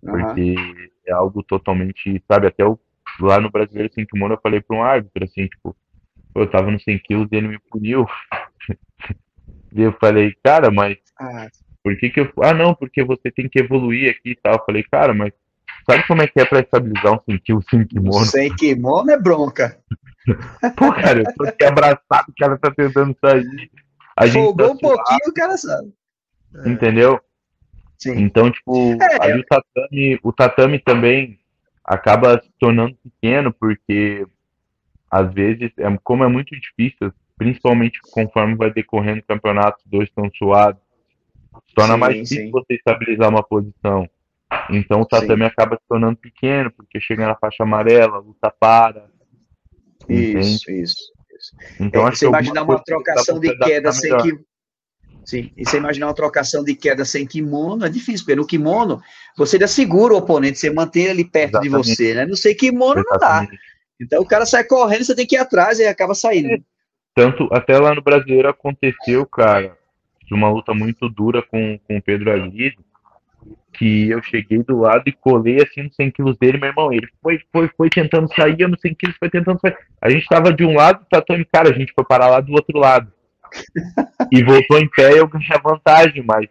Porque 0.00 0.54
é 1.06 1.12
algo 1.12 1.42
totalmente, 1.42 2.22
sabe, 2.30 2.46
até 2.46 2.64
o, 2.64 2.78
lá 3.20 3.40
no 3.40 3.50
brasileiro 3.50 3.92
sem 3.92 4.04
kimono 4.04 4.34
eu 4.34 4.40
falei 4.40 4.60
para 4.60 4.76
um 4.76 4.82
árbitro 4.82 5.24
assim, 5.24 5.46
tipo, 5.46 5.74
eu 6.34 6.50
tava 6.50 6.70
no 6.70 6.80
100 6.80 6.98
quilos 7.00 7.28
e 7.30 7.36
ele 7.36 7.48
me 7.48 7.58
puniu. 7.70 8.06
e 9.72 9.82
eu 9.82 9.92
falei, 9.94 10.34
cara, 10.42 10.70
mas 10.70 10.96
ah. 11.20 11.48
por 11.82 11.96
que 11.96 12.10
que 12.10 12.20
eu... 12.20 12.32
Ah, 12.42 12.54
não, 12.54 12.74
porque 12.74 13.04
você 13.04 13.30
tem 13.30 13.48
que 13.48 13.60
evoluir 13.60 14.10
aqui 14.10 14.30
e 14.30 14.36
tal. 14.36 14.54
Eu 14.54 14.64
falei, 14.64 14.82
cara, 14.82 15.14
mas 15.14 15.32
sabe 15.88 16.06
como 16.06 16.22
é 16.22 16.26
que 16.26 16.40
é 16.40 16.44
para 16.44 16.60
estabilizar 16.60 17.12
um 17.12 17.20
100 17.24 17.38
quilos 17.38 17.64
sem 17.68 17.86
kimono? 17.86 18.24
Sem 18.24 18.54
kimono 18.54 19.10
é 19.10 19.18
bronca. 19.18 19.78
Pô, 20.76 20.92
cara, 20.92 21.20
eu 21.20 21.34
tô 21.34 21.44
aqui 21.44 21.64
abraçado, 21.64 22.28
o 22.28 22.34
cara 22.38 22.58
tá 22.58 22.70
tentando 22.70 23.16
sair. 23.20 23.70
A 24.16 24.26
Folgou 24.26 24.68
tá 24.68 24.72
um 24.72 24.78
pouquinho, 24.78 25.28
o 25.28 25.34
cara 25.34 25.56
sabe. 25.56 25.92
É. 26.64 26.68
Entendeu? 26.68 27.20
Sim. 27.98 28.20
Então, 28.20 28.50
tipo, 28.50 28.96
é. 29.02 29.24
ali 29.24 29.40
o 29.40 29.44
tatame, 29.44 30.20
o 30.22 30.32
tatame 30.32 30.78
também 30.78 31.38
acaba 31.84 32.40
se 32.40 32.50
tornando 32.58 32.96
pequeno, 33.02 33.52
porque 33.52 34.26
às 35.14 35.32
vezes, 35.32 35.70
é, 35.78 35.98
como 36.02 36.24
é 36.24 36.28
muito 36.28 36.50
difícil, 36.58 37.12
principalmente 37.38 38.00
conforme 38.10 38.56
vai 38.56 38.72
decorrendo 38.72 39.20
o 39.20 39.24
campeonato, 39.24 39.78
os 39.84 39.88
dois 39.88 40.08
estão 40.08 40.28
suados, 40.36 40.82
torna 41.72 41.94
sim, 41.94 42.00
mais 42.00 42.14
difícil 42.14 42.44
sim. 42.46 42.50
você 42.50 42.74
estabilizar 42.74 43.28
uma 43.28 43.44
posição. 43.44 44.10
Então 44.70 45.02
o 45.02 45.06
tatame 45.06 45.44
acaba 45.44 45.76
se 45.76 45.82
tornando 45.88 46.16
pequeno, 46.16 46.68
porque 46.72 47.00
chega 47.00 47.28
na 47.28 47.36
faixa 47.36 47.62
amarela, 47.62 48.16
a 48.16 48.18
luta 48.18 48.52
para. 48.58 49.06
Isso, 50.08 50.68
entende? 50.68 50.82
isso. 50.82 51.12
Então, 51.78 52.08
é, 52.08 52.10
você 52.10 52.26
imaginar 52.26 52.64
uma 52.64 52.82
trocação 52.82 53.38
de 53.38 53.56
queda 53.56 53.92
sem 53.92 54.16
que. 54.18 54.38
Sim, 55.24 55.52
e 55.56 55.64
você 55.64 55.76
imaginar 55.76 56.08
uma 56.08 56.14
trocação 56.14 56.64
de 56.64 56.74
queda 56.74 57.04
sem 57.04 57.24
kimono 57.24 57.86
é 57.86 57.88
difícil, 57.88 58.26
porque 58.26 58.36
no 58.36 58.46
kimono 58.46 59.00
você 59.36 59.56
ainda 59.56 59.68
segura 59.68 60.12
o 60.12 60.18
oponente, 60.18 60.58
você 60.58 60.70
mantém 60.70 61.04
ele 61.04 61.24
perto 61.24 61.58
Exatamente. 61.58 61.84
de 61.84 61.94
você, 61.94 62.14
né? 62.14 62.26
Não 62.26 62.36
sei 62.36 62.54
kimono 62.54 63.00
Exatamente. 63.00 63.52
não 63.52 63.58
dá. 63.58 63.73
Então 64.04 64.22
o 64.22 64.26
cara 64.26 64.46
sai 64.46 64.64
correndo, 64.64 65.04
você 65.04 65.14
tem 65.14 65.26
que 65.26 65.36
ir 65.36 65.38
atrás 65.38 65.78
e 65.78 65.86
acaba 65.86 66.14
saindo. 66.14 66.62
tanto 67.14 67.48
até 67.52 67.78
lá 67.78 67.94
no 67.94 68.02
brasileiro 68.02 68.48
aconteceu, 68.48 69.24
cara, 69.26 69.76
de 70.26 70.34
uma 70.34 70.50
luta 70.50 70.74
muito 70.74 71.08
dura 71.08 71.42
com, 71.42 71.78
com 71.86 71.96
o 71.96 72.02
Pedro 72.02 72.32
Aguirre, 72.32 72.78
que 73.72 74.08
eu 74.08 74.22
cheguei 74.22 74.62
do 74.62 74.78
lado 74.78 75.02
e 75.06 75.12
colei 75.12 75.62
assim 75.62 75.82
nos 75.82 75.96
100 75.96 76.10
quilos 76.12 76.38
dele, 76.38 76.58
meu 76.58 76.68
irmão. 76.68 76.92
Ele 76.92 77.08
foi, 77.22 77.40
foi, 77.52 77.70
foi 77.76 77.90
tentando 77.90 78.32
sair, 78.34 78.60
eu 78.60 78.68
nos 78.68 78.80
100 78.80 78.94
quilos 78.94 79.16
foi 79.16 79.28
tentando 79.28 79.60
sair. 79.60 79.76
A 80.00 80.08
gente 80.08 80.26
tava 80.26 80.52
de 80.52 80.64
um 80.64 80.74
lado, 80.74 81.04
tá 81.10 81.20
Tony, 81.20 81.44
cara, 81.44 81.70
a 81.70 81.72
gente 81.72 81.92
foi 81.92 82.04
parar 82.04 82.28
lá 82.28 82.40
do 82.40 82.52
outro 82.52 82.78
lado. 82.78 83.12
e 84.32 84.42
voltou 84.42 84.78
em 84.78 84.88
pé 84.88 85.18
eu 85.18 85.28
ganhei 85.28 85.50
a 85.52 85.58
vantagem, 85.58 86.22
mas 86.22 86.48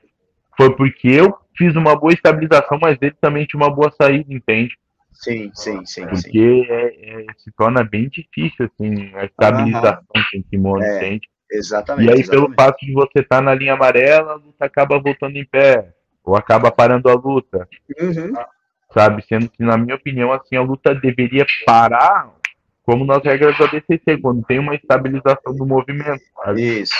foi 0.55 0.75
porque 0.75 1.07
eu 1.07 1.35
fiz 1.57 1.75
uma 1.75 1.95
boa 1.97 2.13
estabilização, 2.13 2.77
mas 2.81 2.97
ele 3.01 3.15
também 3.19 3.45
tinha 3.45 3.61
uma 3.61 3.73
boa 3.73 3.91
saída, 3.91 4.33
entende? 4.33 4.77
Sim, 5.13 5.51
sim, 5.53 5.85
sim. 5.85 6.05
Porque 6.07 6.21
sim. 6.29 6.65
É, 6.69 7.21
é, 7.21 7.25
se 7.37 7.51
torna 7.57 7.83
bem 7.83 8.09
difícil, 8.09 8.65
assim, 8.65 9.13
a 9.15 9.25
estabilização 9.25 10.03
uhum. 10.15 10.23
em 10.35 10.41
kimono, 10.43 10.83
é? 10.83 11.19
Exatamente. 11.51 12.07
E 12.07 12.13
aí, 12.13 12.19
exatamente. 12.19 12.29
pelo 12.29 12.53
fato 12.55 12.85
de 12.85 12.93
você 12.93 13.19
estar 13.19 13.37
tá 13.37 13.41
na 13.41 13.53
linha 13.53 13.73
amarela, 13.73 14.33
a 14.33 14.35
luta 14.35 14.65
acaba 14.65 14.99
voltando 14.99 15.37
em 15.37 15.45
pé, 15.45 15.93
ou 16.23 16.35
acaba 16.35 16.71
parando 16.71 17.09
a 17.09 17.13
luta. 17.13 17.67
Uhum. 17.99 18.33
Sabe? 18.91 19.23
Sendo 19.27 19.49
que, 19.49 19.63
na 19.63 19.77
minha 19.77 19.95
opinião, 19.95 20.31
assim, 20.31 20.55
a 20.55 20.61
luta 20.61 20.93
deveria 20.95 21.45
parar 21.65 22.31
como 22.83 23.05
nas 23.05 23.23
regras 23.23 23.57
da 23.57 23.65
DCC, 23.65 24.17
quando 24.21 24.43
tem 24.43 24.59
uma 24.59 24.75
estabilização 24.75 25.55
do 25.55 25.65
movimento. 25.65 26.21
Sabe? 26.43 26.81
Isso. 26.81 26.95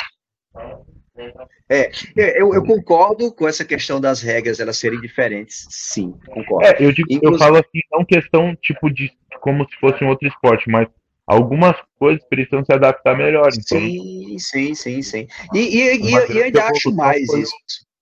É, 1.69 1.91
eu, 2.15 2.55
eu, 2.55 2.63
concordo 2.63 3.31
com 3.31 3.47
essa 3.47 3.63
questão 3.63 4.01
das 4.01 4.21
regras 4.21 4.59
elas 4.59 4.77
serem 4.77 4.99
diferentes, 4.99 5.67
sim, 5.69 6.15
concordo. 6.25 6.65
É, 6.65 6.75
eu, 6.79 6.91
digo, 6.91 7.07
Inclusive... 7.11 7.35
eu 7.35 7.37
falo 7.37 7.57
assim, 7.57 7.79
não 7.91 8.03
questão 8.03 8.55
tipo 8.55 8.89
de 8.89 9.11
como 9.39 9.63
se 9.69 9.75
fosse 9.79 10.03
um 10.03 10.07
outro 10.07 10.27
esporte, 10.27 10.67
mas 10.69 10.87
algumas 11.27 11.75
coisas 11.99 12.23
precisam 12.27 12.65
se 12.65 12.73
adaptar 12.73 13.15
melhor. 13.15 13.47
Então, 13.49 13.77
sim, 13.77 14.37
sim, 14.39 14.73
sim, 14.73 15.01
sim. 15.01 15.27
E, 15.53 15.59
e, 15.59 16.01
e 16.01 16.13
eu 16.13 16.45
ainda 16.45 16.65
acho 16.65 16.91
mais 16.93 17.21
isso. 17.33 17.53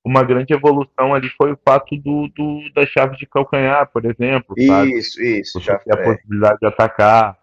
Uma 0.03 0.23
grande 0.23 0.53
evolução 0.53 1.13
ali 1.13 1.29
foi 1.37 1.51
o 1.51 1.59
fato 1.63 1.95
do, 1.97 2.27
do 2.29 2.61
das 2.73 2.89
chaves 2.89 3.19
de 3.19 3.27
calcanhar, 3.27 3.87
por 3.91 4.05
exemplo. 4.05 4.55
Isso, 4.57 5.17
sabe? 5.17 5.39
isso. 5.39 5.59
Você 5.59 5.65
já, 5.65 5.77
tem 5.77 5.93
a 5.93 5.97
possibilidade 5.97 6.59
de 6.59 6.67
atacar. 6.67 7.37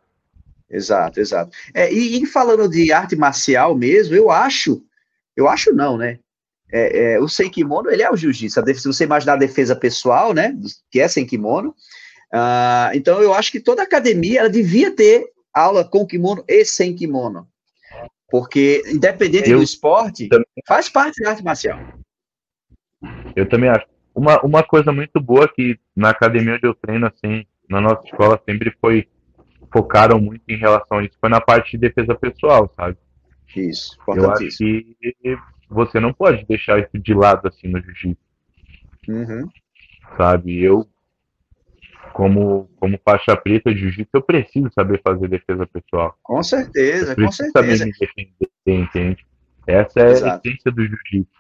Exato, 0.71 1.21
exato. 1.21 1.51
É, 1.73 1.93
e, 1.93 2.23
e 2.23 2.27
falando 2.27 2.69
de 2.69 2.93
arte 2.93 3.15
marcial 3.15 3.77
mesmo, 3.77 4.15
eu 4.15 4.31
acho 4.31 4.83
eu 5.39 5.49
acho 5.49 5.73
não, 5.73 5.97
né? 5.97 6.19
É, 6.71 7.13
é, 7.13 7.21
o 7.21 7.29
sem 7.29 7.49
kimono, 7.49 7.89
ele 7.91 8.03
é 8.03 8.11
o 8.11 8.17
jiu-jitsu. 8.17 8.61
Se 8.75 8.87
você 8.87 9.05
imaginar 9.05 9.35
a 9.35 9.37
defesa 9.37 9.77
pessoal, 9.77 10.35
né, 10.35 10.55
que 10.91 11.01
é 11.01 11.07
sem 11.07 11.25
kimono, 11.25 11.71
uh, 12.35 12.91
então 12.93 13.23
eu 13.23 13.33
acho 13.33 13.53
que 13.53 13.61
toda 13.61 13.83
academia 13.83 14.41
ela 14.41 14.51
devia 14.51 14.91
ter 14.95 15.25
aula 15.55 15.85
com 15.85 16.05
kimono 16.05 16.45
e 16.49 16.65
sem 16.65 16.95
kimono. 16.95 17.49
Porque, 18.29 18.83
independente 18.87 19.49
eu 19.49 19.59
do 19.59 19.65
esporte, 19.65 20.29
também. 20.29 20.47
faz 20.67 20.89
parte 20.89 21.23
da 21.23 21.31
arte 21.31 21.43
marcial. 21.43 21.79
Eu 23.35 23.49
também 23.49 23.71
acho. 23.71 23.87
Uma, 24.15 24.41
uma 24.43 24.63
coisa 24.63 24.93
muito 24.93 25.21
boa 25.21 25.49
que 25.49 25.79
na 25.97 26.11
academia 26.11 26.55
onde 26.55 26.67
eu 26.67 26.75
treino, 26.75 27.07
assim, 27.07 27.47
na 27.71 27.81
nossa 27.81 28.05
escola, 28.05 28.39
sempre 28.45 28.75
foi 28.81 29.09
focaram 29.73 30.21
muito 30.21 30.43
em 30.49 30.57
relação 30.57 30.99
a 30.99 31.05
isso, 31.05 31.17
foi 31.21 31.29
na 31.29 31.41
parte 31.41 31.73
de 31.73 31.79
defesa 31.79 32.15
pessoal, 32.15 32.73
sabe? 32.75 32.97
Isso, 33.57 33.97
Eu 34.09 34.31
acho 34.31 34.49
que 34.59 34.97
você 35.69 36.01
não 36.01 36.13
pode 36.13 36.45
deixar 36.47 36.79
isso 36.79 36.99
de 36.99 37.15
lado 37.15 37.49
assim 37.49 37.69
no 37.69 37.81
jiu-jitsu. 37.81 38.23
Uhum. 39.09 39.49
Sabe? 40.17 40.63
Eu, 40.63 40.87
como, 42.13 42.69
como 42.77 43.01
faixa 43.05 43.37
preta 43.37 43.73
de 43.73 43.81
jiu-jitsu, 43.81 44.11
eu 44.15 44.23
preciso 44.23 44.71
saber 44.75 45.01
fazer 45.03 45.29
defesa 45.29 45.67
pessoal. 45.67 46.17
Com 46.23 46.43
certeza, 46.43 47.15
com 47.15 47.31
certeza. 47.31 47.53
Saber 47.53 47.87
me 47.87 47.95
defender, 47.99 48.35
entende? 48.67 49.27
Essa 49.67 50.01
é 50.01 50.11
Exato. 50.13 50.41
a 50.47 50.51
essência 50.51 50.73
do 50.73 50.85
jiu-jitsu. 50.85 51.39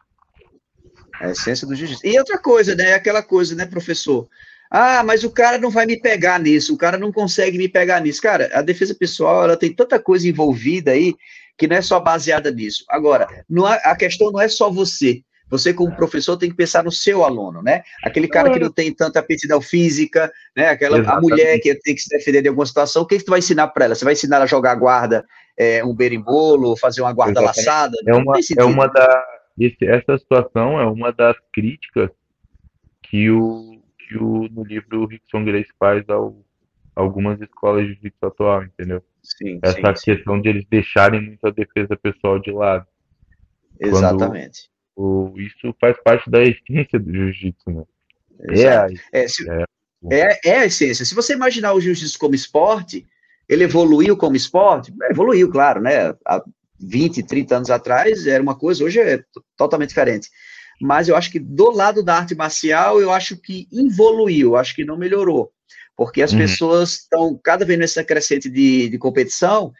A 1.20 1.30
essência 1.30 1.66
do 1.66 1.74
jiu-jitsu. 1.74 2.06
E 2.06 2.18
outra 2.18 2.38
coisa, 2.38 2.74
né? 2.74 2.94
Aquela 2.94 3.22
coisa, 3.22 3.54
né, 3.54 3.66
professor? 3.66 4.28
Ah, 4.70 5.02
mas 5.02 5.24
o 5.24 5.30
cara 5.30 5.56
não 5.56 5.70
vai 5.70 5.86
me 5.86 5.98
pegar 5.98 6.38
nisso, 6.38 6.74
o 6.74 6.78
cara 6.78 6.98
não 6.98 7.10
consegue 7.10 7.56
me 7.56 7.68
pegar 7.68 8.00
nisso. 8.00 8.20
Cara, 8.20 8.50
a 8.52 8.60
defesa 8.60 8.94
pessoal, 8.94 9.44
ela 9.44 9.56
tem 9.56 9.72
tanta 9.72 9.98
coisa 9.98 10.28
envolvida 10.28 10.90
aí 10.90 11.14
que 11.58 11.66
não 11.66 11.76
é 11.76 11.82
só 11.82 11.98
baseada 11.98 12.50
nisso. 12.52 12.84
Agora, 12.88 13.26
não 13.50 13.68
é, 13.68 13.80
a 13.84 13.96
questão 13.96 14.30
não 14.30 14.40
é 14.40 14.48
só 14.48 14.70
você. 14.70 15.22
Você, 15.50 15.72
como 15.72 15.96
professor, 15.96 16.36
tem 16.36 16.50
que 16.50 16.56
pensar 16.56 16.84
no 16.84 16.92
seu 16.92 17.24
aluno, 17.24 17.62
né? 17.62 17.82
Aquele 18.04 18.28
cara 18.28 18.50
que 18.50 18.58
não 18.58 18.70
tem 18.70 18.92
tanta 18.92 19.18
aptidão 19.18 19.62
física, 19.62 20.30
né? 20.54 20.68
Aquela 20.68 20.98
a 21.10 21.20
mulher 21.20 21.58
que 21.58 21.74
tem 21.74 21.94
que 21.94 22.02
se 22.02 22.10
defender 22.10 22.42
de 22.42 22.48
alguma 22.48 22.66
situação, 22.66 23.02
o 23.02 23.06
que, 23.06 23.16
que 23.18 23.24
tu 23.24 23.30
vai 23.30 23.38
ensinar 23.38 23.68
para 23.68 23.86
ela? 23.86 23.94
Você 23.94 24.04
vai 24.04 24.12
ensinar 24.12 24.36
ela 24.36 24.44
a 24.44 24.48
jogar 24.48 24.74
guarda, 24.74 25.24
é, 25.56 25.82
um 25.82 25.94
berimbolo, 25.94 26.76
fazer 26.76 27.00
uma 27.00 27.14
guarda 27.14 27.40
Exatamente. 27.40 27.66
laçada? 27.66 27.96
É 28.06 28.14
uma, 28.14 28.34
é 28.58 28.64
uma 28.64 28.86
da. 28.88 29.24
Esse, 29.58 29.86
essa 29.86 30.18
situação 30.18 30.78
é 30.78 30.86
uma 30.86 31.12
das 31.12 31.36
críticas 31.52 32.10
que 33.02 33.30
o, 33.30 33.80
que 33.98 34.18
o 34.18 34.48
no 34.50 34.62
livro 34.64 35.02
o 35.02 35.06
Rickson 35.06 35.44
Grace 35.44 35.70
faz 35.78 36.06
ao 36.10 36.44
algumas 36.94 37.40
escolas 37.40 37.86
de 37.86 37.94
jiu-jitsu 37.94 38.26
atual, 38.26 38.64
entendeu? 38.64 39.02
Sim, 39.36 39.60
Essa 39.62 39.94
sim, 39.94 40.14
questão 40.14 40.36
sim. 40.36 40.42
de 40.42 40.48
eles 40.48 40.64
deixarem 40.70 41.20
muita 41.20 41.52
defesa 41.52 41.96
pessoal 41.96 42.38
de 42.38 42.50
lado. 42.50 42.86
Exatamente. 43.78 44.70
O, 44.96 45.32
isso 45.38 45.74
faz 45.80 45.96
parte 46.02 46.28
da 46.30 46.42
essência 46.42 46.98
do 46.98 47.12
jiu-jitsu, 47.12 47.70
né? 47.70 47.84
É 48.50 48.68
a, 48.68 48.88
é, 49.12 49.28
se, 49.28 49.48
é, 49.50 49.64
é, 50.10 50.40
é 50.44 50.58
a 50.58 50.66
essência. 50.66 51.04
Se 51.04 51.14
você 51.14 51.34
imaginar 51.34 51.74
o 51.74 51.80
jiu-jitsu 51.80 52.18
como 52.18 52.34
esporte, 52.34 53.06
ele 53.48 53.64
evoluiu 53.64 54.16
como 54.16 54.36
esporte? 54.36 54.92
Evoluiu, 55.10 55.50
claro, 55.50 55.80
né? 55.80 56.14
Há 56.24 56.42
20, 56.80 57.22
30 57.22 57.56
anos 57.56 57.70
atrás 57.70 58.26
era 58.26 58.42
uma 58.42 58.54
coisa, 58.56 58.84
hoje 58.84 59.00
é 59.00 59.22
totalmente 59.56 59.90
diferente. 59.90 60.30
Mas 60.80 61.08
eu 61.08 61.16
acho 61.16 61.30
que 61.30 61.40
do 61.40 61.70
lado 61.70 62.04
da 62.04 62.16
arte 62.16 62.34
marcial, 62.34 63.00
eu 63.00 63.12
acho 63.12 63.36
que 63.36 63.66
evoluiu, 63.72 64.56
acho 64.56 64.74
que 64.74 64.84
não 64.84 64.96
melhorou 64.96 65.52
porque 65.98 66.22
as 66.22 66.30
uhum. 66.32 66.38
pessoas 66.38 66.92
estão 66.92 67.36
cada 67.42 67.64
vez 67.64 67.76
nessa 67.76 68.04
crescente 68.04 68.48
de, 68.48 68.88
de 68.88 68.98
competição, 68.98 69.72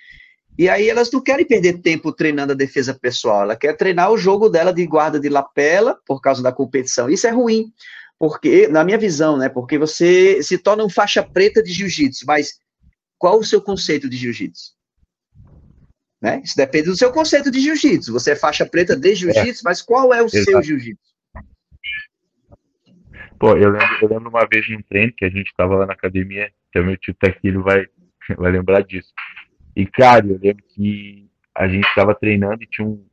e 0.58 0.68
aí 0.68 0.90
elas 0.90 1.12
não 1.12 1.20
querem 1.20 1.46
perder 1.46 1.78
tempo 1.78 2.12
treinando 2.12 2.52
a 2.52 2.56
defesa 2.56 2.92
pessoal, 2.92 3.42
ela 3.42 3.54
quer 3.54 3.76
treinar 3.76 4.10
o 4.10 4.18
jogo 4.18 4.48
dela 4.48 4.72
de 4.74 4.84
guarda 4.84 5.20
de 5.20 5.28
lapela 5.28 5.96
por 6.04 6.20
causa 6.20 6.42
da 6.42 6.50
competição. 6.50 7.08
Isso 7.08 7.24
é 7.28 7.30
ruim, 7.30 7.72
porque, 8.18 8.66
na 8.66 8.82
minha 8.82 8.98
visão, 8.98 9.36
né, 9.36 9.48
porque 9.48 9.78
você 9.78 10.42
se 10.42 10.58
torna 10.58 10.84
um 10.84 10.90
faixa 10.90 11.22
preta 11.22 11.62
de 11.62 11.72
jiu-jitsu, 11.72 12.24
mas 12.26 12.58
qual 13.16 13.38
o 13.38 13.44
seu 13.44 13.62
conceito 13.62 14.10
de 14.10 14.16
jiu-jitsu? 14.16 14.72
Né? 16.20 16.42
Isso 16.44 16.56
depende 16.56 16.86
do 16.86 16.96
seu 16.96 17.12
conceito 17.12 17.48
de 17.48 17.60
jiu-jitsu. 17.60 18.12
Você 18.12 18.32
é 18.32 18.36
faixa 18.36 18.66
preta 18.66 18.96
de 18.96 19.14
jiu-jitsu, 19.14 19.60
é. 19.60 19.64
mas 19.64 19.80
qual 19.80 20.12
é 20.12 20.20
o 20.20 20.26
Exato. 20.26 20.44
seu 20.46 20.62
jiu-jitsu? 20.64 21.08
Pô, 23.38 23.56
eu 23.56 23.70
lembro, 23.70 23.98
eu 24.02 24.08
lembro 24.08 24.30
uma 24.30 24.46
vez 24.50 24.68
num 24.68 24.82
treino 24.82 25.12
que 25.16 25.24
a 25.24 25.30
gente 25.30 25.52
tava 25.56 25.76
lá 25.76 25.86
na 25.86 25.92
academia, 25.92 26.50
que 26.72 26.80
o 26.80 26.84
meu 26.84 26.96
tio 26.96 27.14
Taquilo 27.14 27.62
vai, 27.62 27.86
vai 28.36 28.50
lembrar 28.50 28.82
disso. 28.82 29.12
E, 29.76 29.86
cara, 29.86 30.26
eu 30.26 30.38
lembro 30.42 30.64
que 30.74 31.28
a 31.54 31.68
gente 31.68 31.86
tava 31.94 32.14
treinando 32.14 32.62
e 32.62 32.66
tinha 32.66 32.86
um. 32.86 33.04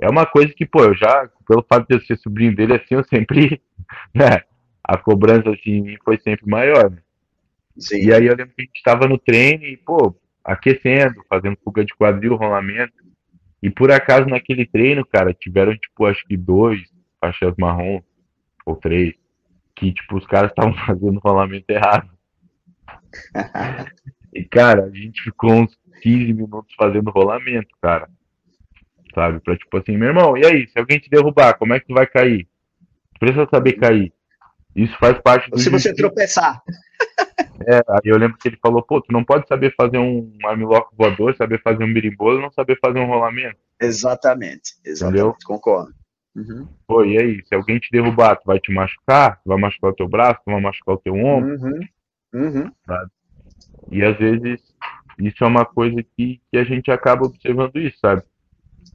É 0.00 0.08
uma 0.08 0.24
coisa 0.24 0.54
que, 0.54 0.64
pô, 0.64 0.84
eu 0.84 0.94
já, 0.94 1.28
pelo 1.46 1.62
fato 1.62 1.86
de 1.88 1.96
eu 1.96 2.00
ser 2.00 2.16
sobrinho 2.18 2.54
dele, 2.54 2.74
assim, 2.74 2.94
eu 2.94 3.04
sempre. 3.04 3.60
Né, 4.14 4.42
a 4.84 4.98
cobrança, 4.98 5.48
assim, 5.48 5.70
em 5.70 5.82
mim 5.82 5.96
foi 6.04 6.18
sempre 6.18 6.46
maior, 6.46 6.90
né? 6.90 6.98
Sim. 7.78 8.04
E 8.04 8.12
aí 8.12 8.26
eu 8.26 8.36
lembro 8.36 8.54
que 8.54 8.60
a 8.60 8.64
gente 8.66 8.82
tava 8.82 9.08
no 9.08 9.16
treino 9.16 9.64
e, 9.64 9.78
pô, 9.78 10.14
aquecendo, 10.44 11.24
fazendo 11.26 11.56
fuga 11.64 11.82
de 11.82 11.94
quadril, 11.94 12.36
rolamento. 12.36 12.92
E 13.62 13.70
por 13.70 13.90
acaso 13.90 14.26
naquele 14.26 14.66
treino, 14.66 15.06
cara, 15.06 15.32
tiveram, 15.32 15.74
tipo, 15.74 16.04
acho 16.04 16.22
que 16.26 16.36
dois 16.36 16.82
faixas 17.18 17.54
marrom 17.56 18.02
ou 18.68 18.76
três, 18.76 19.14
que, 19.74 19.92
tipo, 19.92 20.16
os 20.16 20.26
caras 20.26 20.50
estavam 20.50 20.74
fazendo 20.86 21.20
rolamento 21.20 21.70
errado. 21.70 22.08
e, 24.34 24.44
cara, 24.44 24.84
a 24.84 24.90
gente 24.90 25.22
ficou 25.22 25.52
uns 25.52 25.76
15 26.02 26.32
minutos 26.32 26.74
fazendo 26.76 27.10
rolamento, 27.10 27.68
cara. 27.80 28.08
Sabe? 29.14 29.40
Pra, 29.40 29.56
tipo 29.56 29.76
assim, 29.76 29.96
meu 29.96 30.08
irmão, 30.08 30.36
e 30.36 30.44
aí, 30.44 30.68
se 30.68 30.78
alguém 30.78 30.98
te 30.98 31.08
derrubar, 31.10 31.54
como 31.54 31.72
é 31.72 31.80
que 31.80 31.86
tu 31.86 31.94
vai 31.94 32.06
cair? 32.06 32.46
Tu 33.14 33.18
precisa 33.18 33.48
saber 33.50 33.72
cair. 33.74 34.12
Isso 34.76 34.96
faz 34.98 35.18
parte 35.20 35.50
do. 35.50 35.58
Se 35.58 35.70
você 35.70 35.92
tropeçar. 35.92 36.62
É, 37.66 37.78
aí 37.88 38.02
eu 38.04 38.16
lembro 38.16 38.38
que 38.38 38.48
ele 38.48 38.58
falou, 38.62 38.82
pô, 38.82 39.00
tu 39.00 39.12
não 39.12 39.24
pode 39.24 39.48
saber 39.48 39.74
fazer 39.74 39.98
um 39.98 40.30
armlock 40.44 40.94
voador, 40.96 41.34
saber 41.36 41.60
fazer 41.62 41.82
um 41.82 41.92
birimbolo 41.92 42.40
não 42.40 42.50
saber 42.52 42.78
fazer 42.80 43.00
um 43.00 43.06
rolamento. 43.06 43.56
Exatamente, 43.80 44.74
exatamente, 44.84 45.20
Entendeu? 45.20 45.36
concordo. 45.44 45.92
Uhum. 46.38 46.68
Pô, 46.86 47.04
e 47.04 47.18
aí, 47.18 47.44
se 47.44 47.54
alguém 47.54 47.80
te 47.80 47.90
derrubar, 47.90 48.36
tu 48.36 48.44
vai 48.46 48.60
te 48.60 48.72
machucar? 48.72 49.40
Tu 49.42 49.48
vai 49.48 49.58
machucar 49.58 49.90
o 49.90 49.94
teu 49.94 50.08
braço? 50.08 50.40
Tu 50.44 50.52
vai 50.52 50.60
machucar 50.60 50.94
o 50.94 50.98
teu 50.98 51.14
ombro? 51.14 51.58
Uhum. 51.60 51.80
Uhum. 52.32 52.72
Sabe? 52.86 53.10
E 53.90 54.04
às 54.04 54.16
vezes 54.16 54.60
isso 55.18 55.42
é 55.42 55.46
uma 55.46 55.64
coisa 55.64 56.00
que, 56.16 56.40
que 56.50 56.56
a 56.56 56.64
gente 56.64 56.90
acaba 56.90 57.24
observando 57.24 57.76
isso, 57.76 57.98
sabe? 57.98 58.22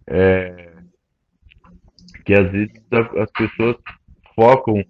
É... 0.07 0.73
Que 2.25 2.33
às 2.33 2.49
vezes 2.49 2.71
as 2.91 3.31
pessoas 3.31 3.75
focam 4.33 4.83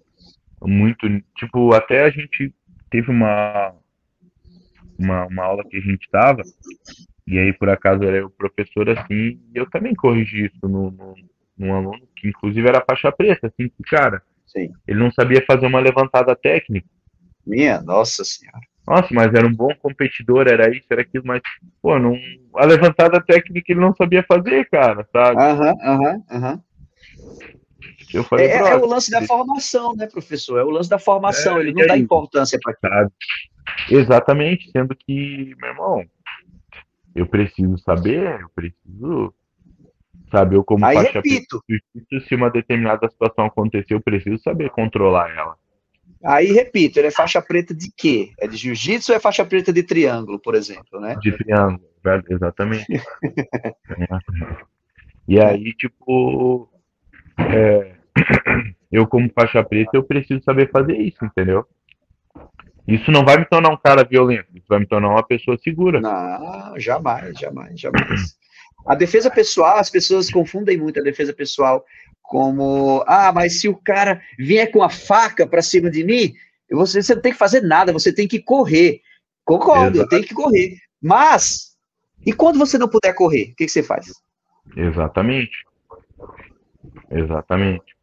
muito, 0.62 1.08
tipo, 1.36 1.74
até 1.74 2.04
a 2.04 2.10
gente 2.10 2.54
teve 2.88 3.10
uma, 3.10 3.74
uma, 4.96 5.26
uma 5.26 5.44
aula 5.44 5.64
que 5.64 5.76
a 5.76 5.80
gente 5.80 6.08
tava 6.08 6.42
E 7.26 7.36
aí, 7.36 7.52
por 7.52 7.68
acaso, 7.68 8.04
era 8.04 8.24
o 8.24 8.30
professor 8.30 8.88
assim, 8.90 9.40
e 9.52 9.52
eu 9.54 9.68
também 9.68 9.94
corrigi 9.94 10.46
isso 10.46 10.68
no, 10.68 10.92
no, 10.92 11.14
num 11.56 11.74
aluno, 11.74 12.06
que 12.16 12.28
inclusive 12.28 12.68
era 12.68 12.84
faixa 12.84 13.12
preta, 13.12 13.46
assim, 13.46 13.68
que, 13.68 13.82
cara, 13.84 14.22
Sim. 14.46 14.70
ele 14.86 14.98
não 14.98 15.10
sabia 15.10 15.44
fazer 15.46 15.66
uma 15.66 15.80
levantada 15.80 16.34
técnica. 16.34 16.86
Minha, 17.46 17.80
nossa 17.82 18.24
senhora. 18.24 18.60
Nossa, 18.86 19.08
mas 19.12 19.32
era 19.32 19.46
um 19.46 19.54
bom 19.54 19.74
competidor, 19.76 20.46
era 20.46 20.68
isso, 20.70 20.86
era 20.90 21.02
aquilo, 21.02 21.24
mas, 21.26 21.40
pô, 21.80 21.98
não, 21.98 22.14
a 22.56 22.66
levantada 22.66 23.22
técnica 23.24 23.72
ele 23.72 23.80
não 23.80 23.94
sabia 23.94 24.22
fazer, 24.22 24.68
cara, 24.68 25.08
sabe? 25.10 25.40
Aham, 25.40 25.74
aham, 25.82 26.22
aham. 26.30 26.62
Falei, 28.28 28.46
é, 28.46 28.58
é, 28.58 28.76
o 28.76 28.86
lance 28.86 29.10
da 29.10 29.22
formação, 29.22 29.94
né, 29.96 30.06
professor? 30.06 30.58
É 30.60 30.62
o 30.62 30.70
lance 30.70 30.88
da 30.88 30.98
formação, 30.98 31.58
é, 31.58 31.62
ele 31.62 31.72
não 31.72 31.86
dá 31.86 31.96
importância 31.96 32.58
para 32.62 32.72
aquilo. 32.72 33.12
Exatamente, 33.90 34.70
sendo 34.70 34.94
que, 34.94 35.54
meu 35.56 35.70
irmão, 35.70 36.04
eu 37.14 37.26
preciso 37.26 37.76
saber, 37.78 38.40
eu 38.40 38.48
preciso 38.54 39.34
saber 40.38 40.56
eu 40.56 40.64
como 40.64 40.84
Aí 40.84 40.96
faixa 40.96 41.12
repito. 41.12 41.62
preta, 41.66 42.26
se 42.26 42.34
uma 42.34 42.50
determinada 42.50 43.08
situação 43.08 43.46
acontecer, 43.46 43.94
eu 43.94 44.00
preciso 44.00 44.42
saber 44.42 44.70
controlar 44.70 45.30
ela. 45.30 45.56
Aí, 46.24 46.52
repito, 46.52 46.98
ele 46.98 47.08
é 47.08 47.10
faixa 47.10 47.40
preta 47.42 47.74
de 47.74 47.92
quê? 47.94 48.32
É 48.38 48.48
de 48.48 48.56
jiu-jitsu 48.56 49.12
ou 49.12 49.16
é 49.16 49.20
faixa 49.20 49.44
preta 49.44 49.72
de 49.72 49.82
triângulo, 49.82 50.38
por 50.38 50.54
exemplo, 50.54 50.98
né? 50.98 51.16
De 51.20 51.32
triângulo, 51.32 51.86
exatamente. 52.30 52.86
e 55.28 55.38
aí, 55.38 55.72
tipo, 55.74 56.68
é, 57.38 57.94
eu 58.90 59.06
como 59.06 59.30
faixa 59.34 59.62
preta, 59.62 59.90
eu 59.94 60.02
preciso 60.02 60.42
saber 60.42 60.70
fazer 60.70 60.96
isso, 60.96 61.22
entendeu? 61.24 61.66
Isso 62.88 63.10
não 63.10 63.24
vai 63.24 63.38
me 63.38 63.46
tornar 63.46 63.70
um 63.70 63.76
cara 63.76 64.04
violento, 64.04 64.48
isso 64.54 64.66
vai 64.68 64.78
me 64.78 64.86
tornar 64.86 65.08
uma 65.08 65.26
pessoa 65.26 65.58
segura. 65.58 66.00
Não, 66.00 66.78
jamais, 66.78 67.38
jamais, 67.38 67.80
jamais. 67.80 68.36
A 68.86 68.94
defesa 68.94 69.30
pessoal, 69.30 69.78
as 69.78 69.90
pessoas 69.90 70.30
confundem 70.30 70.76
muito 70.76 71.00
a 71.00 71.02
defesa 71.02 71.32
pessoal 71.32 71.84
como, 72.22 73.04
ah, 73.06 73.32
mas 73.32 73.60
se 73.60 73.68
o 73.68 73.76
cara 73.76 74.20
vier 74.38 74.70
com 74.70 74.82
a 74.82 74.88
faca 74.88 75.46
para 75.46 75.62
cima 75.62 75.90
de 75.90 76.04
mim, 76.04 76.34
você, 76.70 77.02
você 77.02 77.14
não 77.14 77.22
tem 77.22 77.32
que 77.32 77.38
fazer 77.38 77.60
nada, 77.62 77.92
você 77.92 78.12
tem 78.12 78.26
que 78.26 78.40
correr. 78.40 79.00
Concordo, 79.44 80.08
tenho 80.08 80.24
que 80.24 80.34
correr. 80.34 80.78
Mas, 81.00 81.76
e 82.24 82.32
quando 82.32 82.58
você 82.58 82.78
não 82.78 82.88
puder 82.88 83.14
correr, 83.14 83.50
o 83.52 83.54
que, 83.56 83.66
que 83.66 83.68
você 83.68 83.82
faz? 83.82 84.10
Exatamente. 84.76 85.64
Exatamente. 87.10 87.94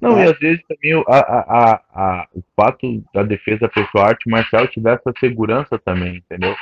Não, 0.00 0.18
é. 0.18 0.26
e 0.26 0.30
às 0.30 0.38
vezes 0.38 0.62
também 0.68 0.92
a, 1.08 1.18
a, 1.18 1.82
a, 1.94 2.28
o 2.34 2.42
fato 2.54 3.02
da 3.14 3.22
defesa 3.22 3.68
pessoal 3.68 4.08
arte 4.08 4.28
marcial 4.28 4.66
te 4.66 4.80
dá 4.80 4.92
essa 4.92 5.12
segurança 5.18 5.78
também, 5.78 6.16
entendeu? 6.16 6.54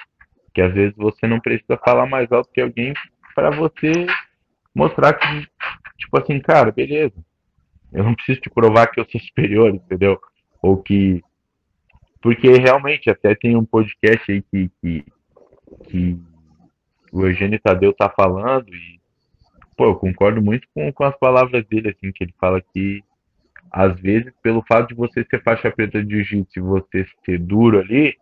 Que 0.54 0.60
às 0.60 0.72
vezes 0.72 0.94
você 0.96 1.26
não 1.26 1.40
precisa 1.40 1.76
falar 1.84 2.06
mais 2.06 2.30
alto 2.30 2.50
que 2.52 2.60
alguém 2.60 2.94
para 3.34 3.50
você 3.50 4.06
mostrar 4.74 5.14
que, 5.14 5.48
tipo 5.98 6.18
assim, 6.18 6.40
cara, 6.40 6.70
beleza. 6.70 7.14
Eu 7.92 8.04
não 8.04 8.14
preciso 8.14 8.40
te 8.40 8.50
provar 8.50 8.88
que 8.88 9.00
eu 9.00 9.06
sou 9.08 9.20
superior, 9.20 9.74
entendeu? 9.74 10.20
Ou 10.62 10.82
que. 10.82 11.22
Porque 12.20 12.48
realmente, 12.52 13.10
até 13.10 13.34
tem 13.34 13.56
um 13.56 13.64
podcast 13.64 14.32
aí 14.32 14.42
que, 14.42 14.70
que, 14.80 15.04
que 15.88 16.18
o 17.12 17.26
Eugênio 17.26 17.60
Tadeu 17.60 17.92
tá 17.92 18.08
falando 18.08 18.74
e, 18.74 18.98
pô, 19.76 19.84
eu 19.84 19.94
concordo 19.94 20.42
muito 20.42 20.66
com, 20.74 20.90
com 20.92 21.04
as 21.04 21.16
palavras 21.18 21.64
dele, 21.66 21.90
assim, 21.90 22.10
que 22.10 22.24
ele 22.24 22.34
fala 22.40 22.60
que 22.60 23.04
às 23.70 23.98
vezes, 24.00 24.32
pelo 24.40 24.62
fato 24.62 24.88
de 24.88 24.94
você 24.94 25.24
ser 25.24 25.42
faixa 25.42 25.70
preta 25.70 26.02
de 26.02 26.22
jiu-jitsu 26.22 26.58
e 26.58 26.62
você 26.62 27.06
ser 27.24 27.40
duro 27.40 27.80
ali, 27.80 28.16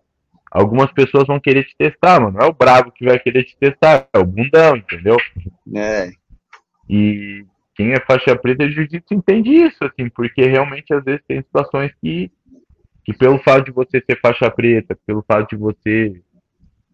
algumas 0.53 0.93
pessoas 0.93 1.27
vão 1.27 1.41
querer 1.41 1.65
te 1.65 1.75
testar, 1.77 2.21
mano. 2.21 2.39
Não 2.39 2.47
é 2.47 2.49
o 2.49 2.53
bravo 2.53 2.93
que 2.93 3.05
vai 3.05 3.19
querer 3.19 3.45
te 3.45 3.57
testar, 3.57 4.07
é 4.13 4.19
o 4.19 4.25
bundão, 4.25 4.77
entendeu? 4.77 5.17
É. 5.75 6.11
E 6.89 7.45
quem 7.75 7.93
é 7.93 8.01
faixa 8.01 8.37
preta 8.37 8.69
de 8.69 8.75
jiu-jitsu 8.75 9.15
entende 9.15 9.51
isso, 9.51 9.83
assim, 9.83 10.09
porque 10.11 10.43
realmente 10.43 10.93
às 10.93 11.03
vezes 11.03 11.23
tem 11.27 11.41
situações 11.41 11.91
que, 12.01 12.31
que 13.05 13.15
pelo 13.15 13.39
fato 13.39 13.65
de 13.65 13.71
você 13.71 14.03
ser 14.05 14.21
faixa 14.21 14.51
preta, 14.51 14.99
pelo 15.07 15.25
fato 15.27 15.51
de 15.51 15.57
você 15.57 16.21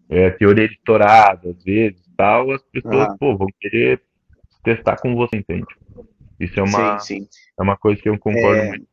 é, 0.07 0.29
ter 0.29 0.47
orelha 0.47 0.71
estourada, 0.71 1.49
às 1.49 1.63
vezes, 1.63 2.01
tal, 2.15 2.51
as 2.51 2.63
pessoas, 2.63 3.09
ah. 3.09 3.15
pô, 3.19 3.35
vão 3.35 3.47
querer 3.59 4.01
testar 4.63 4.97
com 4.97 5.15
você, 5.15 5.37
entende? 5.37 5.67
Isso 6.39 6.57
é 6.57 6.63
uma, 6.63 6.97
sim, 6.99 7.21
sim. 7.21 7.27
É 7.59 7.61
uma 7.61 7.75
coisa 7.75 8.01
que 8.01 8.07
eu 8.07 8.17
concordo 8.17 8.61
é... 8.61 8.67
muito. 8.69 8.87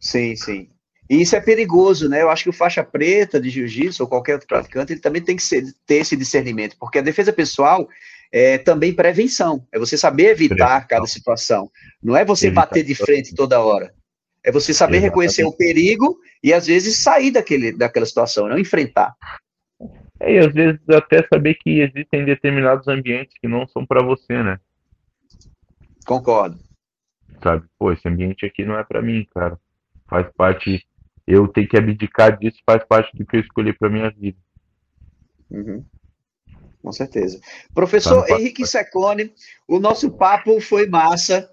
Sim, 0.00 0.34
sim. 0.34 0.68
E 1.08 1.20
isso 1.20 1.36
é 1.36 1.40
perigoso, 1.40 2.08
né? 2.08 2.22
Eu 2.22 2.30
acho 2.30 2.44
que 2.44 2.50
o 2.50 2.52
faixa 2.52 2.82
preta 2.82 3.40
de 3.40 3.50
jiu-jitsu 3.50 4.02
ou 4.02 4.08
qualquer 4.08 4.34
outro 4.34 4.48
praticante, 4.48 4.92
ele 4.92 5.00
também 5.00 5.22
tem 5.22 5.36
que 5.36 5.42
ser, 5.42 5.64
ter 5.86 5.96
esse 5.96 6.16
discernimento, 6.16 6.76
porque 6.78 6.98
a 6.98 7.02
defesa 7.02 7.32
pessoal 7.32 7.88
é 8.32 8.58
também 8.58 8.92
prevenção, 8.92 9.66
é 9.70 9.78
você 9.78 9.96
saber 9.96 10.30
evitar 10.30 10.56
prevenção. 10.56 10.88
cada 10.88 11.06
situação. 11.06 11.70
Não 12.02 12.16
é 12.16 12.24
você 12.24 12.50
bater 12.50 12.82
de 12.82 12.94
frente 12.94 13.34
toda 13.34 13.60
hora. 13.60 13.94
É 14.42 14.50
você 14.50 14.74
saber 14.74 14.96
Exatamente. 14.96 15.10
reconhecer 15.10 15.44
o 15.44 15.52
perigo 15.52 16.18
e 16.42 16.52
às 16.52 16.66
vezes 16.66 16.96
sair 16.96 17.30
daquele, 17.30 17.72
daquela 17.72 18.04
situação, 18.04 18.48
não 18.48 18.58
enfrentar. 18.58 19.14
É, 20.20 20.34
e 20.34 20.38
às 20.38 20.52
vezes 20.52 20.80
até 20.88 21.26
saber 21.26 21.54
que 21.54 21.80
existem 21.80 22.24
determinados 22.24 22.88
ambientes 22.88 23.34
que 23.40 23.48
não 23.48 23.66
são 23.68 23.86
para 23.86 24.02
você, 24.02 24.42
né? 24.42 24.58
Concordo. 26.06 26.58
Sabe? 27.42 27.64
Pô, 27.78 27.92
esse 27.92 28.06
ambiente 28.08 28.44
aqui 28.44 28.64
não 28.64 28.78
é 28.78 28.84
para 28.84 29.00
mim, 29.00 29.26
cara. 29.34 29.58
Faz 30.08 30.26
parte. 30.36 30.86
Eu 31.26 31.48
tenho 31.48 31.68
que 31.68 31.76
abdicar 31.76 32.38
disso, 32.38 32.58
faz 32.66 32.84
parte 32.84 33.16
do 33.16 33.24
que 33.24 33.36
eu 33.36 33.40
escolhi 33.40 33.72
para 33.72 33.88
minha 33.88 34.10
vida. 34.10 34.36
Uhum. 35.50 35.84
Com 36.82 36.92
certeza. 36.92 37.40
Professor 37.74 38.26
tá 38.26 38.38
Henrique 38.38 38.66
Secone, 38.66 39.32
o 39.66 39.78
nosso 39.78 40.10
papo 40.10 40.60
foi 40.60 40.86
massa. 40.86 41.48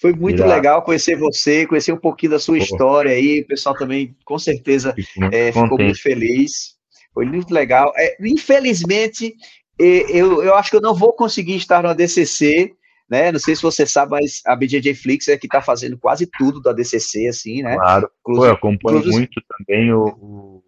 Foi 0.00 0.12
muito 0.12 0.38
Irá. 0.38 0.54
legal 0.54 0.82
conhecer 0.82 1.16
você, 1.16 1.66
conhecer 1.66 1.92
um 1.92 1.98
pouquinho 1.98 2.30
da 2.30 2.38
sua 2.38 2.56
Pô. 2.56 2.62
história 2.62 3.10
aí. 3.10 3.40
O 3.40 3.46
pessoal 3.48 3.74
também, 3.74 4.16
com 4.24 4.38
certeza, 4.38 4.94
muito 5.16 5.34
é, 5.34 5.50
ficou 5.50 5.76
muito 5.76 6.00
feliz. 6.00 6.76
Foi 7.12 7.26
muito 7.26 7.52
legal. 7.52 7.92
É, 7.96 8.16
infelizmente, 8.20 9.34
eu, 9.76 10.44
eu 10.44 10.54
acho 10.54 10.70
que 10.70 10.76
eu 10.76 10.80
não 10.80 10.94
vou 10.94 11.12
conseguir 11.12 11.56
estar 11.56 11.82
no 11.82 11.88
ADCC, 11.88 12.76
né? 13.08 13.32
Não 13.32 13.38
sei 13.38 13.56
se 13.56 13.62
você 13.62 13.86
sabe, 13.86 14.12
mas 14.12 14.42
a 14.46 14.54
BJJ 14.54 14.94
Flix 14.94 15.28
é 15.28 15.38
que 15.38 15.46
está 15.46 15.62
fazendo 15.62 15.96
quase 15.96 16.28
tudo 16.38 16.60
da 16.60 16.72
DCC, 16.72 17.26
assim, 17.26 17.62
né? 17.62 17.74
Claro. 17.76 18.10
Pô, 18.22 18.44
eu 18.44 18.52
acompanho 18.52 18.98
inclusive... 18.98 19.16
muito 19.16 19.42
também 19.48 19.92
o, 19.92 20.04
o, 20.08 20.64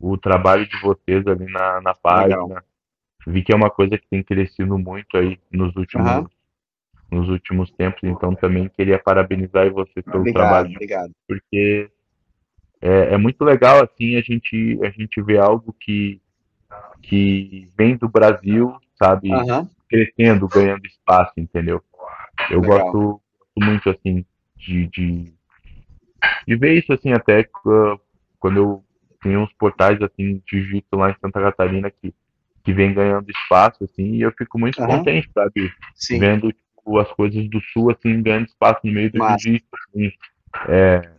o, 0.00 0.18
trabalho 0.18 0.66
de 0.66 0.80
vocês 0.80 1.24
ali 1.26 1.46
na, 1.46 1.80
na 1.80 1.94
página. 1.94 2.42
Legal. 2.42 2.62
Vi 3.26 3.42
que 3.42 3.52
é 3.52 3.56
uma 3.56 3.70
coisa 3.70 3.96
que 3.96 4.06
tem 4.08 4.22
crescido 4.22 4.76
muito 4.76 5.16
aí 5.16 5.38
nos 5.50 5.74
últimos, 5.76 6.10
uhum. 6.10 6.26
nos 7.10 7.28
últimos 7.28 7.70
tempos, 7.70 8.02
então 8.02 8.34
também 8.34 8.68
queria 8.68 8.98
parabenizar 8.98 9.72
você 9.72 10.02
pelo 10.02 10.18
obrigado, 10.18 10.42
trabalho. 10.42 10.70
Obrigado. 10.70 11.12
Porque 11.26 11.88
é, 12.82 13.14
é 13.14 13.16
muito 13.16 13.42
legal, 13.44 13.82
assim, 13.82 14.16
a 14.16 14.20
gente, 14.20 14.78
a 14.82 14.90
gente 14.90 15.22
vê 15.22 15.38
algo 15.38 15.74
que, 15.80 16.20
que 17.00 17.66
vem 17.78 17.96
do 17.96 18.08
Brasil, 18.08 18.74
sabe? 18.98 19.30
Uhum 19.30 19.66
crescendo, 19.88 20.48
ganhando 20.48 20.86
espaço, 20.86 21.32
entendeu? 21.36 21.82
Eu 22.50 22.60
gosto, 22.60 23.20
muito, 23.56 23.88
assim, 23.90 24.24
de, 24.56 24.86
de, 24.88 25.32
de, 26.46 26.56
ver 26.56 26.78
isso, 26.78 26.92
assim, 26.92 27.12
até 27.12 27.48
uh, 27.66 28.00
quando 28.38 28.56
eu 28.56 28.84
tenho 29.22 29.40
uns 29.40 29.52
portais, 29.54 30.00
assim, 30.02 30.42
de 30.46 30.60
jiu-jitsu 30.60 30.96
lá 30.96 31.10
em 31.10 31.16
Santa 31.20 31.40
Catarina 31.40 31.90
que, 31.90 32.12
que 32.62 32.72
vem 32.72 32.92
ganhando 32.92 33.30
espaço, 33.30 33.84
assim, 33.84 34.14
e 34.14 34.22
eu 34.22 34.32
fico 34.32 34.58
muito 34.58 34.80
uhum. 34.80 34.88
contente, 34.88 35.30
sabe? 35.32 35.72
Sim. 35.94 36.18
Vendo, 36.18 36.52
tipo, 36.52 36.98
as 36.98 37.10
coisas 37.12 37.48
do 37.48 37.60
Sul, 37.72 37.90
assim, 37.90 38.22
ganhando 38.22 38.46
espaço 38.46 38.80
no 38.84 38.92
meio 38.92 39.10
do 39.10 39.18
jiu-jitsu, 39.38 39.68
assim, 39.88 40.12
é, 40.68 41.10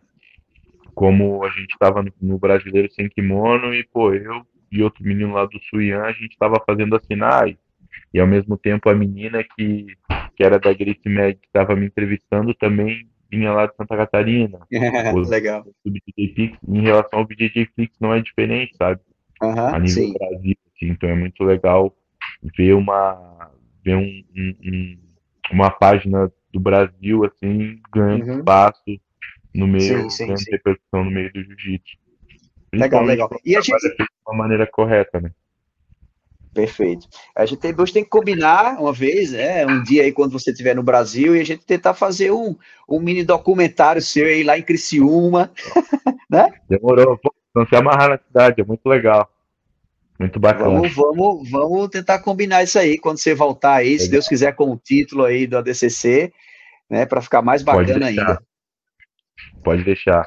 como 0.93 1.43
a 1.43 1.49
gente 1.49 1.71
estava 1.71 2.01
no, 2.01 2.11
no, 2.21 2.39
Brasileiro 2.39 2.91
Sem 2.91 3.09
Kimono 3.09 3.73
e, 3.73 3.83
pô, 3.83 4.13
eu 4.13 4.45
e 4.71 4.81
outro 4.81 5.03
menino 5.03 5.33
lá 5.33 5.45
do 5.45 5.59
Suian, 5.69 6.01
a 6.01 6.11
gente 6.11 6.31
estava 6.31 6.61
fazendo 6.65 6.95
assinar 6.95 7.47
e 7.47 7.57
e 8.15 8.19
ao 8.21 8.25
mesmo 8.25 8.57
tempo 8.57 8.89
a 8.89 8.95
menina 8.95 9.43
que, 9.43 9.87
que 10.37 10.41
era 10.41 10.57
da 10.57 10.71
Grace 10.71 11.01
Mag, 11.05 11.35
que 11.35 11.47
estava 11.47 11.75
me 11.75 11.87
entrevistando, 11.87 12.53
também 12.53 13.05
vinha 13.29 13.51
lá 13.51 13.65
de 13.65 13.75
Santa 13.75 13.97
Catarina. 13.97 14.57
Legal. 15.29 15.65
O 15.83 15.91
BJJ 15.91 16.33
Flix, 16.33 16.57
em 16.65 16.81
relação 16.81 17.19
ao 17.19 17.25
BJJ 17.25 17.67
Flix 17.75 17.93
não 17.99 18.13
é 18.13 18.21
diferente, 18.21 18.73
sabe? 18.77 19.01
Uhum, 19.43 19.67
a 19.67 19.79
nível 19.79 20.03
sim. 20.05 20.13
Brasil, 20.13 20.55
assim, 20.65 20.91
então 20.91 21.09
é 21.09 21.13
muito 21.13 21.43
legal 21.43 21.93
ver 22.57 22.73
uma 22.73 23.51
ver 23.83 23.97
um, 23.97 24.23
um, 24.33 24.55
um, 24.63 24.97
uma 25.51 25.69
página 25.69 26.31
do 26.53 26.59
Brasil 26.61 27.25
assim 27.25 27.81
ganhando 27.93 28.27
uhum. 28.27 28.39
espaço 28.39 28.99
no 29.53 29.67
meio, 29.67 30.09
sim, 30.09 30.09
sim, 30.09 30.27
ganhando 30.27 30.45
repercussão 30.51 31.03
no 31.03 31.11
meio 31.11 31.33
do 31.33 31.43
jiu-jitsu. 31.43 31.97
Legal, 32.73 33.03
legal. 33.03 33.29
E 33.43 33.57
a 33.57 33.61
gente 33.61 33.77
de 33.77 34.05
uma 34.25 34.37
maneira 34.37 34.65
correta, 34.65 35.19
né? 35.19 35.31
Perfeito. 36.55 37.05
A 37.35 37.45
gente 37.45 37.59
tem, 37.59 37.75
tem 37.75 38.03
que 38.05 38.09
combinar 38.09 38.79
uma 38.79 38.93
vez, 38.93 39.33
né, 39.33 39.65
um 39.67 39.83
dia 39.83 40.03
aí 40.03 40.13
quando 40.13 40.31
você 40.31 40.51
estiver 40.51 40.73
no 40.73 40.81
Brasil 40.81 41.35
e 41.35 41.41
a 41.41 41.43
gente 41.43 41.65
tentar 41.65 41.93
fazer 41.93 42.31
um, 42.31 42.55
um 42.87 42.97
mini 42.97 43.25
documentário 43.25 44.01
seu 44.01 44.25
aí 44.25 44.41
lá 44.41 44.57
em 44.57 44.63
Criciúma, 44.63 45.51
né? 46.31 46.53
Demorou. 46.69 47.19
Não 47.53 47.67
se 47.67 47.75
amarrar 47.75 48.09
na 48.09 48.17
cidade, 48.17 48.61
é 48.61 48.63
muito 48.63 48.87
legal. 48.87 49.29
Muito 50.17 50.39
bacana. 50.39 50.69
Vamos, 50.69 50.95
vamos, 50.95 51.51
vamos 51.51 51.89
tentar 51.89 52.19
combinar 52.19 52.63
isso 52.63 52.79
aí 52.79 52.97
quando 52.97 53.17
você 53.17 53.35
voltar 53.35 53.73
aí, 53.73 53.99
se 53.99 54.09
Deus 54.09 54.25
quiser, 54.25 54.55
com 54.55 54.71
o 54.71 54.77
título 54.77 55.25
aí 55.25 55.45
do 55.45 55.57
ADCC, 55.57 56.31
né, 56.89 57.05
para 57.05 57.21
ficar 57.21 57.41
mais 57.41 57.63
bacana 57.63 58.07
ainda. 58.07 58.41
Pode 59.61 59.83
deixar. 59.83 60.25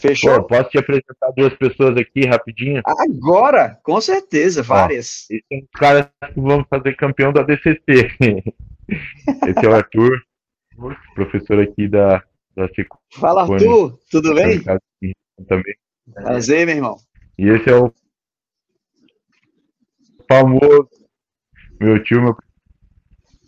Fechou? 0.00 0.42
Pô, 0.42 0.48
posso 0.48 0.70
te 0.70 0.78
apresentar 0.78 1.30
duas 1.36 1.54
pessoas 1.54 1.96
aqui 1.96 2.26
rapidinho? 2.26 2.82
Agora, 2.84 3.78
com 3.82 4.00
certeza, 4.00 4.62
várias. 4.62 5.26
Ó, 5.30 5.34
esse 5.34 5.44
é 5.50 5.56
um 5.56 5.66
cara 5.74 6.12
que 6.32 6.40
vamos 6.40 6.66
fazer 6.68 6.96
campeão 6.96 7.32
da 7.32 7.42
DCC. 7.42 7.80
esse 8.88 9.64
é 9.64 9.68
o 9.68 9.74
Arthur, 9.74 10.22
professor 11.14 11.60
aqui 11.60 11.88
da, 11.88 12.22
da 12.56 12.68
Fala, 13.14 13.42
Arthur, 13.42 13.98
tudo 14.10 14.34
bem? 14.34 14.62
Também. 15.48 15.74
Prazer, 16.12 16.66
meu 16.66 16.76
irmão. 16.76 16.96
E 17.38 17.48
esse 17.48 17.70
é 17.70 17.76
o 17.76 17.92
famoso 20.28 20.88
meu 21.80 22.02
tio, 22.02 22.22
meu... 22.22 22.36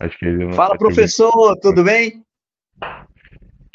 Acho 0.00 0.18
que 0.18 0.24
ele 0.24 0.53
Fala, 0.55 0.76
professor, 0.78 1.55
tudo 1.61 1.84
bem? 1.84 2.24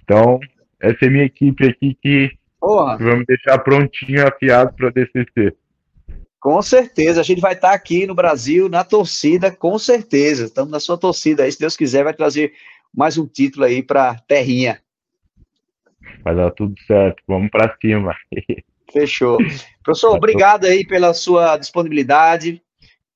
Então, 0.04 0.40
essa 0.80 1.06
é 1.06 1.10
minha 1.10 1.26
equipe 1.26 1.68
aqui 1.68 1.96
que 2.02 2.38
Porra. 2.68 2.98
vamos 2.98 3.26
deixar 3.26 3.60
prontinho, 3.60 4.28
afiado 4.28 4.74
para 4.76 4.90
DCC. 4.90 5.56
Com 6.38 6.62
certeza, 6.62 7.22
a 7.22 7.24
gente 7.24 7.40
vai 7.40 7.54
estar 7.54 7.72
aqui 7.72 8.06
no 8.06 8.14
Brasil, 8.14 8.68
na 8.68 8.84
torcida, 8.84 9.50
com 9.50 9.80
certeza. 9.80 10.46
Estamos 10.46 10.70
na 10.70 10.80
sua 10.82 10.98
torcida 10.98 11.44
aí, 11.44 11.52
se 11.52 11.60
Deus 11.60 11.78
quiser, 11.78 12.04
vai 12.04 12.14
trazer 12.14 12.52
mais 12.94 13.18
um 13.18 13.26
título 13.26 13.64
aí 13.64 13.82
para 13.82 14.16
Terrinha. 14.28 14.82
Vai 16.26 16.36
dar 16.36 16.52
tudo 16.52 16.76
certo, 16.86 17.24
vamos 17.26 17.50
para 17.50 17.74
cima. 17.82 18.14
Fechou. 18.92 19.38
Professor, 19.82 20.14
obrigado 20.14 20.66
aí 20.66 20.86
pela 20.86 21.14
sua 21.14 21.56
disponibilidade, 21.56 22.62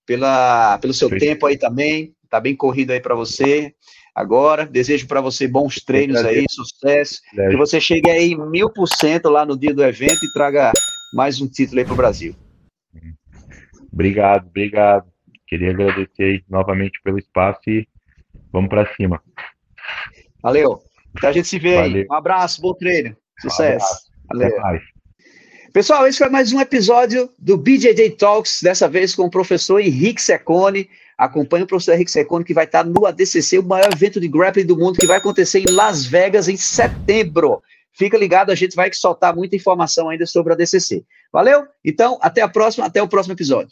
pela, 0.06 0.78
pelo 0.78 0.94
seu 0.94 1.10
Fechou. 1.10 1.28
tempo 1.28 1.46
aí 1.46 1.58
também. 1.58 2.16
Tá 2.30 2.40
bem 2.40 2.56
corrido 2.56 2.92
aí 2.92 3.02
para 3.02 3.16
você 3.16 3.76
agora. 4.14 4.66
Desejo 4.66 5.08
para 5.08 5.22
você 5.22 5.48
bons 5.48 5.84
treinos 5.84 6.24
aí, 6.24 6.46
sucesso. 6.50 7.22
Que 7.32 7.58
você 7.58 7.80
chegue 7.80 8.10
aí 8.10 8.36
mil 8.36 8.70
por 8.70 8.88
cento 8.88 9.30
lá 9.30 9.46
no 9.46 9.58
dia 9.58 9.74
do 9.74 9.84
evento 9.84 10.26
e 10.26 10.34
traga 10.34 10.72
mais 11.14 11.42
um 11.42 11.48
título 11.48 11.80
aí 11.80 11.86
para 11.86 11.94
o 11.94 11.98
Brasil. 11.98 12.36
Obrigado, 13.92 14.48
obrigado. 14.48 15.06
Queria 15.48 15.72
agradecer 15.72 16.44
novamente 16.50 17.00
pelo 17.04 17.20
espaço 17.20 17.62
e 17.68 17.88
vamos 18.52 18.70
para 18.70 18.94
cima. 18.96 19.22
Valeu. 20.42 20.82
Então 21.16 21.30
a 21.30 21.34
gente 21.34 21.48
se 21.48 21.60
vê 21.60 21.76
Valeu. 21.76 22.02
aí. 22.02 22.08
Um 22.10 22.14
abraço, 22.14 22.62
bom 22.62 22.74
treino. 22.74 23.16
Sucesso. 23.40 24.10
Um 24.34 24.38
Valeu. 24.38 24.82
Pessoal, 25.74 26.06
esse 26.06 26.18
foi 26.18 26.30
mais 26.30 26.52
um 26.52 26.60
episódio 26.60 27.30
do 27.40 27.58
BJJ 27.58 28.12
Talks, 28.12 28.62
dessa 28.62 28.90
vez 28.90 29.16
com 29.16 29.24
o 29.24 29.30
professor 29.30 29.80
Henrique 29.80 30.22
Secone. 30.22 30.90
Acompanhe 31.22 31.66
o 31.66 31.68
professor 31.68 31.94
Henrique 31.94 32.10
Secone, 32.10 32.44
que 32.44 32.52
vai 32.52 32.66
estar 32.66 32.84
no 32.84 33.06
ADCC, 33.06 33.60
o 33.60 33.64
maior 33.64 33.94
evento 33.94 34.20
de 34.20 34.28
grappling 34.28 34.66
do 34.66 34.76
mundo, 34.76 34.98
que 34.98 35.06
vai 35.06 35.18
acontecer 35.18 35.60
em 35.60 35.72
Las 35.72 36.04
Vegas 36.04 36.48
em 36.48 36.58
setembro. 36.58 37.62
Fica 37.94 38.18
ligado, 38.18 38.50
a 38.50 38.56
gente 38.56 38.76
vai 38.76 38.92
soltar 38.92 39.36
muita 39.36 39.56
informação 39.56 40.10
ainda 40.10 40.26
sobre 40.26 40.52
a 40.52 40.56
ADCC. 40.56 41.06
Valeu? 41.32 41.68
Então, 41.86 42.18
até 42.24 42.42
a 42.42 42.48
próxima, 42.48 42.88
até 42.88 43.04
o 43.04 43.08
próximo 43.08 43.36
episódio. 43.36 43.72